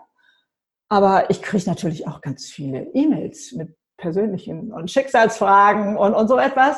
Aber 0.87 1.29
ich 1.29 1.41
kriege 1.41 1.69
natürlich 1.69 2.07
auch 2.07 2.21
ganz 2.21 2.45
viele 2.47 2.83
E-Mails 2.93 3.51
mit 3.53 3.75
persönlichen 3.97 4.71
und 4.71 4.89
Schicksalsfragen 4.89 5.97
und, 5.97 6.13
und 6.13 6.27
so 6.27 6.37
etwas. 6.37 6.77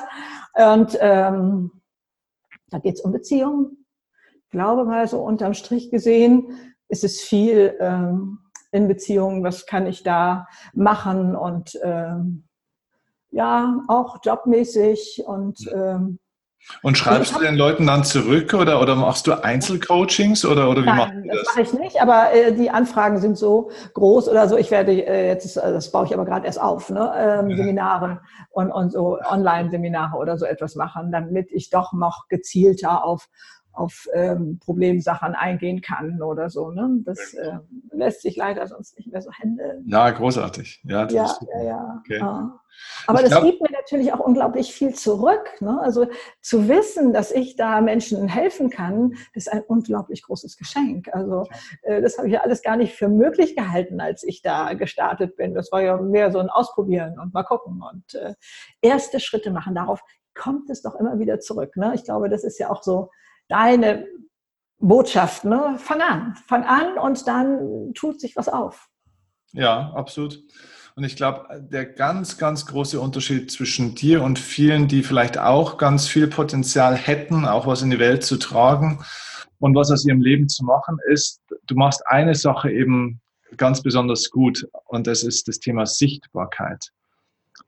Und 0.54 0.98
ähm, 1.00 1.72
da 2.70 2.80
geht's 2.80 3.02
um 3.02 3.12
Beziehungen. 3.12 3.86
Ich 4.46 4.50
glaube 4.50 4.86
mal 4.86 5.08
so 5.08 5.22
unterm 5.22 5.54
Strich 5.54 5.92
gesehen 5.92 6.74
ist 6.90 7.06
es 7.06 7.22
viel 7.22 7.78
ähm, 7.80 8.40
in 8.72 8.88
Beziehungen, 8.88 9.44
was 9.44 9.66
kann 9.66 9.86
ich 9.86 10.04
da 10.04 10.48
machen 10.74 11.36
und 11.36 11.78
ähm, 11.84 12.46
ja, 13.32 13.80
auch 13.88 14.18
jobmäßig 14.24 15.24
und 15.26 15.70
ähm, 15.74 16.20
Und 16.84 16.98
schreibst 16.98 17.36
du 17.36 17.40
den 17.40 17.56
Leuten 17.56 17.88
dann 17.88 18.04
zurück 18.04 18.54
oder, 18.54 18.82
oder 18.82 18.96
machst 18.96 19.26
du 19.28 19.34
Einzelcoachings 19.34 20.46
oder, 20.46 20.70
oder 20.70 20.82
wie 20.82 20.86
Nein, 20.86 20.98
machst 20.98 21.14
du 21.16 21.28
das? 21.28 21.38
Das 21.38 21.48
mache 21.48 21.62
ich 21.62 21.74
nicht, 21.74 22.02
aber 22.02 22.34
äh, 22.34 22.54
die 22.54 22.70
Anfragen 22.70 23.20
sind 23.20 23.38
so 23.38 23.72
groß 23.94 24.30
oder 24.30 24.48
so. 24.48 24.58
Ich 24.58 24.70
werde 24.70 24.92
äh, 24.92 25.28
jetzt, 25.28 25.56
das 25.56 25.92
baue 25.92 26.06
ich 26.06 26.14
aber 26.14 26.26
gerade 26.26 26.46
erst 26.46 26.62
auf, 26.62 26.90
ne? 26.90 27.12
Ähm, 27.18 27.50
ja. 27.50 27.58
Seminare 27.58 28.22
und, 28.50 28.72
und 28.72 28.92
so 28.92 29.18
Online-Seminare 29.20 30.18
oder 30.18 30.38
so 30.38 30.46
etwas 30.46 30.76
machen, 30.76 31.12
damit 31.12 31.52
ich 31.52 31.70
doch 31.70 31.94
noch 31.94 32.28
gezielter 32.28 33.06
auf 33.06 33.28
auf 33.74 34.08
ähm, 34.14 34.60
Problemsachen 34.60 35.34
eingehen 35.36 35.82
kann 35.82 36.22
oder 36.22 36.50
so. 36.50 36.72
Ne? 36.72 37.02
Das 37.06 37.34
äh, 37.34 37.58
lässt 37.92 38.22
sich 38.22 38.36
leider 38.36 38.68
sonst 38.68 38.98
nicht 38.98 39.12
mehr 39.12 39.22
so 39.22 39.32
handeln. 39.32 39.84
Ja, 39.88 40.10
großartig. 40.10 40.82
Ja, 40.84 41.08
ja, 41.08 41.38
ja, 41.54 41.64
ja. 41.64 42.02
Okay. 42.02 42.20
ja. 42.20 42.60
Aber 43.08 43.24
ich 43.24 43.30
das 43.30 43.44
gibt 43.44 43.62
mir 43.62 43.72
natürlich 43.72 44.14
auch 44.14 44.20
unglaublich 44.20 44.74
viel 44.74 44.94
zurück. 44.94 45.50
Ne? 45.60 45.80
Also 45.82 46.08
zu 46.42 46.68
wissen, 46.68 47.14
dass 47.14 47.32
ich 47.32 47.56
da 47.56 47.82
Menschen 47.82 48.28
helfen 48.28 48.70
kann, 48.70 49.14
ist 49.34 49.52
ein 49.52 49.62
unglaublich 49.62 50.24
großes 50.24 50.58
Geschenk. 50.58 51.10
Also 51.14 51.46
äh, 51.84 52.02
das 52.02 52.18
habe 52.18 52.28
ich 52.28 52.34
ja 52.34 52.42
alles 52.42 52.62
gar 52.62 52.78
nicht 52.78 52.94
für 52.94 53.08
möglich 53.08 53.56
gehalten, 53.56 54.00
als 54.00 54.24
ich 54.24 54.42
da 54.42 54.74
gestartet 54.74 55.36
bin. 55.36 55.54
Das 55.54 55.72
war 55.72 55.82
ja 55.82 55.98
mehr 55.98 56.32
so 56.32 56.40
ein 56.40 56.50
Ausprobieren 56.50 57.20
und 57.20 57.34
mal 57.34 57.44
gucken 57.44 57.82
und 57.82 58.16
äh, 58.16 58.34
erste 58.82 59.20
Schritte 59.20 59.52
machen. 59.52 59.76
Darauf 59.76 60.02
kommt 60.34 60.70
es 60.70 60.82
doch 60.82 60.96
immer 60.96 61.20
wieder 61.20 61.40
zurück. 61.40 61.76
Ne? 61.76 61.94
Ich 61.96 62.04
glaube, 62.04 62.30
das 62.30 62.44
ist 62.44 62.58
ja 62.58 62.70
auch 62.70 62.84
so 62.84 63.10
deine 63.52 64.08
Botschaft. 64.80 65.46
Ne? 65.46 65.76
Fang 65.78 66.02
an, 66.02 66.36
fang 66.48 66.64
an 66.64 66.98
und 66.98 67.28
dann 67.28 67.94
tut 67.94 68.20
sich 68.20 68.36
was 68.36 68.50
auf. 68.50 68.88
Ja, 69.54 69.92
absolut. 69.94 70.42
Und 70.96 71.04
ich 71.04 71.16
glaube, 71.16 71.48
der 71.72 71.86
ganz, 71.86 72.38
ganz 72.38 72.66
große 72.66 73.00
Unterschied 73.00 73.52
zwischen 73.52 73.96
dir 73.96 74.24
und 74.24 74.40
vielen, 74.40 74.88
die 74.88 75.04
vielleicht 75.04 75.38
auch 75.38 75.78
ganz 75.78 76.08
viel 76.08 76.28
Potenzial 76.28 76.96
hätten, 76.96 77.46
auch 77.46 77.66
was 77.68 77.82
in 77.82 77.92
die 77.92 78.00
Welt 78.00 78.24
zu 78.24 78.38
tragen 78.38 79.04
und 79.60 79.76
was 79.76 79.92
aus 79.92 80.06
ihrem 80.06 80.22
Leben 80.22 80.50
zu 80.50 80.66
machen, 80.66 80.98
ist, 81.08 81.42
du 81.68 81.76
machst 81.76 82.02
eine 82.08 82.36
Sache 82.36 82.72
eben 82.72 83.22
ganz 83.58 83.82
besonders 83.82 84.30
gut 84.30 84.68
und 84.86 85.08
das 85.08 85.24
ist 85.24 85.48
das 85.48 85.60
Thema 85.60 85.86
Sichtbarkeit 85.86 86.92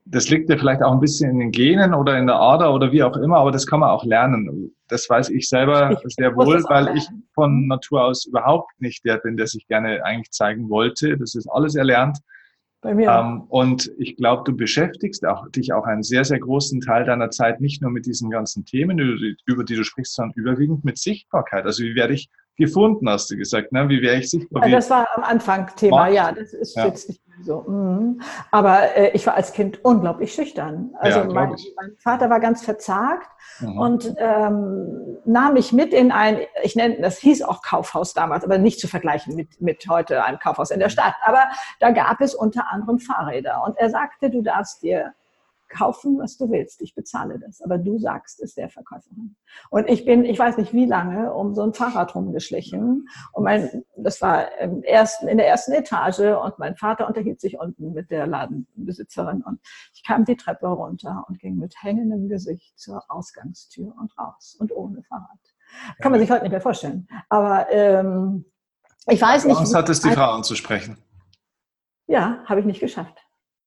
das 0.06 0.28
liegt 0.28 0.50
ja 0.50 0.58
vielleicht 0.58 0.82
auch 0.82 0.92
ein 0.92 1.00
bisschen 1.00 1.30
in 1.30 1.38
den 1.38 1.50
Genen 1.50 1.94
oder 1.94 2.18
in 2.18 2.26
der 2.26 2.36
Ader 2.36 2.74
oder 2.74 2.92
wie 2.92 3.02
auch 3.02 3.16
immer, 3.16 3.38
aber 3.38 3.50
das 3.50 3.66
kann 3.66 3.80
man 3.80 3.88
auch 3.88 4.04
lernen. 4.04 4.74
Das 4.88 5.08
weiß 5.08 5.30
ich 5.30 5.48
selber 5.48 5.92
ich 5.92 5.98
sehr 6.16 6.36
wohl, 6.36 6.62
weil 6.64 6.96
ich 6.96 7.08
von 7.32 7.66
Natur 7.66 8.04
aus 8.04 8.26
überhaupt 8.26 8.70
nicht 8.78 9.04
der 9.04 9.16
bin, 9.18 9.36
der 9.36 9.46
sich 9.46 9.66
gerne 9.66 10.04
eigentlich 10.04 10.30
zeigen 10.30 10.68
wollte. 10.68 11.16
Das 11.16 11.34
ist 11.34 11.48
alles 11.48 11.74
erlernt. 11.74 12.18
Bei 12.82 12.94
mir. 12.94 13.10
Ähm, 13.10 13.44
und 13.48 13.90
ich 13.96 14.16
glaube, 14.16 14.42
du 14.44 14.54
beschäftigst 14.54 15.24
auch, 15.26 15.48
dich 15.48 15.72
auch 15.72 15.84
einen 15.84 16.02
sehr, 16.02 16.26
sehr 16.26 16.38
großen 16.38 16.82
Teil 16.82 17.06
deiner 17.06 17.30
Zeit 17.30 17.62
nicht 17.62 17.80
nur 17.80 17.90
mit 17.90 18.04
diesen 18.04 18.28
ganzen 18.28 18.66
Themen, 18.66 18.98
über 18.98 19.16
die, 19.16 19.36
über 19.46 19.64
die 19.64 19.74
du 19.74 19.84
sprichst, 19.84 20.14
sondern 20.14 20.34
überwiegend 20.36 20.84
mit 20.84 20.98
Sichtbarkeit. 20.98 21.64
Also 21.64 21.82
wie 21.82 21.94
werde 21.94 22.12
ich 22.12 22.28
gefunden, 22.56 23.08
hast 23.08 23.30
du 23.30 23.36
gesagt. 23.36 23.72
Ne? 23.72 23.88
Wie 23.88 24.00
wäre 24.02 24.16
ich 24.16 24.30
sichtbar? 24.30 24.66
Ja, 24.66 24.76
das 24.76 24.90
war 24.90 25.08
am 25.16 25.24
Anfang 25.24 25.70
Thema, 25.76 26.04
Macht. 26.04 26.12
ja. 26.12 26.32
Das 26.32 26.52
ist 26.52 26.76
ja. 26.76 26.86
jetzt 26.86 27.08
nicht 27.08 27.20
mehr 27.26 27.38
so. 27.42 27.62
Mhm. 27.68 28.20
Aber 28.50 28.96
äh, 28.96 29.10
ich 29.10 29.26
war 29.26 29.34
als 29.34 29.52
Kind 29.52 29.84
unglaublich 29.84 30.32
schüchtern. 30.32 30.92
Also 30.98 31.20
ja, 31.20 31.24
mein, 31.26 31.50
mein, 31.50 31.96
Vater 31.98 32.30
war 32.30 32.40
ganz 32.40 32.64
verzagt 32.64 33.28
mhm. 33.60 33.78
und 33.78 34.14
ähm, 34.18 35.18
nahm 35.24 35.54
mich 35.54 35.72
mit 35.72 35.92
in 35.92 36.12
ein, 36.12 36.38
ich 36.62 36.76
nenne, 36.76 37.00
das 37.00 37.18
hieß 37.18 37.42
auch 37.42 37.62
Kaufhaus 37.62 38.14
damals, 38.14 38.44
aber 38.44 38.58
nicht 38.58 38.78
zu 38.78 38.88
vergleichen 38.88 39.34
mit, 39.34 39.60
mit 39.60 39.86
heute 39.88 40.24
einem 40.24 40.38
Kaufhaus 40.38 40.70
in 40.70 40.80
der 40.80 40.90
Stadt. 40.90 41.14
Aber 41.24 41.44
da 41.80 41.90
gab 41.90 42.20
es 42.20 42.34
unter 42.34 42.70
anderem 42.70 42.98
Fahrräder. 42.98 43.62
Und 43.66 43.76
er 43.78 43.90
sagte, 43.90 44.30
du 44.30 44.42
darfst 44.42 44.82
dir 44.82 45.12
kaufen, 45.74 46.18
was 46.18 46.36
du 46.36 46.50
willst. 46.50 46.80
Ich 46.82 46.94
bezahle 46.94 47.38
das. 47.38 47.60
Aber 47.60 47.78
du 47.78 47.98
sagst 47.98 48.40
es 48.40 48.54
der 48.54 48.70
Verkäuferin. 48.70 49.36
Und 49.70 49.88
ich 49.88 50.04
bin, 50.04 50.24
ich 50.24 50.38
weiß 50.38 50.56
nicht 50.56 50.72
wie 50.72 50.86
lange, 50.86 51.32
um 51.32 51.54
so 51.54 51.62
ein 51.62 51.74
Fahrrad 51.74 52.14
rumgeschlichen. 52.14 53.08
Und 53.32 53.44
mein, 53.44 53.84
das 53.96 54.22
war 54.22 54.56
im 54.58 54.82
ersten, 54.82 55.28
in 55.28 55.38
der 55.38 55.48
ersten 55.48 55.72
Etage 55.72 56.20
und 56.42 56.58
mein 56.58 56.76
Vater 56.76 57.06
unterhielt 57.06 57.40
sich 57.40 57.58
unten 57.58 57.92
mit 57.92 58.10
der 58.10 58.26
Ladenbesitzerin 58.26 59.42
und 59.42 59.60
ich 59.92 60.04
kam 60.04 60.24
die 60.24 60.36
Treppe 60.36 60.68
runter 60.68 61.24
und 61.28 61.38
ging 61.38 61.56
mit 61.56 61.74
hängendem 61.82 62.28
Gesicht 62.28 62.78
zur 62.78 63.02
Ausgangstür 63.08 63.94
und 64.00 64.16
raus 64.18 64.56
und 64.58 64.72
ohne 64.72 65.02
Fahrrad. 65.02 65.38
Kann 66.00 66.12
man 66.12 66.20
sich 66.20 66.30
heute 66.30 66.42
nicht 66.42 66.52
mehr 66.52 66.60
vorstellen. 66.60 67.08
Aber 67.28 67.70
ähm, 67.70 68.44
ich 69.06 69.20
weiß 69.20 69.44
nicht. 69.46 69.60
Was 69.60 69.74
hat 69.74 69.88
es 69.88 70.00
die 70.00 70.10
Frau 70.10 70.30
anzusprechen? 70.30 70.98
Ja, 72.06 72.42
habe 72.44 72.60
ich 72.60 72.66
nicht 72.66 72.80
geschafft. 72.80 73.18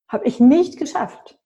Habe 0.08 0.24
ich 0.26 0.40
nicht 0.40 0.78
geschafft. 0.78 1.38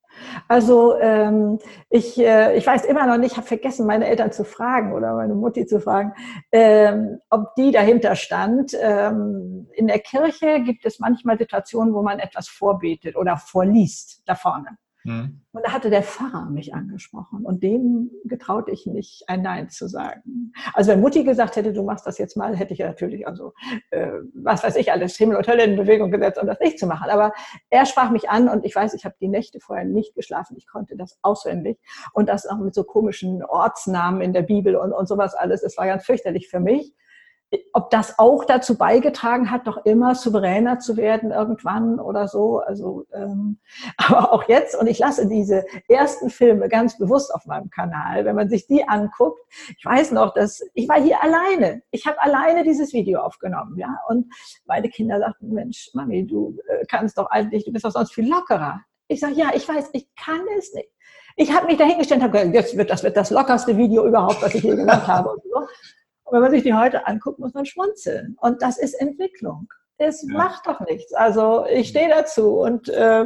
Also 0.47 0.97
ähm, 0.99 1.59
ich, 1.89 2.19
äh, 2.19 2.57
ich 2.57 2.65
weiß 2.65 2.85
immer 2.85 3.07
noch 3.07 3.17
nicht, 3.17 3.37
habe 3.37 3.47
vergessen, 3.47 3.85
meine 3.85 4.07
Eltern 4.07 4.31
zu 4.31 4.43
fragen 4.43 4.93
oder 4.93 5.15
meine 5.15 5.35
Mutti 5.35 5.65
zu 5.65 5.79
fragen, 5.79 6.13
ähm, 6.51 7.19
ob 7.29 7.55
die 7.55 7.71
dahinter 7.71 8.15
stand. 8.15 8.75
Ähm, 8.79 9.67
in 9.73 9.87
der 9.87 9.99
Kirche 9.99 10.61
gibt 10.61 10.85
es 10.85 10.99
manchmal 10.99 11.37
Situationen, 11.37 11.93
wo 11.93 12.01
man 12.01 12.19
etwas 12.19 12.47
vorbetet 12.47 13.15
oder 13.15 13.37
vorliest 13.37 14.23
da 14.25 14.35
vorne. 14.35 14.77
Mhm. 15.03 15.41
Und 15.51 15.65
da 15.65 15.71
hatte 15.71 15.89
der 15.89 16.01
Pfarrer 16.01 16.49
mich 16.49 16.73
angesprochen 16.73 17.45
und 17.45 17.61
dem 17.61 18.09
getraute 18.25 18.71
ich 18.71 18.85
mich, 18.85 19.23
ein 19.27 19.41
Nein 19.41 19.69
zu 19.69 19.87
sagen. 19.87 20.51
Also 20.73 20.91
wenn 20.91 21.01
Mutti 21.01 21.23
gesagt 21.23 21.55
hätte, 21.55 21.73
du 21.73 21.83
machst 21.83 22.07
das 22.07 22.17
jetzt 22.17 22.35
mal, 22.37 22.55
hätte 22.55 22.73
ich 22.73 22.79
natürlich 22.79 23.27
also, 23.27 23.53
äh, 23.91 24.11
was 24.33 24.63
weiß 24.63 24.75
ich, 24.77 24.91
alles 24.91 25.15
Himmel 25.15 25.37
und 25.37 25.47
Hölle 25.47 25.65
in 25.65 25.75
Bewegung 25.75 26.09
gesetzt, 26.09 26.41
um 26.41 26.47
das 26.47 26.59
nicht 26.59 26.79
zu 26.79 26.87
machen. 26.87 27.09
Aber 27.09 27.33
er 27.69 27.85
sprach 27.85 28.09
mich 28.09 28.29
an 28.29 28.49
und 28.49 28.65
ich 28.65 28.75
weiß, 28.75 28.93
ich 28.93 29.05
habe 29.05 29.15
die 29.19 29.27
Nächte 29.27 29.59
vorher 29.59 29.85
nicht 29.85 30.15
geschlafen. 30.15 30.55
Ich 30.57 30.67
konnte 30.67 30.95
das 30.95 31.19
auswendig 31.21 31.77
und 32.13 32.29
das 32.29 32.47
auch 32.47 32.57
mit 32.57 32.73
so 32.73 32.83
komischen 32.83 33.43
Ortsnamen 33.43 34.21
in 34.21 34.33
der 34.33 34.43
Bibel 34.43 34.75
und, 34.75 34.91
und 34.91 35.07
sowas 35.07 35.35
alles. 35.35 35.63
Es 35.63 35.77
war 35.77 35.85
ganz 35.85 36.05
fürchterlich 36.05 36.49
für 36.49 36.59
mich 36.59 36.93
ob 37.73 37.89
das 37.89 38.19
auch 38.19 38.45
dazu 38.45 38.77
beigetragen 38.77 39.51
hat, 39.51 39.67
doch 39.67 39.85
immer 39.85 40.15
souveräner 40.15 40.79
zu 40.79 40.97
werden 40.97 41.31
irgendwann 41.31 41.99
oder 41.99 42.27
so. 42.27 42.59
Also, 42.59 43.05
ähm, 43.13 43.59
aber 43.97 44.31
auch 44.31 44.47
jetzt, 44.47 44.75
und 44.75 44.87
ich 44.87 44.99
lasse 44.99 45.27
diese 45.27 45.65
ersten 45.87 46.29
Filme 46.29 46.69
ganz 46.69 46.97
bewusst 46.97 47.33
auf 47.33 47.45
meinem 47.45 47.69
Kanal, 47.69 48.25
wenn 48.25 48.35
man 48.35 48.49
sich 48.49 48.67
die 48.67 48.87
anguckt. 48.87 49.39
Ich 49.77 49.85
weiß 49.85 50.11
noch, 50.11 50.33
dass 50.33 50.61
ich 50.73 50.87
war 50.87 51.01
hier 51.01 51.21
alleine. 51.21 51.83
Ich 51.91 52.05
habe 52.07 52.21
alleine 52.21 52.63
dieses 52.63 52.93
Video 52.93 53.21
aufgenommen, 53.21 53.77
ja. 53.77 53.99
Und 54.07 54.33
meine 54.65 54.89
Kinder 54.89 55.19
sagten, 55.19 55.53
Mensch, 55.53 55.89
Mami, 55.93 56.25
du 56.25 56.57
äh, 56.67 56.85
kannst 56.87 57.17
doch 57.17 57.29
eigentlich, 57.29 57.65
du 57.65 57.71
bist 57.71 57.85
doch 57.85 57.91
sonst 57.91 58.13
viel 58.13 58.29
lockerer. 58.29 58.81
Ich 59.07 59.19
sage, 59.19 59.33
ja, 59.33 59.51
ich 59.53 59.67
weiß, 59.67 59.89
ich 59.93 60.07
kann 60.15 60.41
es 60.57 60.73
nicht. 60.73 60.89
Ich 61.35 61.51
habe 61.53 61.65
mich 61.65 61.77
dahingestellt 61.77 62.21
und 62.21 62.27
habe 62.27 62.37
gesagt, 62.37 62.55
jetzt 62.55 62.77
wird 62.77 62.89
das 62.89 63.03
wird 63.03 63.17
das 63.17 63.31
lockerste 63.31 63.75
Video 63.75 64.05
überhaupt, 64.05 64.41
was 64.41 64.53
ich 64.53 64.63
je 64.63 64.75
gemacht 64.75 65.07
habe. 65.07 65.29
Und 65.31 65.43
so. 65.43 65.67
Und 66.33 66.37
wenn 66.37 66.45
man 66.45 66.51
sich 66.51 66.63
die 66.63 66.73
heute 66.73 67.05
anguckt, 67.05 67.37
muss 67.37 67.53
man 67.53 67.63
schmunzeln. 67.63 68.35
Und 68.41 68.63
das 68.63 68.79
ist 68.79 68.95
Entwicklung. 68.95 69.71
Es 69.97 70.25
ja. 70.27 70.35
macht 70.35 70.65
doch 70.65 70.79
nichts. 70.79 71.13
Also 71.13 71.67
ich 71.67 71.89
stehe 71.89 72.09
dazu 72.09 72.57
und 72.57 72.89
äh, 72.89 73.25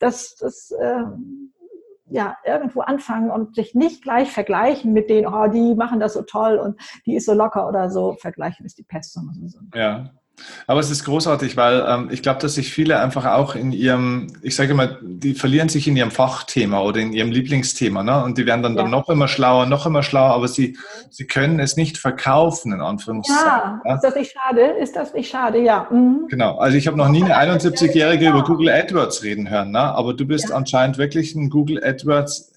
das, 0.00 0.34
das 0.40 0.72
äh, 0.72 1.04
ja, 2.06 2.36
irgendwo 2.44 2.80
anfangen 2.80 3.30
und 3.30 3.54
sich 3.54 3.76
nicht 3.76 4.02
gleich 4.02 4.32
vergleichen 4.32 4.92
mit 4.92 5.10
denen, 5.10 5.32
oh, 5.32 5.46
die 5.46 5.76
machen 5.76 6.00
das 6.00 6.14
so 6.14 6.22
toll 6.22 6.56
und 6.56 6.80
die 7.06 7.14
ist 7.14 7.26
so 7.26 7.34
locker 7.34 7.68
oder 7.68 7.88
so. 7.88 8.14
Vergleichen 8.14 8.66
ist 8.66 8.78
die 8.78 8.82
Pest. 8.82 9.16
Ja, 9.72 10.10
aber 10.66 10.80
es 10.80 10.90
ist 10.90 11.04
großartig, 11.04 11.56
weil 11.56 11.84
ähm, 11.86 12.08
ich 12.10 12.22
glaube, 12.22 12.40
dass 12.40 12.54
sich 12.54 12.72
viele 12.72 12.98
einfach 13.00 13.26
auch 13.26 13.54
in 13.54 13.72
ihrem, 13.72 14.28
ich 14.42 14.56
sage 14.56 14.72
immer, 14.72 14.98
die 15.02 15.34
verlieren 15.34 15.68
sich 15.68 15.86
in 15.86 15.96
ihrem 15.96 16.10
Fachthema 16.10 16.80
oder 16.80 17.00
in 17.00 17.12
ihrem 17.12 17.30
Lieblingsthema, 17.30 18.02
ne? 18.02 18.24
Und 18.24 18.38
die 18.38 18.46
werden 18.46 18.62
dann, 18.62 18.76
ja. 18.76 18.82
dann 18.82 18.90
noch 18.90 19.08
immer 19.08 19.28
schlauer, 19.28 19.66
noch 19.66 19.86
immer 19.86 20.02
schlauer, 20.02 20.34
aber 20.34 20.48
sie, 20.48 20.76
sie 21.10 21.26
können 21.26 21.60
es 21.60 21.76
nicht 21.76 21.98
verkaufen, 21.98 22.72
in 22.72 22.80
Anführungszeichen. 22.80 23.44
Ja, 23.44 23.80
ja? 23.84 23.94
ist 23.94 24.02
das 24.02 24.14
nicht 24.14 24.32
schade? 24.32 24.62
Ist 24.80 24.96
das 24.96 25.14
nicht 25.14 25.30
schade? 25.30 25.60
Ja. 25.60 25.86
Mhm. 25.90 26.26
Genau. 26.28 26.58
Also 26.58 26.76
ich 26.76 26.86
habe 26.86 26.96
noch 26.96 27.08
nie 27.08 27.22
eine 27.22 27.36
71-Jährige 27.36 28.28
über 28.28 28.42
Google 28.44 28.70
AdWords 28.70 29.22
reden 29.22 29.48
hören, 29.48 29.70
ne? 29.70 29.80
Aber 29.80 30.14
du 30.14 30.26
bist 30.26 30.50
ja. 30.50 30.56
anscheinend 30.56 30.98
wirklich 30.98 31.34
ein 31.34 31.50
Google 31.50 31.82
AdWords 31.84 32.52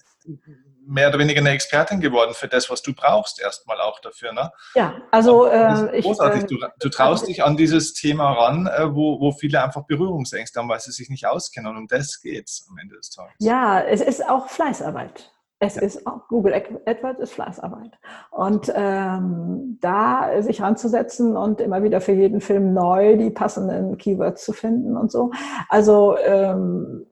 mehr 0.88 1.08
oder 1.08 1.18
weniger 1.18 1.40
eine 1.40 1.50
Expertin 1.50 2.00
geworden 2.00 2.34
für 2.34 2.48
das, 2.48 2.70
was 2.70 2.82
du 2.82 2.94
brauchst, 2.94 3.40
erstmal 3.40 3.80
auch 3.80 4.00
dafür. 4.00 4.32
Ne? 4.32 4.50
Ja, 4.74 4.94
also 5.10 5.46
äh, 5.46 6.00
großartig. 6.00 6.44
Ich, 6.44 6.50
äh, 6.50 6.56
du, 6.56 6.66
du, 6.80 6.88
traust 6.88 7.28
dich 7.28 7.44
an 7.44 7.56
dieses 7.56 7.92
Thema 7.92 8.32
ran, 8.32 8.66
äh, 8.66 8.94
wo, 8.94 9.20
wo 9.20 9.32
viele 9.32 9.62
einfach 9.62 9.84
Berührungsängste 9.84 10.58
haben, 10.58 10.68
weil 10.68 10.80
sie 10.80 10.92
sich 10.92 11.10
nicht 11.10 11.26
auskennen. 11.26 11.70
Und 11.70 11.76
um 11.76 11.86
das 11.86 12.20
geht 12.20 12.48
es 12.48 12.66
am 12.70 12.78
Ende 12.78 12.96
des 12.96 13.10
Tages. 13.10 13.34
Ja, 13.38 13.80
es 13.80 14.00
ist 14.00 14.28
auch 14.28 14.48
Fleißarbeit. 14.48 15.30
Es 15.60 15.74
ja. 15.74 15.82
ist 15.82 16.06
auch 16.06 16.28
Google 16.28 16.54
AdWords 16.54 17.20
ist 17.20 17.32
Fleißarbeit. 17.32 17.98
Und 18.30 18.72
ähm, 18.74 19.78
da 19.80 20.40
sich 20.40 20.62
ranzusetzen 20.62 21.36
und 21.36 21.60
immer 21.60 21.82
wieder 21.82 22.00
für 22.00 22.12
jeden 22.12 22.40
Film 22.40 22.72
neu 22.72 23.16
die 23.16 23.30
passenden 23.30 23.98
Keywords 23.98 24.44
zu 24.44 24.52
finden 24.52 24.96
und 24.96 25.10
so. 25.10 25.32
Also 25.68 26.16
ähm, 26.18 27.06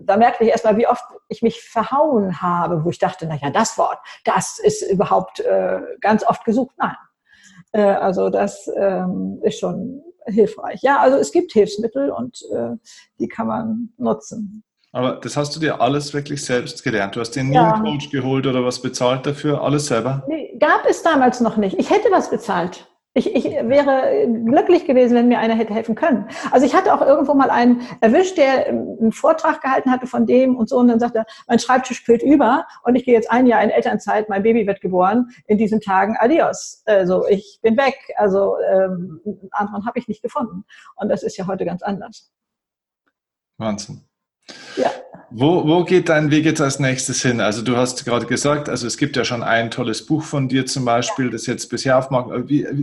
da 0.00 0.16
merkte 0.16 0.44
ich 0.44 0.50
erstmal, 0.50 0.76
wie 0.76 0.86
oft 0.86 1.04
ich 1.28 1.42
mich 1.42 1.62
verhauen 1.62 2.40
habe, 2.40 2.84
wo 2.84 2.90
ich 2.90 2.98
dachte, 2.98 3.26
na 3.26 3.36
ja, 3.36 3.50
das 3.50 3.78
Wort, 3.78 3.98
das 4.24 4.58
ist 4.58 4.82
überhaupt 4.82 5.40
äh, 5.40 5.80
ganz 6.00 6.24
oft 6.24 6.44
gesucht. 6.44 6.74
Nein. 6.78 6.96
Äh, 7.72 7.82
also 7.82 8.30
das 8.30 8.70
ähm, 8.76 9.40
ist 9.42 9.58
schon 9.58 10.02
hilfreich. 10.26 10.80
Ja, 10.82 10.98
also 10.98 11.16
es 11.16 11.32
gibt 11.32 11.52
Hilfsmittel 11.52 12.10
und 12.10 12.42
äh, 12.54 12.76
die 13.18 13.28
kann 13.28 13.46
man 13.46 13.92
nutzen. 13.96 14.64
Aber 14.92 15.16
das 15.16 15.36
hast 15.36 15.54
du 15.54 15.60
dir 15.60 15.80
alles 15.80 16.14
wirklich 16.14 16.44
selbst 16.44 16.82
gelernt. 16.82 17.14
Du 17.14 17.20
hast 17.20 17.32
dir 17.32 17.44
nie 17.44 17.54
ja. 17.54 17.74
einen 17.74 17.84
Coach 17.84 18.10
geholt 18.10 18.46
oder 18.46 18.64
was 18.64 18.80
bezahlt 18.80 19.26
dafür, 19.26 19.62
alles 19.62 19.86
selber? 19.86 20.24
Nee, 20.28 20.56
gab 20.58 20.86
es 20.88 21.02
damals 21.02 21.40
noch 21.40 21.56
nicht. 21.56 21.78
Ich 21.78 21.90
hätte 21.90 22.10
was 22.10 22.30
bezahlt. 22.30 22.87
Ich, 23.14 23.34
ich 23.34 23.44
wäre 23.44 24.28
glücklich 24.44 24.84
gewesen, 24.84 25.16
wenn 25.16 25.28
mir 25.28 25.38
einer 25.38 25.54
hätte 25.54 25.74
helfen 25.74 25.94
können. 25.94 26.28
Also 26.50 26.66
ich 26.66 26.74
hatte 26.74 26.94
auch 26.94 27.00
irgendwo 27.00 27.34
mal 27.34 27.50
einen 27.50 27.80
erwischt, 28.00 28.36
der 28.36 28.68
einen 28.68 29.12
Vortrag 29.12 29.60
gehalten 29.60 29.90
hatte 29.90 30.06
von 30.06 30.26
dem 30.26 30.56
und 30.56 30.68
so 30.68 30.76
und 30.76 30.88
dann 30.88 31.00
sagte 31.00 31.20
er, 31.20 31.26
mein 31.48 31.58
Schreibtisch 31.58 32.04
quillt 32.04 32.22
über 32.22 32.66
und 32.84 32.94
ich 32.96 33.04
gehe 33.04 33.14
jetzt 33.14 33.30
ein 33.30 33.46
Jahr 33.46 33.62
in 33.62 33.70
Elternzeit, 33.70 34.28
mein 34.28 34.42
Baby 34.42 34.66
wird 34.66 34.80
geboren, 34.80 35.30
in 35.46 35.58
diesen 35.58 35.80
Tagen 35.80 36.16
adios. 36.18 36.82
Also 36.86 37.26
ich 37.26 37.58
bin 37.62 37.76
weg. 37.76 37.96
Also 38.16 38.56
ähm, 38.72 39.20
anderen 39.50 39.86
habe 39.86 39.98
ich 39.98 40.06
nicht 40.06 40.22
gefunden. 40.22 40.64
Und 40.96 41.08
das 41.08 41.22
ist 41.22 41.36
ja 41.36 41.46
heute 41.46 41.64
ganz 41.64 41.82
anders. 41.82 42.30
Wahnsinn. 43.56 44.07
Ja. 44.76 44.90
Wo, 45.30 45.68
wo 45.68 45.84
geht 45.84 46.08
dein 46.08 46.30
Weg 46.30 46.46
jetzt 46.46 46.62
als 46.62 46.78
nächstes 46.78 47.20
hin? 47.20 47.42
Also 47.42 47.62
du 47.62 47.76
hast 47.76 48.02
gerade 48.06 48.24
gesagt, 48.24 48.70
also 48.70 48.86
es 48.86 48.96
gibt 48.96 49.14
ja 49.14 49.24
schon 49.24 49.42
ein 49.42 49.70
tolles 49.70 50.06
Buch 50.06 50.22
von 50.22 50.48
dir 50.48 50.64
zum 50.64 50.86
Beispiel, 50.86 51.28
das 51.28 51.44
jetzt 51.46 51.68
bisher 51.68 51.98
aufmacht. 51.98 52.30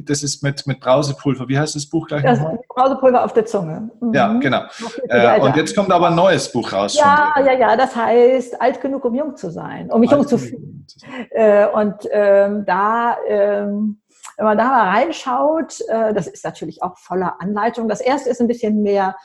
Das 0.05 0.21
ist 0.21 0.43
mit, 0.43 0.67
mit 0.67 0.79
Brausepulver. 0.79 1.47
Wie 1.47 1.57
heißt 1.57 1.73
das 1.73 1.87
Buch 1.87 2.07
gleich 2.07 2.21
das 2.21 2.37
nochmal? 2.37 2.59
Brausepulver 2.69 3.25
auf 3.25 3.33
der 3.33 3.45
Zunge. 3.47 3.89
Mhm. 3.99 4.13
Ja, 4.13 4.31
genau. 4.33 4.61
Äh, 5.09 5.41
und 5.41 5.55
jetzt 5.55 5.75
kommt 5.75 5.91
aber 5.91 6.09
ein 6.09 6.15
neues 6.15 6.51
Buch 6.51 6.71
raus. 6.71 6.95
Ja, 6.95 7.33
ja, 7.43 7.53
ja. 7.53 7.75
Das 7.75 7.95
heißt, 7.95 8.61
alt 8.61 8.79
genug, 8.79 9.03
um 9.05 9.15
jung 9.15 9.35
zu 9.35 9.49
sein, 9.49 9.89
um 9.89 9.99
mich 9.99 10.11
alt 10.11 10.19
jung 10.19 10.27
zu 10.27 10.37
fühlen. 10.37 10.85
Äh, 11.31 11.65
und 11.67 11.95
ähm, 12.11 12.63
da... 12.65 13.17
Ähm, 13.27 14.01
wenn 14.37 14.47
man 14.47 14.57
da 14.57 14.65
mal 14.65 14.89
reinschaut, 14.89 15.79
äh, 15.87 16.13
das 16.13 16.27
ist 16.27 16.43
natürlich 16.43 16.83
auch 16.83 16.97
voller 16.97 17.35
Anleitung. 17.39 17.87
Das 17.87 18.01
erste 18.01 18.29
ist 18.29 18.41
ein 18.41 18.47
bisschen 18.47 18.81
mehr 18.81 19.15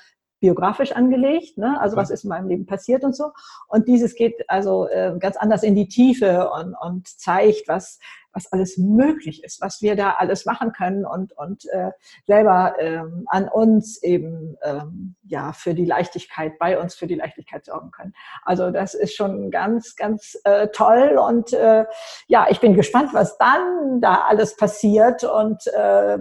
biografisch 0.41 0.93
angelegt, 0.93 1.59
ne? 1.59 1.79
also 1.81 1.97
was 1.97 2.11
ist 2.11 2.25
in 2.25 2.31
meinem 2.31 2.49
Leben 2.49 2.67
passiert 2.67 3.05
und 3.05 3.15
so. 3.15 3.33
Und 3.69 3.87
dieses 3.89 4.15
geht 4.15 4.49
also 4.49 4.89
äh, 4.89 5.15
ganz 5.19 5.37
anders 5.37 5.63
in 5.63 5.75
die 5.75 5.89
Tiefe 5.89 6.51
und, 6.51 6.75
und 6.75 7.07
zeigt, 7.07 7.69
was, 7.69 7.99
was 8.33 8.51
alles 8.53 8.79
möglich 8.79 9.45
ist, 9.45 9.61
was 9.61 9.83
wir 9.83 9.97
da 9.97 10.13
alles 10.13 10.47
machen 10.47 10.73
können 10.73 11.05
und, 11.05 11.37
und 11.37 11.67
äh, 11.67 11.91
selber 12.27 12.75
ähm, 12.79 13.25
an 13.27 13.49
uns 13.49 14.03
eben 14.03 14.57
ähm, 14.63 15.17
ja 15.25 15.53
für 15.53 15.75
die 15.75 15.85
Leichtigkeit, 15.85 16.59
bei 16.59 16.79
uns 16.79 16.95
für 16.95 17.07
die 17.07 17.17
Leichtigkeit 17.17 17.65
sorgen 17.65 17.91
können. 17.91 18.15
Also 18.45 18.71
das 18.71 18.95
ist 18.95 19.15
schon 19.15 19.51
ganz, 19.51 19.97
ganz 19.97 20.39
äh, 20.45 20.69
toll 20.69 21.19
und 21.19 21.53
äh, 21.53 21.85
ja, 22.29 22.47
ich 22.49 22.61
bin 22.61 22.75
gespannt, 22.75 23.11
was 23.13 23.37
dann 23.39 24.01
da 24.01 24.25
alles 24.29 24.57
passiert 24.57 25.25
und 25.25 25.67
äh, 25.67 26.15
äh, 26.15 26.19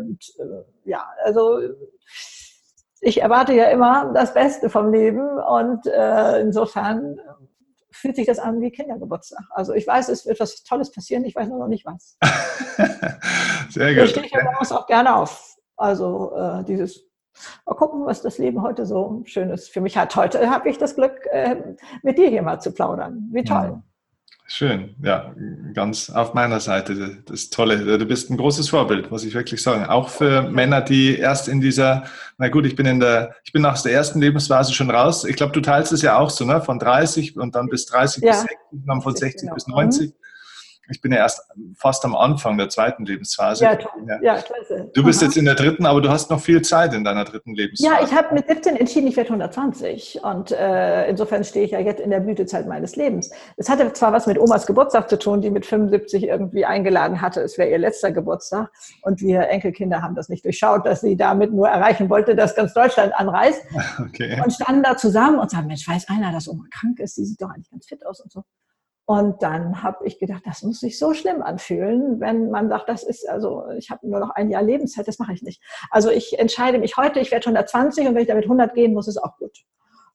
ja, 0.86 1.06
also 1.24 1.60
ich 3.02 3.22
erwarte 3.22 3.54
ja 3.54 3.66
immer 3.70 4.12
das 4.14 4.34
Beste 4.34 4.70
vom 4.70 4.92
Leben 4.92 5.40
und 5.40 5.86
äh, 5.88 6.42
insofern 6.42 7.20
fühlt 7.92 8.16
sich 8.16 8.26
das 8.26 8.40
an 8.40 8.62
wie 8.62 8.72
Kindergeburtstag. 8.72 9.44
Also 9.52 9.74
ich 9.74 9.86
weiß, 9.86 10.10
es 10.10 10.26
wird 10.26 10.40
was 10.40 10.64
Tolles 10.64 10.92
passieren, 10.92 11.26
ich 11.26 11.36
weiß 11.36 11.50
nur 11.50 11.60
noch 11.60 11.68
nicht 11.68 11.86
was. 11.86 12.18
Sehr 13.70 13.94
gut. 13.94 14.06
Ich 14.06 14.12
stehe 14.12 14.28
ja 14.32 14.44
morgens 14.44 14.72
auch 14.72 14.88
gerne 14.88 15.16
auf. 15.16 15.58
Also 15.78 16.36
äh, 16.36 16.64
dieses, 16.64 17.06
mal 17.66 17.76
gucken, 17.76 18.06
was 18.06 18.22
das 18.22 18.38
Leben 18.38 18.62
heute 18.62 18.86
so 18.86 19.22
Schönes 19.26 19.68
für 19.68 19.82
mich 19.82 19.98
hat. 19.98 20.16
Heute 20.16 20.50
habe 20.50 20.70
ich 20.70 20.78
das 20.78 20.96
Glück, 20.96 21.26
äh, 21.32 21.76
mit 22.04 22.18
dir 22.18 22.30
hier 22.30 22.42
mal 22.42 22.60
zu 22.60 22.72
plaudern. 22.72 23.30
Wie 23.32 23.44
toll. 23.44 23.82
Ja. 23.82 23.84
Schön, 24.52 24.96
ja, 25.04 25.36
ganz 25.76 26.10
auf 26.10 26.34
meiner 26.34 26.60
Seite. 26.60 27.22
Das 27.28 27.52
Tolle. 27.52 28.00
Du 28.00 28.06
bist 28.08 28.32
ein 28.32 28.38
großes 28.38 28.70
Vorbild, 28.70 29.12
muss 29.12 29.24
ich 29.24 29.36
wirklich 29.36 29.62
sagen. 29.62 29.86
Auch 29.86 30.10
für 30.10 30.42
Männer, 30.42 30.82
die 30.82 31.20
erst 31.20 31.48
in 31.48 31.62
dieser, 31.62 32.06
na 32.40 32.50
gut, 32.50 32.66
ich 32.66 32.76
bin 32.76 32.88
in 32.88 33.00
der, 33.00 33.36
ich 33.44 33.52
bin 33.52 33.62
nach 33.62 33.80
der 33.80 33.92
ersten 33.92 34.20
Lebensphase 34.20 34.74
schon 34.74 34.90
raus. 34.90 35.24
Ich 35.24 35.36
glaube, 35.36 35.52
du 35.52 35.62
teilst 35.62 35.92
es 35.92 36.02
ja 36.02 36.18
auch 36.18 36.32
so, 36.32 36.46
ne? 36.46 36.62
Von 36.62 36.80
30 36.80 37.38
und 37.38 37.54
dann 37.54 37.70
bis 37.70 37.86
30 37.86 38.24
ja. 38.24 38.32
bis 38.32 38.40
60, 38.42 38.58
dann 38.88 39.02
von 39.04 39.16
60 39.16 39.42
genau. 39.42 39.54
bis 39.54 39.68
90 39.68 40.14
ich 40.90 41.02
bin 41.02 41.12
ja 41.12 41.20
erst 41.20 41.48
fast 41.76 42.04
am 42.04 42.16
Anfang 42.16 42.58
der 42.58 42.70
zweiten 42.70 43.06
Lebensphase. 43.06 43.64
Ja, 43.64 43.78
ja. 44.08 44.22
ja 44.22 44.42
klasse. 44.42 44.90
Du 44.94 45.04
bist 45.04 45.22
Aha. 45.22 45.28
jetzt 45.28 45.38
in 45.38 45.46
der 45.46 45.56
dritten, 45.56 45.86
aber 45.86 46.02
du 46.02 46.10
hast 46.10 46.30
noch 46.30 46.40
viel 46.40 46.62
Zeit 46.62 46.94
in 46.94 47.04
deiner 47.04 47.26
dritten 47.26 47.54
Lebensphase. 47.54 47.94
Ja, 47.94 48.04
ich 48.04 48.14
habe 48.14 48.34
mit 48.34 48.48
17 48.48 48.76
entschieden, 48.76 49.08
ich 49.08 49.16
werde 49.16 49.30
120. 49.30 50.22
Und 50.24 50.52
äh, 50.52 51.08
insofern 51.08 51.44
stehe 51.44 51.66
ich 51.66 51.72
ja 51.72 51.80
jetzt 51.80 52.00
in 52.00 52.10
der 52.10 52.20
Blütezeit 52.20 52.68
meines 52.68 52.96
Lebens. 52.96 53.30
Es 53.58 53.70
hatte 53.70 53.92
zwar 53.94 54.14
was 54.14 54.26
mit 54.26 54.40
Omas 54.40 54.66
Geburtstag 54.66 55.10
zu 55.10 55.20
tun, 55.20 55.42
die 55.42 55.52
mit 55.52 55.66
75 55.66 56.24
irgendwie 56.24 56.66
eingeladen 56.66 57.22
hatte, 57.22 57.42
es 57.42 57.58
wäre 57.58 57.70
ihr 57.70 57.78
letzter 57.78 58.12
Geburtstag. 58.12 58.72
Und 59.04 59.22
wir 59.22 59.48
Enkelkinder 59.50 60.02
haben 60.02 60.16
das 60.16 60.30
nicht 60.30 60.44
durchschaut, 60.44 60.86
dass 60.86 61.02
sie 61.02 61.16
damit 61.16 61.54
nur 61.54 61.68
erreichen 61.68 62.10
wollte, 62.10 62.36
dass 62.36 62.56
ganz 62.56 62.74
Deutschland 62.74 63.14
anreist. 63.16 63.62
Okay. 64.00 64.42
Und 64.44 64.54
standen 64.54 64.84
da 64.84 64.96
zusammen 64.96 65.40
und 65.40 65.52
sagten, 65.52 65.68
Mensch, 65.68 65.88
weiß 65.88 66.08
einer, 66.10 66.32
dass 66.32 66.48
Oma 66.48 66.64
krank 66.72 67.00
ist? 67.00 67.18
Die 67.18 67.26
sieht 67.26 67.42
doch 67.42 67.50
eigentlich 67.50 67.70
ganz 67.70 67.86
fit 67.86 68.06
aus 68.06 68.22
und 68.22 68.32
so. 68.32 68.44
Und 69.10 69.42
dann 69.42 69.82
habe 69.82 70.06
ich 70.06 70.20
gedacht, 70.20 70.44
das 70.46 70.62
muss 70.62 70.82
sich 70.82 71.00
so 71.00 71.16
schlimm 71.16 71.42
anfühlen, 71.42 72.20
wenn 72.20 72.52
man 72.52 72.70
sagt, 72.70 72.90
das 72.90 73.02
ist 73.02 73.28
also, 73.28 73.68
ich 73.76 73.90
habe 73.90 74.08
nur 74.08 74.20
noch 74.20 74.30
ein 74.30 74.52
Jahr 74.52 74.62
Lebenszeit, 74.62 75.08
das 75.08 75.18
mache 75.18 75.34
ich 75.34 75.42
nicht. 75.42 75.64
Also 75.90 76.12
ich 76.12 76.38
entscheide 76.38 76.78
mich 76.78 76.96
heute, 76.96 77.20
ich 77.20 77.32
werde 77.32 77.48
120 77.48 78.08
und 78.08 78.14
wenn 78.14 78.22
ich 78.22 78.28
damit 78.28 78.44
100 78.44 78.72
gehen 78.76 78.94
muss, 78.94 79.08
ist 79.08 79.18
auch 79.18 79.36
gut. 79.38 79.58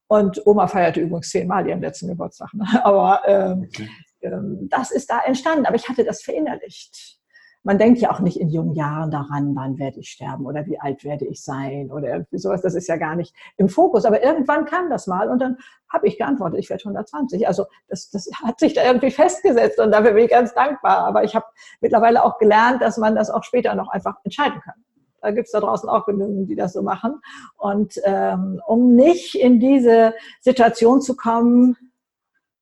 Und 0.07 0.47
Oma 0.47 0.69
feierte 0.69 1.01
übrigens 1.01 1.29
zehnmal 1.29 1.67
ihren 1.67 1.81
letzten 1.81 2.07
Geburtstag. 2.07 2.55
Ne? 2.55 2.65
Aber 2.85 3.23
ähm, 3.27 3.69
okay. 3.69 3.91
ähm, 4.23 4.69
das 4.71 4.93
ist 4.93 5.11
da 5.11 5.23
entstanden. 5.27 5.67
Aber 5.67 5.75
ich 5.75 5.89
hatte 5.89 6.05
das 6.05 6.23
verinnerlicht 6.23 7.19
man 7.65 7.79
denkt 7.79 7.99
ja 8.01 8.11
auch 8.11 8.21
nicht 8.21 8.39
in 8.39 8.51
jungen 8.51 8.75
Jahren 8.75 9.11
daran, 9.11 9.57
wann 9.57 9.79
werde 9.79 9.99
ich 9.99 10.11
sterben 10.11 10.45
oder 10.45 10.67
wie 10.67 10.79
alt 10.79 11.03
werde 11.03 11.25
ich 11.25 11.43
sein 11.43 11.91
oder 11.91 12.09
irgendwie 12.09 12.39
sowas. 12.39 12.61
Das 12.61 12.75
ist 12.75 12.89
ja 12.89 12.97
gar 12.97 13.17
nicht 13.17 13.35
im 13.57 13.71
Fokus. 13.71 14.05
Aber 14.05 14.23
irgendwann 14.23 14.67
kam 14.67 14.91
das 14.91 15.07
mal 15.07 15.31
und 15.31 15.41
dann 15.41 15.57
habe 15.89 16.07
ich 16.07 16.19
geantwortet, 16.19 16.59
ich 16.59 16.69
werde 16.69 16.85
120. 16.85 17.49
Also 17.49 17.65
das, 17.89 18.11
das 18.11 18.29
hat 18.43 18.61
sich 18.61 18.75
da 18.75 18.85
irgendwie 18.85 19.11
festgesetzt 19.11 19.81
und 19.81 19.93
dafür 19.93 20.13
bin 20.13 20.25
ich 20.25 20.31
ganz 20.31 20.53
dankbar. 20.55 20.99
Aber 20.99 21.25
ich 21.25 21.35
habe 21.35 21.47
mittlerweile 21.81 22.23
auch 22.23 22.39
gelernt, 22.39 22.83
dass 22.83 22.99
man 22.99 23.15
das 23.15 23.31
auch 23.31 23.45
später 23.45 23.75
noch 23.75 23.89
einfach 23.89 24.17
entscheiden 24.25 24.61
kann. 24.61 24.75
Da 25.23 25.31
gibt 25.31 25.47
es 25.47 25.53
da 25.53 25.61
draußen 25.61 25.89
auch 25.89 26.05
genügend, 26.05 26.51
die 26.51 26.57
das 26.57 26.75
so 26.75 26.83
machen. 26.83 27.19
Und 27.57 27.99
ähm, 28.05 28.61
um 28.67 28.95
nicht 28.95 29.35
in 29.37 29.59
diese 29.59 30.13
Situation 30.41 31.01
zu 31.01 31.17
kommen, 31.17 31.79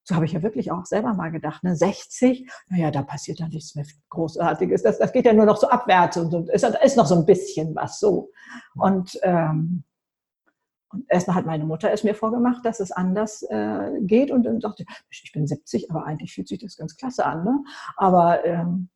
so 0.04 0.14
habe 0.14 0.24
ich 0.24 0.32
ja 0.32 0.42
wirklich 0.42 0.72
auch 0.72 0.84
selber 0.84 1.14
mal 1.14 1.30
gedacht, 1.30 1.62
ne, 1.62 1.76
60, 1.76 2.50
naja, 2.68 2.90
da 2.90 3.02
passiert 3.02 3.38
ja 3.38 3.48
nichts 3.48 3.74
mehr 3.74 3.84
Großartiges. 4.10 4.82
Das, 4.82 4.98
das 4.98 5.12
geht 5.12 5.26
ja 5.26 5.32
nur 5.32 5.46
noch 5.46 5.56
so 5.56 5.68
abwärts 5.68 6.16
und, 6.16 6.34
und 6.34 6.50
ist, 6.50 6.64
ist 6.64 6.96
noch 6.96 7.06
so 7.06 7.14
ein 7.14 7.26
bisschen 7.26 7.74
was 7.74 8.00
so. 8.00 8.30
Und, 8.74 9.18
ähm, 9.22 9.84
und 10.88 11.04
erstmal 11.08 11.36
hat 11.36 11.46
meine 11.46 11.64
Mutter 11.64 11.90
es 11.90 12.04
mir 12.04 12.14
vorgemacht, 12.14 12.64
dass 12.64 12.80
es 12.80 12.92
anders 12.92 13.42
äh, 13.44 13.92
geht 14.00 14.30
und 14.30 14.42
dann 14.42 14.60
sagte 14.60 14.84
ich 15.10 15.32
bin 15.32 15.46
70, 15.46 15.90
aber 15.90 16.04
eigentlich 16.04 16.34
fühlt 16.34 16.48
sich 16.48 16.60
das 16.60 16.76
ganz 16.76 16.96
klasse 16.96 17.24
an. 17.24 17.44
Ne? 17.44 17.64
Aber 17.96 18.44
ähm, 18.44 18.90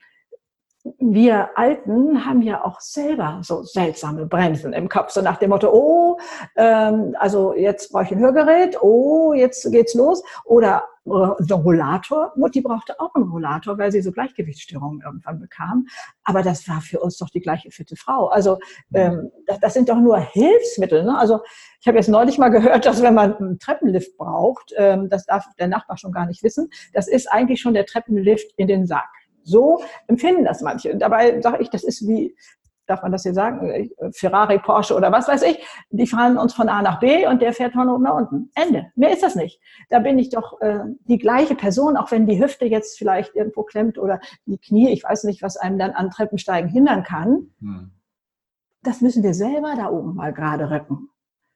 wir 0.98 1.56
Alten 1.56 2.24
haben 2.26 2.42
ja 2.42 2.64
auch 2.64 2.80
selber 2.80 3.40
so 3.42 3.62
seltsame 3.62 4.26
Bremsen 4.26 4.72
im 4.72 4.88
Kopf, 4.88 5.10
so 5.10 5.22
nach 5.22 5.38
dem 5.38 5.50
Motto, 5.50 5.70
oh, 5.72 6.18
ähm, 6.56 7.16
also 7.18 7.54
jetzt 7.54 7.92
brauche 7.92 8.04
ich 8.04 8.12
ein 8.12 8.20
Hörgerät, 8.20 8.80
oh, 8.82 9.32
jetzt 9.32 9.70
geht's 9.72 9.94
los. 9.94 10.22
Oder 10.44 10.84
äh, 11.06 11.42
so 11.44 11.56
ein 11.56 11.62
Rollator. 11.62 12.32
Mutti 12.36 12.60
brauchte 12.60 12.98
auch 13.00 13.14
einen 13.14 13.30
Rollator, 13.30 13.78
weil 13.78 13.92
sie 13.92 14.02
so 14.02 14.12
Gleichgewichtsstörungen 14.12 15.02
irgendwann 15.02 15.38
bekam. 15.38 15.86
Aber 16.24 16.42
das 16.42 16.68
war 16.68 16.80
für 16.80 17.00
uns 17.00 17.18
doch 17.18 17.30
die 17.30 17.40
gleiche 17.40 17.70
fitte 17.70 17.96
Frau. 17.96 18.26
Also 18.26 18.58
ähm, 18.94 19.30
das, 19.46 19.60
das 19.60 19.74
sind 19.74 19.88
doch 19.88 19.98
nur 19.98 20.18
Hilfsmittel. 20.18 21.04
Ne? 21.04 21.16
Also 21.16 21.40
ich 21.80 21.86
habe 21.86 21.98
jetzt 21.98 22.08
neulich 22.08 22.38
mal 22.38 22.48
gehört, 22.48 22.86
dass 22.86 23.02
wenn 23.02 23.14
man 23.14 23.36
einen 23.36 23.58
Treppenlift 23.58 24.16
braucht, 24.16 24.72
ähm, 24.76 25.08
das 25.08 25.24
darf 25.26 25.46
der 25.58 25.68
Nachbar 25.68 25.96
schon 25.96 26.12
gar 26.12 26.26
nicht 26.26 26.42
wissen, 26.42 26.68
das 26.92 27.08
ist 27.08 27.30
eigentlich 27.30 27.60
schon 27.60 27.74
der 27.74 27.86
Treppenlift 27.86 28.52
in 28.56 28.66
den 28.66 28.86
Sack. 28.86 29.08
So 29.44 29.80
empfinden 30.08 30.44
das 30.44 30.60
manche. 30.60 30.92
Und 30.92 30.98
dabei 30.98 31.40
sage 31.40 31.62
ich, 31.62 31.70
das 31.70 31.84
ist 31.84 32.06
wie, 32.08 32.34
darf 32.86 33.02
man 33.02 33.12
das 33.12 33.22
hier 33.22 33.34
sagen, 33.34 33.90
Ferrari, 34.12 34.58
Porsche 34.58 34.94
oder 34.94 35.12
was 35.12 35.28
weiß 35.28 35.42
ich, 35.42 35.64
die 35.90 36.06
fahren 36.06 36.38
uns 36.38 36.54
von 36.54 36.68
A 36.68 36.82
nach 36.82 37.00
B 37.00 37.26
und 37.26 37.42
der 37.42 37.52
fährt 37.52 37.72
von 37.72 37.88
oben 37.88 38.04
nach 38.04 38.14
unten. 38.14 38.50
Ende. 38.54 38.86
Mehr 38.94 39.12
ist 39.12 39.22
das 39.22 39.34
nicht. 39.34 39.60
Da 39.90 39.98
bin 39.98 40.18
ich 40.18 40.30
doch 40.30 40.60
äh, 40.60 40.80
die 41.08 41.18
gleiche 41.18 41.54
Person, 41.54 41.96
auch 41.96 42.10
wenn 42.10 42.26
die 42.26 42.42
Hüfte 42.42 42.66
jetzt 42.66 42.98
vielleicht 42.98 43.34
irgendwo 43.34 43.62
klemmt 43.62 43.98
oder 43.98 44.20
die 44.46 44.58
Knie, 44.58 44.90
ich 44.90 45.04
weiß 45.04 45.24
nicht, 45.24 45.42
was 45.42 45.56
einem 45.56 45.78
dann 45.78 45.92
an 45.92 46.10
Treppensteigen 46.10 46.70
hindern 46.70 47.02
kann. 47.02 47.50
Hm. 47.60 47.90
Das 48.82 49.00
müssen 49.00 49.22
wir 49.22 49.34
selber 49.34 49.74
da 49.76 49.90
oben 49.90 50.14
mal 50.14 50.32
gerade 50.32 50.70
rücken. 50.70 51.10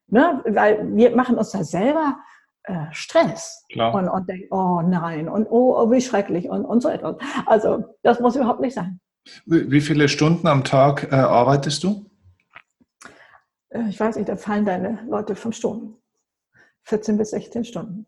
Ne? 0.08 0.42
Weil 0.44 0.96
wir 0.96 1.14
machen 1.14 1.38
uns 1.38 1.50
da 1.50 1.62
selber 1.62 2.16
äh, 2.64 2.86
Stress 2.90 3.64
Klar. 3.70 3.94
und, 3.94 4.08
und 4.08 4.28
denkt, 4.28 4.48
oh 4.50 4.82
nein, 4.82 5.28
und 5.28 5.46
oh, 5.50 5.76
oh, 5.78 5.90
wie 5.90 6.00
schrecklich 6.00 6.48
und, 6.50 6.64
und 6.64 6.82
so 6.82 6.88
etwas. 6.88 7.16
Also 7.46 7.84
das 8.02 8.20
muss 8.20 8.36
überhaupt 8.36 8.60
nicht 8.60 8.74
sein. 8.74 9.00
Wie 9.46 9.80
viele 9.80 10.08
Stunden 10.08 10.46
am 10.46 10.64
Tag 10.64 11.12
äh, 11.12 11.16
arbeitest 11.16 11.82
du? 11.84 12.06
Äh, 13.70 13.88
ich 13.88 13.98
weiß 13.98 14.16
nicht, 14.16 14.28
da 14.28 14.36
fallen 14.36 14.64
deine 14.64 15.04
Leute 15.08 15.34
fünf 15.34 15.56
Stunden. 15.56 15.96
14 16.84 17.18
bis 17.18 17.30
16 17.30 17.64
Stunden. 17.64 18.06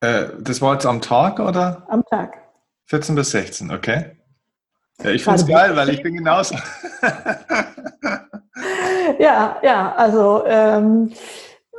Äh, 0.00 0.28
das 0.40 0.60
war 0.62 0.74
jetzt 0.74 0.86
am 0.86 1.00
Tag 1.00 1.40
oder? 1.40 1.86
Am 1.88 2.04
Tag. 2.04 2.38
14 2.86 3.14
bis 3.14 3.30
16, 3.32 3.70
okay. 3.70 4.16
Ja, 5.02 5.10
ich 5.10 5.22
finde 5.22 5.40
es 5.40 5.46
geil, 5.46 5.76
weil 5.76 5.90
ich 5.90 6.02
bin 6.02 6.16
genauso. 6.16 6.54
ja, 9.18 9.58
ja, 9.62 9.94
also 9.94 10.44
ähm, 10.46 11.12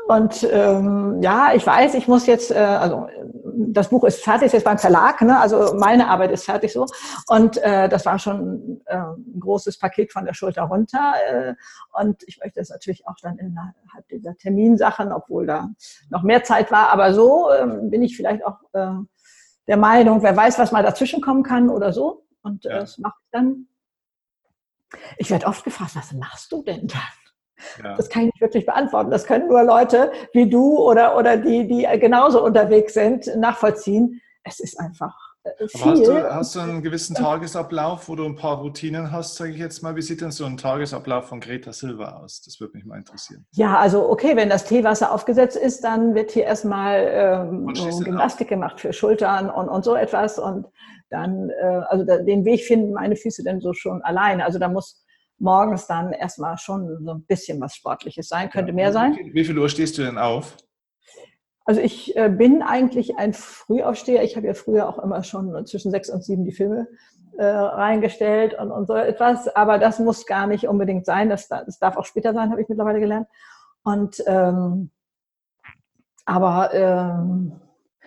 Und 0.09 0.47
ähm, 0.51 1.21
ja, 1.21 1.53
ich 1.53 1.67
weiß, 1.67 1.93
ich 1.93 2.07
muss 2.07 2.25
jetzt, 2.25 2.49
äh, 2.49 2.55
also 2.55 3.07
das 3.67 3.89
Buch 3.89 4.05
ist 4.05 4.23
fertig, 4.23 4.47
ist 4.47 4.53
jetzt 4.53 4.63
beim 4.63 4.77
Verlag, 4.77 5.21
ne? 5.21 5.39
also 5.39 5.73
meine 5.75 6.07
Arbeit 6.07 6.31
ist 6.31 6.45
fertig 6.45 6.71
so. 6.71 6.85
Und 7.27 7.57
äh, 7.57 7.89
das 7.89 8.05
war 8.05 8.17
schon 8.17 8.81
äh, 8.85 8.95
ein 8.97 9.39
großes 9.39 9.77
Paket 9.77 10.13
von 10.13 10.25
der 10.25 10.33
Schulter 10.33 10.63
runter. 10.63 11.13
Äh, 11.27 11.55
und 11.99 12.23
ich 12.27 12.39
möchte 12.39 12.59
das 12.59 12.69
natürlich 12.69 13.05
auch 13.07 13.15
dann 13.21 13.37
innerhalb 13.37 14.07
dieser 14.09 14.35
Terminsachen, 14.37 15.11
obwohl 15.11 15.45
da 15.45 15.69
noch 16.09 16.23
mehr 16.23 16.43
Zeit 16.43 16.71
war. 16.71 16.89
Aber 16.89 17.13
so 17.13 17.49
äh, 17.51 17.67
bin 17.83 18.01
ich 18.01 18.15
vielleicht 18.15 18.45
auch 18.45 18.59
äh, 18.73 18.93
der 19.67 19.77
Meinung, 19.77 20.23
wer 20.23 20.35
weiß, 20.35 20.57
was 20.57 20.71
mal 20.71 20.83
dazwischen 20.83 21.21
kommen 21.21 21.43
kann 21.43 21.69
oder 21.69 21.91
so. 21.91 22.25
Und 22.41 22.65
äh, 22.65 22.69
ja. 22.69 22.79
das 22.79 22.97
mache 22.97 23.17
ich 23.23 23.29
dann. 23.31 23.67
Ich 25.17 25.29
werde 25.29 25.45
oft 25.45 25.63
gefragt, 25.63 25.95
was 25.95 26.13
machst 26.13 26.51
du 26.51 26.63
denn 26.63 26.87
dann? 26.87 27.01
Ja. 27.83 27.95
Das 27.95 28.09
kann 28.09 28.23
ich 28.23 28.33
nicht 28.33 28.41
wirklich 28.41 28.65
beantworten. 28.65 29.11
Das 29.11 29.25
können 29.25 29.47
nur 29.47 29.63
Leute 29.63 30.11
wie 30.33 30.49
du 30.49 30.77
oder, 30.77 31.17
oder 31.17 31.37
die, 31.37 31.67
die 31.67 31.87
genauso 31.99 32.43
unterwegs 32.43 32.93
sind, 32.93 33.29
nachvollziehen. 33.37 34.21
Es 34.43 34.59
ist 34.59 34.79
einfach 34.79 35.15
äh, 35.43 35.67
viel. 35.67 35.91
Hast 35.91 36.07
du, 36.07 36.33
hast 36.33 36.55
du 36.55 36.59
einen 36.59 36.81
gewissen 36.81 37.15
Tagesablauf, 37.15 38.09
wo 38.09 38.15
du 38.15 38.25
ein 38.25 38.35
paar 38.35 38.57
Routinen 38.59 39.11
hast, 39.11 39.35
sage 39.35 39.51
ich 39.51 39.57
jetzt 39.57 39.81
mal? 39.81 39.95
Wie 39.95 40.01
sieht 40.01 40.21
denn 40.21 40.31
so 40.31 40.45
ein 40.45 40.57
Tagesablauf 40.57 41.27
von 41.27 41.39
Greta 41.39 41.73
Silva 41.73 42.19
aus? 42.19 42.41
Das 42.41 42.59
würde 42.59 42.77
mich 42.77 42.85
mal 42.85 42.97
interessieren. 42.97 43.45
Ja, 43.51 43.77
also 43.77 44.09
okay, 44.09 44.35
wenn 44.35 44.49
das 44.49 44.65
Teewasser 44.65 45.11
aufgesetzt 45.11 45.57
ist, 45.57 45.83
dann 45.83 46.15
wird 46.15 46.31
hier 46.31 46.45
erstmal 46.45 47.07
ähm, 47.09 47.67
Gymnastik 48.03 48.47
gemacht 48.47 48.79
für 48.79 48.93
Schultern 48.93 49.49
und, 49.49 49.69
und 49.69 49.83
so 49.83 49.95
etwas. 49.95 50.39
Und 50.39 50.67
dann, 51.09 51.49
äh, 51.49 51.81
also 51.87 52.05
den 52.05 52.45
Weg 52.45 52.63
finden 52.63 52.93
meine 52.93 53.15
Füße 53.15 53.43
dann 53.43 53.61
so 53.61 53.73
schon 53.73 54.01
alleine. 54.03 54.45
Also 54.45 54.59
da 54.59 54.67
muss 54.67 55.03
morgens 55.39 55.87
dann 55.87 56.11
erstmal 56.11 56.57
schon 56.57 57.03
so 57.03 57.11
ein 57.11 57.23
bisschen 57.23 57.59
was 57.61 57.75
Sportliches 57.75 58.27
sein, 58.27 58.49
könnte 58.49 58.73
mehr 58.73 58.91
sein. 58.91 59.17
Wie 59.33 59.43
viel 59.43 59.57
Uhr 59.57 59.69
stehst 59.69 59.97
du 59.97 60.03
denn 60.03 60.17
auf? 60.17 60.57
Also 61.65 61.81
ich 61.81 62.15
äh, 62.17 62.29
bin 62.29 62.61
eigentlich 62.63 63.17
ein 63.17 63.33
Frühaufsteher. 63.33 64.23
Ich 64.23 64.35
habe 64.35 64.47
ja 64.47 64.53
früher 64.53 64.89
auch 64.89 64.97
immer 64.97 65.23
schon 65.23 65.65
zwischen 65.67 65.91
sechs 65.91 66.09
und 66.09 66.23
sieben 66.23 66.43
die 66.43 66.51
Filme 66.51 66.87
äh, 67.37 67.45
reingestellt 67.45 68.57
und, 68.57 68.71
und 68.71 68.87
so 68.87 68.95
etwas. 68.95 69.47
Aber 69.55 69.77
das 69.77 69.99
muss 69.99 70.25
gar 70.25 70.47
nicht 70.47 70.67
unbedingt 70.67 71.05
sein. 71.05 71.29
Das, 71.29 71.47
das 71.47 71.77
darf 71.79 71.95
auch 71.95 72.05
später 72.05 72.33
sein, 72.33 72.49
habe 72.49 72.61
ich 72.61 72.69
mittlerweile 72.69 72.99
gelernt. 72.99 73.27
Und 73.83 74.23
ähm, 74.25 74.89
aber 76.25 76.73
ähm, 76.73 77.53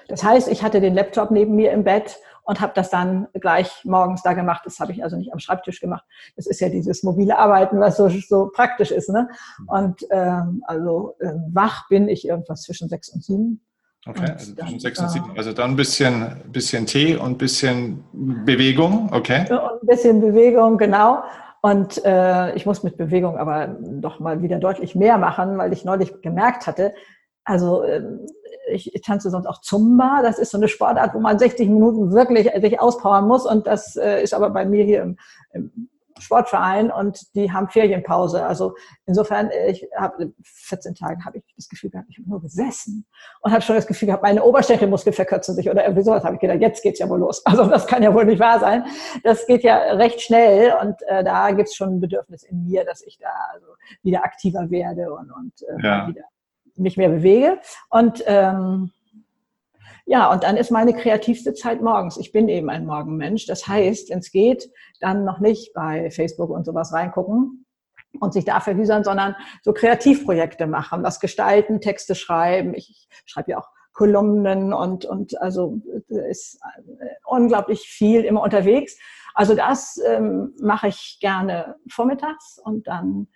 das 0.08 0.22
heißt, 0.22 0.48
ich 0.48 0.62
hatte 0.62 0.80
den 0.80 0.94
Laptop 0.94 1.30
neben 1.30 1.54
mir 1.54 1.72
im 1.72 1.84
Bett 1.84 2.18
und 2.44 2.60
habe 2.60 2.72
das 2.74 2.90
dann 2.90 3.28
gleich 3.34 3.84
morgens 3.84 4.22
da 4.22 4.32
gemacht. 4.32 4.62
Das 4.64 4.80
habe 4.80 4.92
ich 4.92 5.02
also 5.02 5.16
nicht 5.16 5.32
am 5.32 5.38
Schreibtisch 5.38 5.80
gemacht. 5.80 6.04
Das 6.36 6.46
ist 6.46 6.60
ja 6.60 6.68
dieses 6.68 7.02
mobile 7.02 7.38
Arbeiten, 7.38 7.80
was 7.80 7.96
so, 7.96 8.08
so 8.08 8.50
praktisch 8.52 8.90
ist. 8.90 9.08
Ne? 9.08 9.28
Und 9.66 10.04
ähm, 10.10 10.62
also 10.66 11.14
äh, 11.20 11.32
wach 11.52 11.88
bin 11.88 12.08
ich 12.08 12.26
irgendwas 12.26 12.62
zwischen 12.62 12.88
sechs 12.88 13.08
und 13.10 13.22
sieben. 13.24 13.60
Okay, 14.06 14.32
also 14.32 14.54
zwischen 14.54 14.80
sechs 14.80 14.98
und 14.98 15.10
sieben. 15.10 15.32
Also 15.36 15.52
dann 15.52 15.70
ein 15.70 15.76
bisschen, 15.76 16.42
bisschen 16.50 16.86
Tee 16.86 17.16
und 17.16 17.32
ein 17.32 17.38
bisschen 17.38 18.04
Bewegung, 18.44 19.10
okay? 19.12 19.42
Und 19.48 19.82
ein 19.82 19.86
bisschen 19.86 20.20
Bewegung, 20.20 20.76
genau. 20.76 21.22
Und 21.60 22.04
äh, 22.04 22.52
ich 22.56 22.66
muss 22.66 22.82
mit 22.82 22.96
Bewegung 22.96 23.38
aber 23.38 23.68
doch 23.78 24.18
mal 24.18 24.42
wieder 24.42 24.58
deutlich 24.58 24.96
mehr 24.96 25.18
machen, 25.18 25.56
weil 25.58 25.72
ich 25.72 25.84
neulich 25.84 26.20
gemerkt 26.20 26.66
hatte, 26.66 26.92
also 27.44 27.84
ähm, 27.84 28.26
ich, 28.72 28.94
ich 28.94 29.02
tanze 29.02 29.30
sonst 29.30 29.46
auch 29.46 29.60
Zumba. 29.60 30.20
Das 30.22 30.38
ist 30.38 30.50
so 30.50 30.58
eine 30.58 30.68
Sportart, 30.68 31.14
wo 31.14 31.20
man 31.20 31.38
60 31.38 31.68
Minuten 31.68 32.12
wirklich 32.12 32.50
sich 32.60 32.80
auspowern 32.80 33.26
muss. 33.26 33.46
Und 33.46 33.66
das 33.66 33.96
äh, 33.96 34.22
ist 34.22 34.34
aber 34.34 34.50
bei 34.50 34.64
mir 34.64 34.84
hier 34.84 35.02
im, 35.02 35.18
im 35.52 35.88
Sportverein 36.22 36.90
und 36.90 37.34
die 37.34 37.52
haben 37.52 37.68
Ferienpause. 37.68 38.44
Also 38.44 38.74
insofern, 39.06 39.50
äh, 39.50 39.70
ich 39.70 39.86
habe 39.96 40.32
14 40.42 40.94
Tagen 40.94 41.24
habe 41.24 41.38
ich 41.38 41.44
das 41.56 41.68
Gefühl 41.68 41.90
gehabt, 41.90 42.08
ich 42.10 42.18
habe 42.18 42.28
nur 42.28 42.40
gesessen 42.40 43.06
und 43.40 43.52
habe 43.52 43.62
schon 43.62 43.76
das 43.76 43.86
Gefühl 43.86 44.06
gehabt, 44.06 44.22
meine 44.22 44.42
Oberschenkelmuskeln 44.44 45.14
verkürzen 45.14 45.54
sich 45.54 45.68
oder 45.68 45.84
irgendwie 45.84 46.04
sowas. 46.04 46.24
Habe 46.24 46.36
ich 46.36 46.40
gedacht, 46.40 46.60
jetzt 46.60 46.82
geht's 46.82 46.98
ja 46.98 47.08
wohl 47.08 47.18
los. 47.18 47.42
Also 47.52 47.66
das 47.66 47.86
kann 47.86 48.02
ja 48.02 48.14
wohl 48.14 48.24
nicht 48.24 48.40
wahr 48.40 48.60
sein. 48.60 48.84
Das 49.24 49.46
geht 49.46 49.62
ja 49.62 49.76
recht 49.92 50.22
schnell 50.22 50.72
und 50.80 50.96
äh, 51.06 51.22
da 51.22 51.50
gibt's 51.50 51.74
schon 51.76 51.96
ein 51.96 52.00
Bedürfnis 52.00 52.44
in 52.44 52.64
mir, 52.64 52.84
dass 52.84 53.02
ich 53.02 53.18
da 53.18 53.28
also 53.52 53.66
wieder 54.02 54.24
aktiver 54.24 54.70
werde 54.70 55.12
und, 55.12 55.30
und 55.30 55.52
äh, 55.62 55.86
ja. 55.86 56.08
wieder 56.08 56.22
mich 56.76 56.96
mehr 56.96 57.08
bewege. 57.08 57.58
Und 57.90 58.22
ähm, 58.26 58.92
ja, 60.04 60.30
und 60.30 60.42
dann 60.42 60.56
ist 60.56 60.70
meine 60.70 60.94
kreativste 60.94 61.54
Zeit 61.54 61.80
morgens. 61.80 62.16
Ich 62.16 62.32
bin 62.32 62.48
eben 62.48 62.70
ein 62.70 62.86
Morgenmensch. 62.86 63.46
Das 63.46 63.68
heißt, 63.68 64.10
wenn 64.10 64.18
es 64.18 64.32
geht, 64.32 64.70
dann 65.00 65.24
noch 65.24 65.38
nicht 65.38 65.72
bei 65.74 66.10
Facebook 66.10 66.50
und 66.50 66.64
sowas 66.64 66.92
reingucken 66.92 67.66
und 68.20 68.32
sich 68.32 68.44
da 68.44 68.60
verhüsern, 68.60 69.04
sondern 69.04 69.36
so 69.62 69.72
Kreativprojekte 69.72 70.66
machen, 70.66 71.02
was 71.02 71.20
gestalten, 71.20 71.80
Texte 71.80 72.14
schreiben. 72.14 72.74
Ich 72.74 73.08
schreibe 73.26 73.52
ja 73.52 73.58
auch 73.58 73.68
Kolumnen 73.92 74.72
und, 74.72 75.04
und 75.04 75.40
also 75.40 75.80
ist 76.08 76.58
unglaublich 77.24 77.82
viel 77.82 78.22
immer 78.24 78.42
unterwegs. 78.42 78.98
Also 79.34 79.54
das 79.54 79.98
ähm, 80.06 80.54
mache 80.60 80.88
ich 80.88 81.18
gerne 81.20 81.76
vormittags 81.88 82.58
und 82.62 82.86
dann 82.86 83.28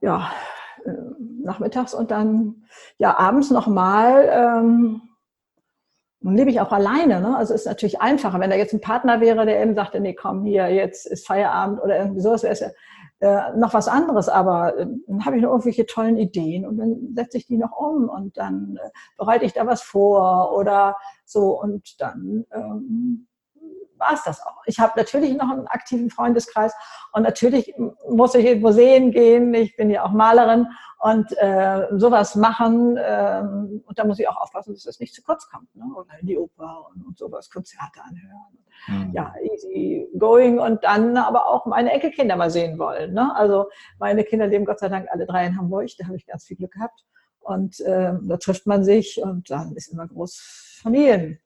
ja, 0.00 0.30
äh, 0.30 0.65
nachmittags 1.42 1.94
und 1.94 2.10
dann 2.10 2.64
ja 2.98 3.18
abends 3.18 3.50
nochmal. 3.50 4.28
Ähm, 4.30 5.02
nun 6.20 6.36
lebe 6.36 6.50
ich 6.50 6.60
auch 6.60 6.72
alleine, 6.72 7.20
ne? 7.20 7.36
Also 7.36 7.54
ist 7.54 7.66
natürlich 7.66 8.00
einfacher. 8.00 8.40
Wenn 8.40 8.50
da 8.50 8.56
jetzt 8.56 8.72
ein 8.72 8.80
Partner 8.80 9.20
wäre, 9.20 9.46
der 9.46 9.62
eben 9.62 9.74
sagte, 9.74 10.00
nee, 10.00 10.14
komm 10.14 10.44
hier, 10.44 10.68
jetzt 10.68 11.06
ist 11.06 11.26
Feierabend 11.26 11.80
oder 11.80 11.98
irgendwie 11.98 12.20
sowas, 12.20 12.42
wäre 12.42 12.52
es 12.52 12.60
ja 12.60 12.70
äh, 13.20 13.56
noch 13.56 13.74
was 13.74 13.86
anderes. 13.86 14.28
Aber 14.28 14.76
äh, 14.76 14.86
dann 15.06 15.24
habe 15.24 15.36
ich 15.36 15.42
noch 15.42 15.50
irgendwelche 15.50 15.86
tollen 15.86 16.16
Ideen 16.16 16.66
und 16.66 16.78
dann 16.78 17.12
setze 17.14 17.38
ich 17.38 17.46
die 17.46 17.58
noch 17.58 17.76
um 17.76 18.08
und 18.08 18.36
dann 18.36 18.78
äh, 18.82 18.88
bereite 19.16 19.44
ich 19.44 19.52
da 19.52 19.66
was 19.66 19.82
vor 19.82 20.56
oder 20.56 20.96
so 21.24 21.60
und 21.60 22.00
dann 22.00 22.44
ähm, 22.52 23.28
war 23.98 24.12
es 24.12 24.22
das 24.24 24.40
auch. 24.44 24.62
Ich 24.66 24.78
habe 24.78 24.92
natürlich 24.96 25.34
noch 25.36 25.50
einen 25.50 25.66
aktiven 25.66 26.10
Freundeskreis 26.10 26.74
und 27.12 27.22
natürlich 27.22 27.74
muss 28.08 28.34
ich 28.34 28.46
in 28.46 28.60
Museen 28.60 29.10
gehen. 29.10 29.54
Ich 29.54 29.76
bin 29.76 29.90
ja 29.90 30.04
auch 30.04 30.12
Malerin 30.12 30.66
und 30.98 31.26
äh, 31.38 31.86
sowas 31.92 32.34
machen. 32.34 32.96
Äh, 32.96 33.42
und 33.84 33.98
da 33.98 34.04
muss 34.04 34.18
ich 34.18 34.28
auch 34.28 34.36
aufpassen, 34.36 34.74
dass 34.74 34.84
das 34.84 35.00
nicht 35.00 35.14
zu 35.14 35.22
kurz 35.22 35.48
kommt. 35.48 35.74
Ne? 35.74 35.84
Oder 35.96 36.18
in 36.20 36.26
die 36.26 36.38
Oper 36.38 36.86
und, 36.90 37.06
und 37.06 37.18
sowas, 37.18 37.50
Konzerte 37.50 38.00
anhören. 38.02 38.58
Mhm. 38.88 39.12
Ja, 39.12 39.34
easy 39.42 40.08
going 40.18 40.58
und 40.58 40.84
dann 40.84 41.16
aber 41.16 41.48
auch 41.48 41.66
meine 41.66 41.92
Enkelkinder 41.92 42.36
mal 42.36 42.50
sehen 42.50 42.78
wollen. 42.78 43.14
Ne? 43.14 43.34
Also 43.34 43.68
meine 43.98 44.24
Kinder 44.24 44.46
leben 44.46 44.64
Gott 44.64 44.80
sei 44.80 44.88
Dank 44.88 45.08
alle 45.10 45.26
drei 45.26 45.46
in 45.46 45.56
Hamburg. 45.56 45.88
Da 45.98 46.06
habe 46.06 46.16
ich 46.16 46.26
ganz 46.26 46.44
viel 46.44 46.56
Glück 46.56 46.72
gehabt. 46.72 47.04
Und 47.40 47.78
äh, 47.80 48.12
da 48.22 48.36
trifft 48.38 48.66
man 48.66 48.82
sich 48.82 49.22
und 49.22 49.50
dann 49.50 49.76
ist 49.76 49.92
immer 49.92 50.08
groß 50.08 50.80
Familien 50.82 51.38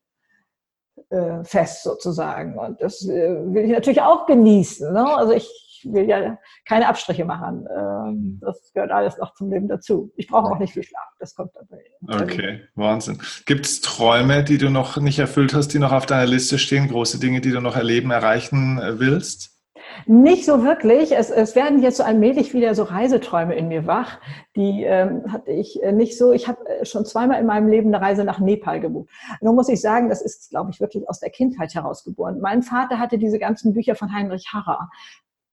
äh, 1.11 1.45
fest 1.45 1.83
sozusagen. 1.83 2.59
Und 2.59 2.81
das 2.81 3.07
äh, 3.09 3.37
will 3.53 3.65
ich 3.65 3.73
natürlich 3.73 4.03
auch 4.03 4.27
genießen. 4.27 4.93
Ne? 4.93 5.17
Also 5.17 5.33
ich 5.33 5.49
will 5.85 6.09
ja 6.09 6.39
keine 6.67 6.89
Abstriche 6.89 7.25
machen. 7.25 7.67
Ähm, 7.75 8.39
das 8.41 8.73
gehört 8.75 8.91
alles 8.91 9.17
noch 9.19 9.35
zum 9.35 9.51
Leben 9.51 9.69
dazu. 9.69 10.13
Ich 10.17 10.29
brauche 10.29 10.53
auch 10.53 10.59
nicht 10.59 10.73
viel 10.73 10.83
Schlaf. 10.83 11.09
Das 11.19 11.35
kommt 11.35 11.53
dabei. 11.55 12.23
Okay, 12.23 12.63
Wahnsinn. 12.75 13.21
Gibt 13.47 13.67
es 13.67 13.81
Träume, 13.81 14.45
die 14.45 14.59
du 14.59 14.71
noch 14.71 14.97
nicht 14.97 15.19
erfüllt 15.19 15.55
hast, 15.55 15.69
die 15.69 15.79
noch 15.79 15.93
auf 15.93 16.07
deiner 16.07 16.27
Liste 16.27 16.59
stehen? 16.59 16.89
Große 16.89 17.19
Dinge, 17.19 17.41
die 17.41 17.51
du 17.51 17.61
noch 17.61 17.77
erleben, 17.77 18.11
erreichen 18.11 18.79
äh, 18.79 18.99
willst? 18.99 19.60
Nicht 20.07 20.45
so 20.45 20.65
wirklich. 20.65 21.17
Es, 21.17 21.31
es 21.31 21.55
werden 21.57 21.83
jetzt 21.83 21.99
so 21.99 22.03
allmählich 22.03 22.55
wieder 22.55 22.75
so 22.75 22.85
Reiseträume 22.85 23.55
in 23.55 23.69
mir 23.69 23.87
wach. 23.87 24.19
Die 24.57 24.85
ähm, 24.85 25.25
hatte 25.33 25.51
ich 25.51 25.83
äh, 25.83 25.93
nicht 25.93 26.17
so. 26.19 26.33
Ich 26.33 26.49
habe 26.49 26.67
äh, 26.67 26.85
schon 26.85 27.05
zweimal 27.05 27.41
in 27.41 27.47
meinem 27.47 27.69
Leben 27.69 27.95
eine 27.95 28.05
Reise 28.05 28.25
nach 28.25 28.39
Nepal 28.39 28.81
gebucht. 28.81 29.11
Nun 29.41 29.55
muss 29.55 29.69
ich 29.69 29.81
sagen, 29.81 30.09
das 30.09 30.23
ist, 30.23 30.51
glaube 30.51 30.71
ich, 30.71 30.81
wirklich 30.81 31.09
aus 31.09 31.21
der 31.21 31.31
Kindheit 31.31 31.75
herausgeboren. 31.75 32.41
Mein 32.41 32.63
Vater 32.63 32.99
hatte 32.99 33.19
diese 33.19 33.39
ganzen 33.39 33.73
Bücher 33.73 33.95
von 33.95 34.13
Heinrich 34.13 34.49
Harrer 34.53 34.89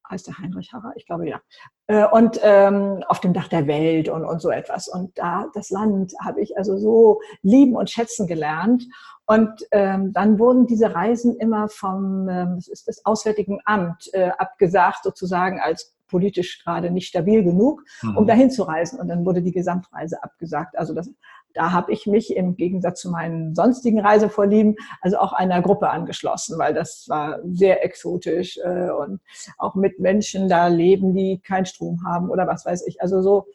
heißt 0.09 0.27
der 0.27 0.37
Heinrich 0.37 0.73
Harrer? 0.73 0.93
Ich 0.95 1.05
glaube 1.05 1.27
ja. 1.27 1.39
Äh, 1.87 2.05
und 2.05 2.39
ähm, 2.43 3.03
auf 3.07 3.19
dem 3.19 3.33
Dach 3.33 3.47
der 3.47 3.67
Welt 3.67 4.09
und, 4.09 4.25
und 4.25 4.41
so 4.41 4.49
etwas. 4.49 4.87
Und 4.87 5.17
da 5.17 5.47
das 5.53 5.69
Land 5.69 6.13
habe 6.23 6.41
ich 6.41 6.57
also 6.57 6.77
so 6.77 7.21
lieben 7.41 7.75
und 7.75 7.89
schätzen 7.89 8.27
gelernt. 8.27 8.85
Und 9.25 9.67
ähm, 9.71 10.13
dann 10.13 10.39
wurden 10.39 10.67
diese 10.67 10.95
Reisen 10.95 11.35
immer 11.37 11.67
vom 11.67 12.29
ähm, 12.29 12.55
das 12.55 12.67
ist 12.67 12.87
das 12.87 13.05
Auswärtigen 13.05 13.59
Amt 13.65 14.09
äh, 14.13 14.31
abgesagt, 14.37 15.03
sozusagen 15.03 15.59
als 15.59 15.97
politisch 16.07 16.63
gerade 16.63 16.89
nicht 16.89 17.07
stabil 17.07 17.43
genug, 17.43 17.83
um 18.01 18.23
mhm. 18.23 18.27
dahin 18.27 18.49
zu 18.49 18.63
reisen. 18.63 18.99
Und 18.99 19.09
dann 19.09 19.25
wurde 19.25 19.41
die 19.41 19.51
Gesamtreise 19.51 20.23
abgesagt. 20.23 20.77
Also 20.77 20.93
das, 20.93 21.09
da 21.57 21.71
habe 21.71 21.91
ich 21.91 22.05
mich 22.05 22.35
im 22.35 22.55
Gegensatz 22.55 23.01
zu 23.01 23.09
meinen 23.09 23.55
sonstigen 23.55 23.99
Reisevorlieben 23.99 24.75
also 25.01 25.17
auch 25.17 25.33
einer 25.33 25.61
Gruppe 25.63 25.89
angeschlossen, 25.89 26.59
weil 26.59 26.75
das 26.75 27.05
war 27.09 27.39
sehr 27.43 27.83
exotisch 27.83 28.59
äh, 28.63 28.91
und 28.91 29.21
auch 29.57 29.73
mit 29.73 29.99
Menschen 29.99 30.49
da 30.49 30.67
leben, 30.67 31.15
die 31.15 31.39
keinen 31.39 31.65
Strom 31.65 32.05
haben 32.05 32.29
oder 32.29 32.45
was 32.45 32.63
weiß 32.65 32.85
ich. 32.85 33.01
Also 33.01 33.23
so 33.23 33.47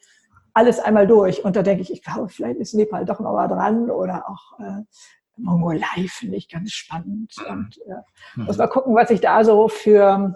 alles 0.53 0.79
einmal 0.79 1.07
durch. 1.07 1.45
Und 1.45 1.55
da 1.55 1.63
denke 1.63 1.81
ich, 1.81 1.93
ich 1.93 2.03
glaube, 2.03 2.27
vielleicht 2.27 2.59
ist 2.59 2.73
Nepal 2.73 3.05
doch 3.05 3.21
noch 3.21 3.31
mal 3.31 3.47
dran 3.47 3.89
oder 3.89 4.29
auch 4.29 4.59
äh, 4.59 4.81
Mongolei 5.37 6.07
finde 6.09 6.35
ich 6.35 6.49
ganz 6.49 6.73
spannend. 6.73 7.33
Und 7.49 7.79
äh, 7.87 8.01
mhm. 8.35 8.45
muss 8.45 8.57
mal 8.57 8.67
gucken, 8.67 8.95
was 8.95 9.11
ich 9.11 9.21
da 9.21 9.45
so 9.45 9.69
für, 9.69 10.35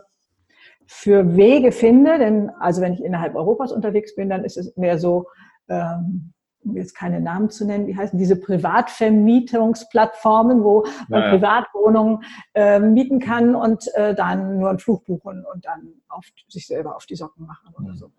für 0.85 1.35
Wege 1.35 1.73
finde. 1.73 2.17
Denn 2.17 2.49
also 2.61 2.81
wenn 2.81 2.93
ich 2.93 3.03
innerhalb 3.03 3.35
Europas 3.35 3.73
unterwegs 3.73 4.15
bin, 4.15 4.29
dann 4.29 4.45
ist 4.45 4.57
es 4.57 4.73
mehr 4.77 4.97
so 4.97 5.27
ähm, 5.67 6.33
um 6.69 6.77
jetzt 6.77 6.93
keine 6.95 7.19
Namen 7.19 7.49
zu 7.49 7.65
nennen, 7.65 7.87
wie 7.87 7.95
heißen 7.95 8.19
diese 8.19 8.35
Privatvermietungsplattformen, 8.35 10.63
wo 10.63 10.85
man 11.07 11.23
ja, 11.23 11.31
Privatwohnungen 11.31 12.23
äh, 12.53 12.79
mieten 12.79 13.19
kann 13.19 13.55
und 13.55 13.85
äh, 13.95 14.13
dann 14.15 14.59
nur 14.59 14.69
einen 14.69 14.79
Flug 14.79 15.05
buchen 15.05 15.45
und 15.53 15.65
dann 15.65 15.93
auf 16.09 16.25
sich 16.47 16.67
selber 16.67 16.95
auf 16.95 17.05
die 17.05 17.15
Socken 17.15 17.45
machen 17.45 17.73
oder 17.79 17.95
so. 17.95 18.11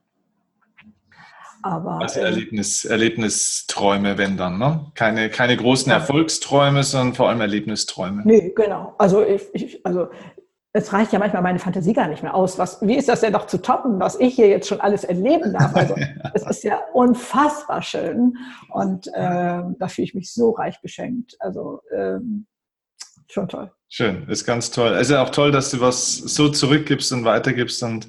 Aber, 1.63 2.01
also 2.01 2.21
Erlebnis, 2.21 2.85
Erlebnisträume, 2.85 4.17
wenn 4.17 4.37
dann, 4.37 4.59
ne? 4.59 4.93
Keine, 4.95 5.29
keine 5.29 5.57
großen 5.57 5.91
ja. 5.91 5.99
Erfolgsträume, 5.99 6.85
sondern 6.85 7.15
vor 7.15 7.29
allem 7.29 7.41
Erlebnisträume. 7.41 8.23
Nee, 8.25 8.53
genau. 8.55 8.95
Also 8.99 9.25
ich, 9.25 9.43
ich, 9.53 9.85
also 9.85 10.09
es 10.73 10.93
reicht 10.93 11.13
ja 11.13 11.19
manchmal 11.19 11.43
meine 11.43 11.59
Fantasie 11.59 11.93
gar 11.93 12.09
nicht 12.09 12.23
mehr 12.23 12.35
aus. 12.35 12.59
Was, 12.59 12.81
wie 12.83 12.97
ist 12.97 13.09
das 13.09 13.21
denn 13.21 13.33
noch 13.33 13.47
zu 13.47 13.59
toppen, 13.59 13.99
was 14.01 14.21
ich 14.21 14.35
hier 14.35 14.49
jetzt 14.49 14.69
schon 14.69 14.81
alles 14.81 15.05
erleben 15.05 15.53
darf? 15.53 15.75
Also 15.75 15.97
es 16.35 16.47
ist 16.47 16.65
ja 16.65 16.81
unfassbar 16.93 17.83
schön 17.83 18.37
und 18.71 19.07
äh, 19.09 19.63
da 19.79 19.89
fühle 19.89 20.05
ich 20.05 20.15
mich 20.15 20.33
so 20.33 20.51
reich 20.51 20.81
beschenkt. 20.83 21.37
Also 21.41 21.81
ähm, 21.95 22.47
schon 23.31 23.49
toll. 23.49 23.73
Schön, 23.89 24.29
ist 24.29 24.45
ganz 24.45 24.71
toll. 24.71 24.93
Es 24.93 25.09
ist 25.09 25.11
ja 25.11 25.23
auch 25.23 25.31
toll, 25.31 25.51
dass 25.51 25.71
du 25.71 25.81
was 25.81 26.17
so 26.17 26.51
zurückgibst 26.51 27.13
und 27.13 27.25
weitergibst 27.25 27.83
und 27.83 28.09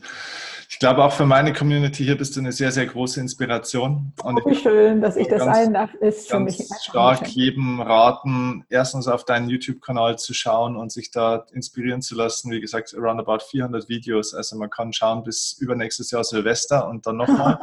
ich 0.72 0.78
glaube 0.78 1.04
auch 1.04 1.12
für 1.12 1.26
meine 1.26 1.52
Community 1.52 2.04
hier 2.04 2.16
bist 2.16 2.36
du 2.36 2.42
eine 2.42 2.52
sehr, 2.52 2.72
sehr 2.72 2.86
große 2.86 3.20
Inspiration. 3.20 4.14
Und 4.24 4.42
oh, 4.46 4.50
wie 4.52 4.56
schön, 4.56 5.02
dass 5.02 5.16
ich 5.16 5.28
das 5.28 5.44
sein 5.44 5.74
darf, 5.74 5.92
ist 5.96 6.30
für 6.30 6.40
mich 6.40 6.62
stark 6.84 7.28
jedem 7.28 7.82
raten, 7.82 8.64
erstens 8.70 9.08
auf 9.08 9.26
deinen 9.26 9.50
YouTube-Kanal 9.50 10.20
zu 10.20 10.36
schauen 10.36 10.76
und 10.76 10.92
sich 10.92 11.10
da 11.10 11.48
inspirieren 11.54 12.04
zu 12.04 12.14
lassen. 12.16 12.52
Wie 12.52 12.62
gesagt, 12.62 12.96
around 12.96 13.20
about 13.20 13.44
400 13.50 13.90
Videos. 13.90 14.36
Also 14.36 14.58
man 14.58 14.70
kann 14.70 14.94
schauen 14.94 15.24
bis 15.24 15.58
übernächstes 15.60 16.12
Jahr 16.12 16.24
Silvester 16.24 16.88
und 16.88 17.04
dann 17.08 17.18
nochmal. 17.18 17.58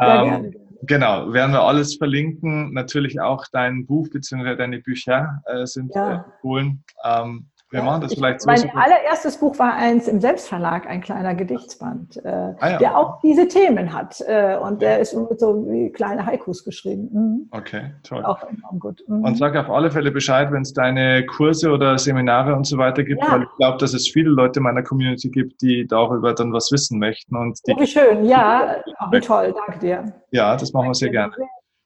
ja, 0.00 0.24
ähm, 0.36 0.54
Genau, 0.82 1.32
werden 1.32 1.52
wir 1.52 1.62
alles 1.62 1.96
verlinken. 1.96 2.72
Natürlich 2.72 3.20
auch 3.20 3.44
dein 3.52 3.84
Buch 3.84 4.08
bzw. 4.10 4.56
deine 4.56 4.78
Bücher 4.78 5.42
äh, 5.44 5.66
sind 5.66 5.94
ja. 5.94 6.10
äh, 6.10 6.14
empfohlen. 6.24 6.82
Ähm, 7.04 7.50
wir 7.70 7.82
machen 7.82 8.00
das 8.02 8.14
vielleicht 8.14 8.40
so. 8.40 8.46
Mein 8.46 8.68
allererstes 8.74 9.38
Buch 9.38 9.56
war 9.60 9.74
eins 9.74 10.08
im 10.08 10.20
Selbstverlag, 10.20 10.88
ein 10.88 11.00
kleiner 11.00 11.36
Gedichtsband, 11.36 12.16
äh, 12.24 12.28
ah, 12.28 12.70
ja. 12.70 12.78
der 12.78 12.98
auch 12.98 13.20
diese 13.20 13.46
Themen 13.46 13.92
hat. 13.92 14.20
Äh, 14.26 14.56
und 14.56 14.82
der 14.82 14.98
ist 14.98 15.14
mit 15.14 15.38
so 15.38 15.66
wie 15.68 15.90
kleine 15.92 16.26
Haikus 16.26 16.64
geschrieben. 16.64 17.08
Mhm. 17.12 17.48
Okay, 17.52 17.92
toll. 18.02 18.24
Auch 18.24 18.42
enorm 18.42 18.80
gut. 18.80 19.04
Mhm. 19.06 19.24
Und 19.24 19.38
sag 19.38 19.54
auf 19.56 19.70
alle 19.70 19.90
Fälle 19.92 20.10
Bescheid, 20.10 20.50
wenn 20.50 20.62
es 20.62 20.72
deine 20.72 21.24
Kurse 21.26 21.70
oder 21.70 21.96
Seminare 21.96 22.56
und 22.56 22.66
so 22.66 22.76
weiter 22.76 23.04
gibt, 23.04 23.22
ja. 23.22 23.32
weil 23.32 23.42
ich 23.42 23.56
glaube, 23.56 23.78
dass 23.78 23.94
es 23.94 24.08
viele 24.08 24.30
Leute 24.30 24.58
in 24.58 24.64
meiner 24.64 24.82
Community 24.82 25.30
gibt, 25.30 25.62
die 25.62 25.86
darüber 25.86 26.34
dann 26.34 26.52
was 26.52 26.72
wissen 26.72 26.98
möchten. 26.98 27.36
Und 27.36 27.60
die 27.68 27.74
oh, 27.76 27.80
wie 27.80 27.86
schön, 27.86 28.24
ja, 28.24 28.82
wie 29.12 29.20
toll, 29.20 29.54
danke 29.66 29.78
dir. 29.78 30.12
Ja, 30.32 30.56
das 30.56 30.72
machen 30.72 30.88
wir 30.88 30.94
sehr 30.94 31.10
gerne. 31.10 31.32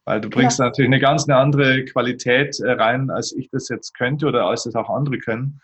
Weil 0.06 0.20
du 0.20 0.28
bringst 0.28 0.58
ja. 0.58 0.66
natürlich 0.66 0.90
eine 0.90 1.00
ganz 1.00 1.28
eine 1.28 1.38
andere 1.38 1.84
Qualität 1.84 2.58
äh, 2.60 2.72
rein, 2.72 3.10
als 3.10 3.32
ich 3.32 3.50
das 3.50 3.68
jetzt 3.68 3.94
könnte 3.96 4.26
oder 4.26 4.46
als 4.46 4.66
es 4.66 4.74
auch 4.74 4.88
andere 4.88 5.18
können. 5.18 5.60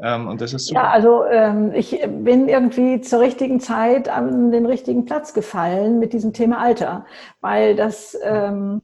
Ähm, 0.00 0.28
und 0.28 0.40
das 0.40 0.52
ist 0.52 0.66
super. 0.66 0.80
Ja, 0.80 0.90
also 0.90 1.24
ähm, 1.24 1.72
ich 1.74 2.00
bin 2.06 2.48
irgendwie 2.48 3.00
zur 3.00 3.20
richtigen 3.20 3.60
Zeit 3.60 4.08
an 4.08 4.52
den 4.52 4.64
richtigen 4.64 5.04
Platz 5.04 5.34
gefallen 5.34 5.98
mit 5.98 6.12
diesem 6.12 6.32
Thema 6.32 6.60
Alter, 6.60 7.04
weil 7.40 7.74
das 7.74 8.16
ähm, 8.22 8.82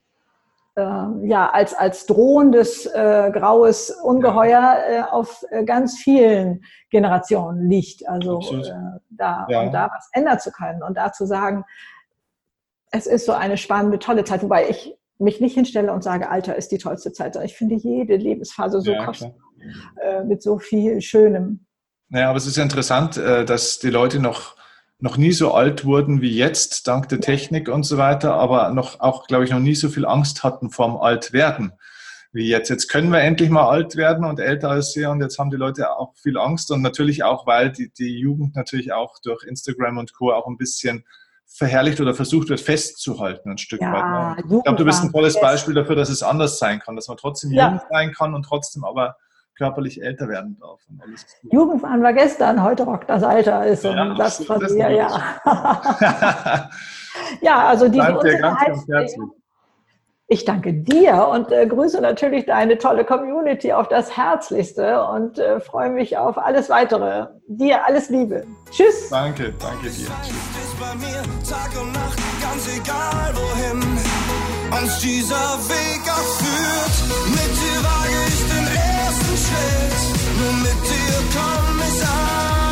äh, 0.75 0.83
ja 0.83 1.51
als, 1.51 1.73
als 1.73 2.07
drohendes 2.07 2.87
äh, 2.87 3.31
graues 3.33 3.91
Ungeheuer 3.91 4.77
äh, 4.89 5.03
auf 5.03 5.45
äh, 5.51 5.65
ganz 5.65 5.99
vielen 5.99 6.65
Generationen 6.91 7.69
liegt. 7.71 8.09
Also 8.09 8.41
äh, 8.41 8.73
da 9.11 9.47
ja. 9.49 9.63
und 9.63 9.73
da 9.73 9.91
was 9.95 10.09
ändern 10.13 10.41
zu 10.41 10.51
können 10.51 10.83
und 10.83 10.97
da 10.97 11.13
zu 11.13 11.27
sagen, 11.27 11.65
es 12.91 13.07
ist 13.07 13.27
so 13.27 13.33
eine 13.33 13.57
spannende, 13.57 14.01
tolle 14.01 14.25
Zeit, 14.25 14.43
wobei 14.43 14.69
ich 14.69 14.97
mich 15.19 15.41
nicht 15.41 15.55
hinstelle 15.55 15.93
und 15.93 16.03
sage, 16.03 16.29
Alter 16.29 16.57
ist 16.57 16.73
die 16.73 16.79
tollste 16.79 17.13
Zeit. 17.13 17.37
Ich 17.37 17.57
finde 17.57 17.77
jede 17.77 18.17
Lebensphase 18.17 18.81
so 18.81 18.91
ja, 18.91 19.05
kostbar 19.05 19.33
äh, 20.03 20.25
mit 20.25 20.43
so 20.43 20.59
viel 20.59 21.01
Schönem. 21.01 21.67
Naja, 22.09 22.29
aber 22.29 22.39
es 22.39 22.47
ist 22.47 22.59
interessant, 22.59 23.17
äh, 23.17 23.45
dass 23.45 23.79
die 23.79 23.91
Leute 23.91 24.21
noch, 24.21 24.57
noch 24.99 25.17
nie 25.17 25.33
so 25.33 25.53
alt 25.53 25.85
wurden 25.85 26.21
wie 26.21 26.37
jetzt, 26.37 26.87
dank 26.87 27.09
der 27.09 27.21
Technik 27.21 27.69
und 27.69 27.85
so 27.85 27.99
weiter, 27.99 28.35
aber 28.35 28.71
noch 28.71 29.01
auch, 29.01 29.27
glaube 29.27 29.45
ich, 29.45 29.51
noch 29.51 29.61
nie 29.61 29.75
so 29.75 29.89
viel 29.89 30.07
Angst 30.07 30.45
hatten 30.45 30.71
vorm 30.71 30.97
Altwerden 30.97 31.73
wie 32.35 32.49
jetzt. 32.49 32.69
Jetzt 32.69 32.89
können 32.89 33.11
wir 33.11 33.21
endlich 33.21 33.49
mal 33.49 33.69
alt 33.69 33.97
werden 33.97 34.25
und 34.25 34.41
älter 34.41 34.71
als 34.71 34.95
wir 34.97 35.11
und 35.11 35.21
jetzt 35.21 35.39
haben 35.39 35.51
die 35.51 35.57
Leute 35.57 35.97
auch 35.97 36.15
viel 36.17 36.37
Angst 36.37 36.71
und 36.71 36.83
natürlich 36.83 37.23
auch, 37.23 37.47
weil 37.47 37.71
die, 37.71 37.93
die 37.93 38.19
Jugend 38.19 38.57
natürlich 38.57 38.93
auch 38.93 39.19
durch 39.23 39.45
Instagram 39.45 39.99
und 39.99 40.13
Co. 40.13 40.33
auch 40.33 40.47
ein 40.47 40.57
bisschen 40.57 41.05
verherrlicht 41.47 42.01
oder 42.01 42.15
versucht 42.15 42.49
wird 42.49 42.61
festzuhalten 42.61 43.51
ein 43.51 43.59
Stück 43.59 43.81
ja, 43.81 43.93
weit. 43.93 44.37
Ne? 44.37 44.57
Ich 44.57 44.65
glaube, 44.65 44.79
du 44.79 44.85
bist 44.85 45.03
ein 45.03 45.13
tolles 45.13 45.41
Beispiel 45.41 45.75
dafür, 45.75 45.95
dass 45.95 46.09
es 46.09 46.23
anders 46.23 46.59
sein 46.59 46.81
kann, 46.81 46.97
dass 46.97 47.07
man 47.07 47.17
trotzdem 47.17 47.53
ja. 47.53 47.71
jung 47.71 47.81
sein 47.91 48.13
kann 48.13 48.35
und 48.35 48.43
trotzdem 48.45 48.85
aber 48.85 49.17
körperlich 49.57 50.03
älter 50.03 50.29
werden 50.29 50.57
darf. 50.61 50.81
Jugendwahn 51.51 52.03
war 52.03 52.13
gestern, 52.13 52.63
heute 52.63 52.85
rockt 52.85 53.09
das 53.09 53.23
Alter, 53.23 53.67
ist 53.67 53.85
ja, 53.85 54.15
das 54.15 54.45
von 54.45 54.61
mir, 54.61 54.91
ja. 54.91 55.21
ja, 57.41 57.67
also 57.67 57.89
diese 57.89 58.05
Danke, 58.05 58.39
ganz, 58.39 58.61
ganz 58.67 58.89
herzlich. 58.89 59.29
Ich 60.27 60.47
danke 60.47 60.73
dir 60.73 61.29
und 61.29 61.53
äh, 61.53 61.67
grüße 61.67 62.01
natürlich 62.01 62.47
deine 62.47 62.79
tolle 62.79 63.05
Community 63.05 63.75
auf 63.75 63.89
das 63.89 64.17
Herzlichste 64.17 65.05
und 65.05 65.39
äh, 65.39 65.61
freue 65.61 65.91
mich 65.91 66.17
auf 66.17 66.39
alles 66.39 66.71
weitere. 66.71 67.27
Dir 67.47 67.85
alles 67.85 68.09
Liebe. 68.09 68.47
Tschüss. 68.71 69.11
Danke, 69.11 69.53
danke 69.61 69.91
dir. 69.91 70.09
Tschüss. 70.23 70.45
Bei 80.37 80.53
mir 80.63 80.75
Tag 81.35 81.69
und 81.69 81.79
Nacht, 81.79 81.85
ganz 81.85 82.64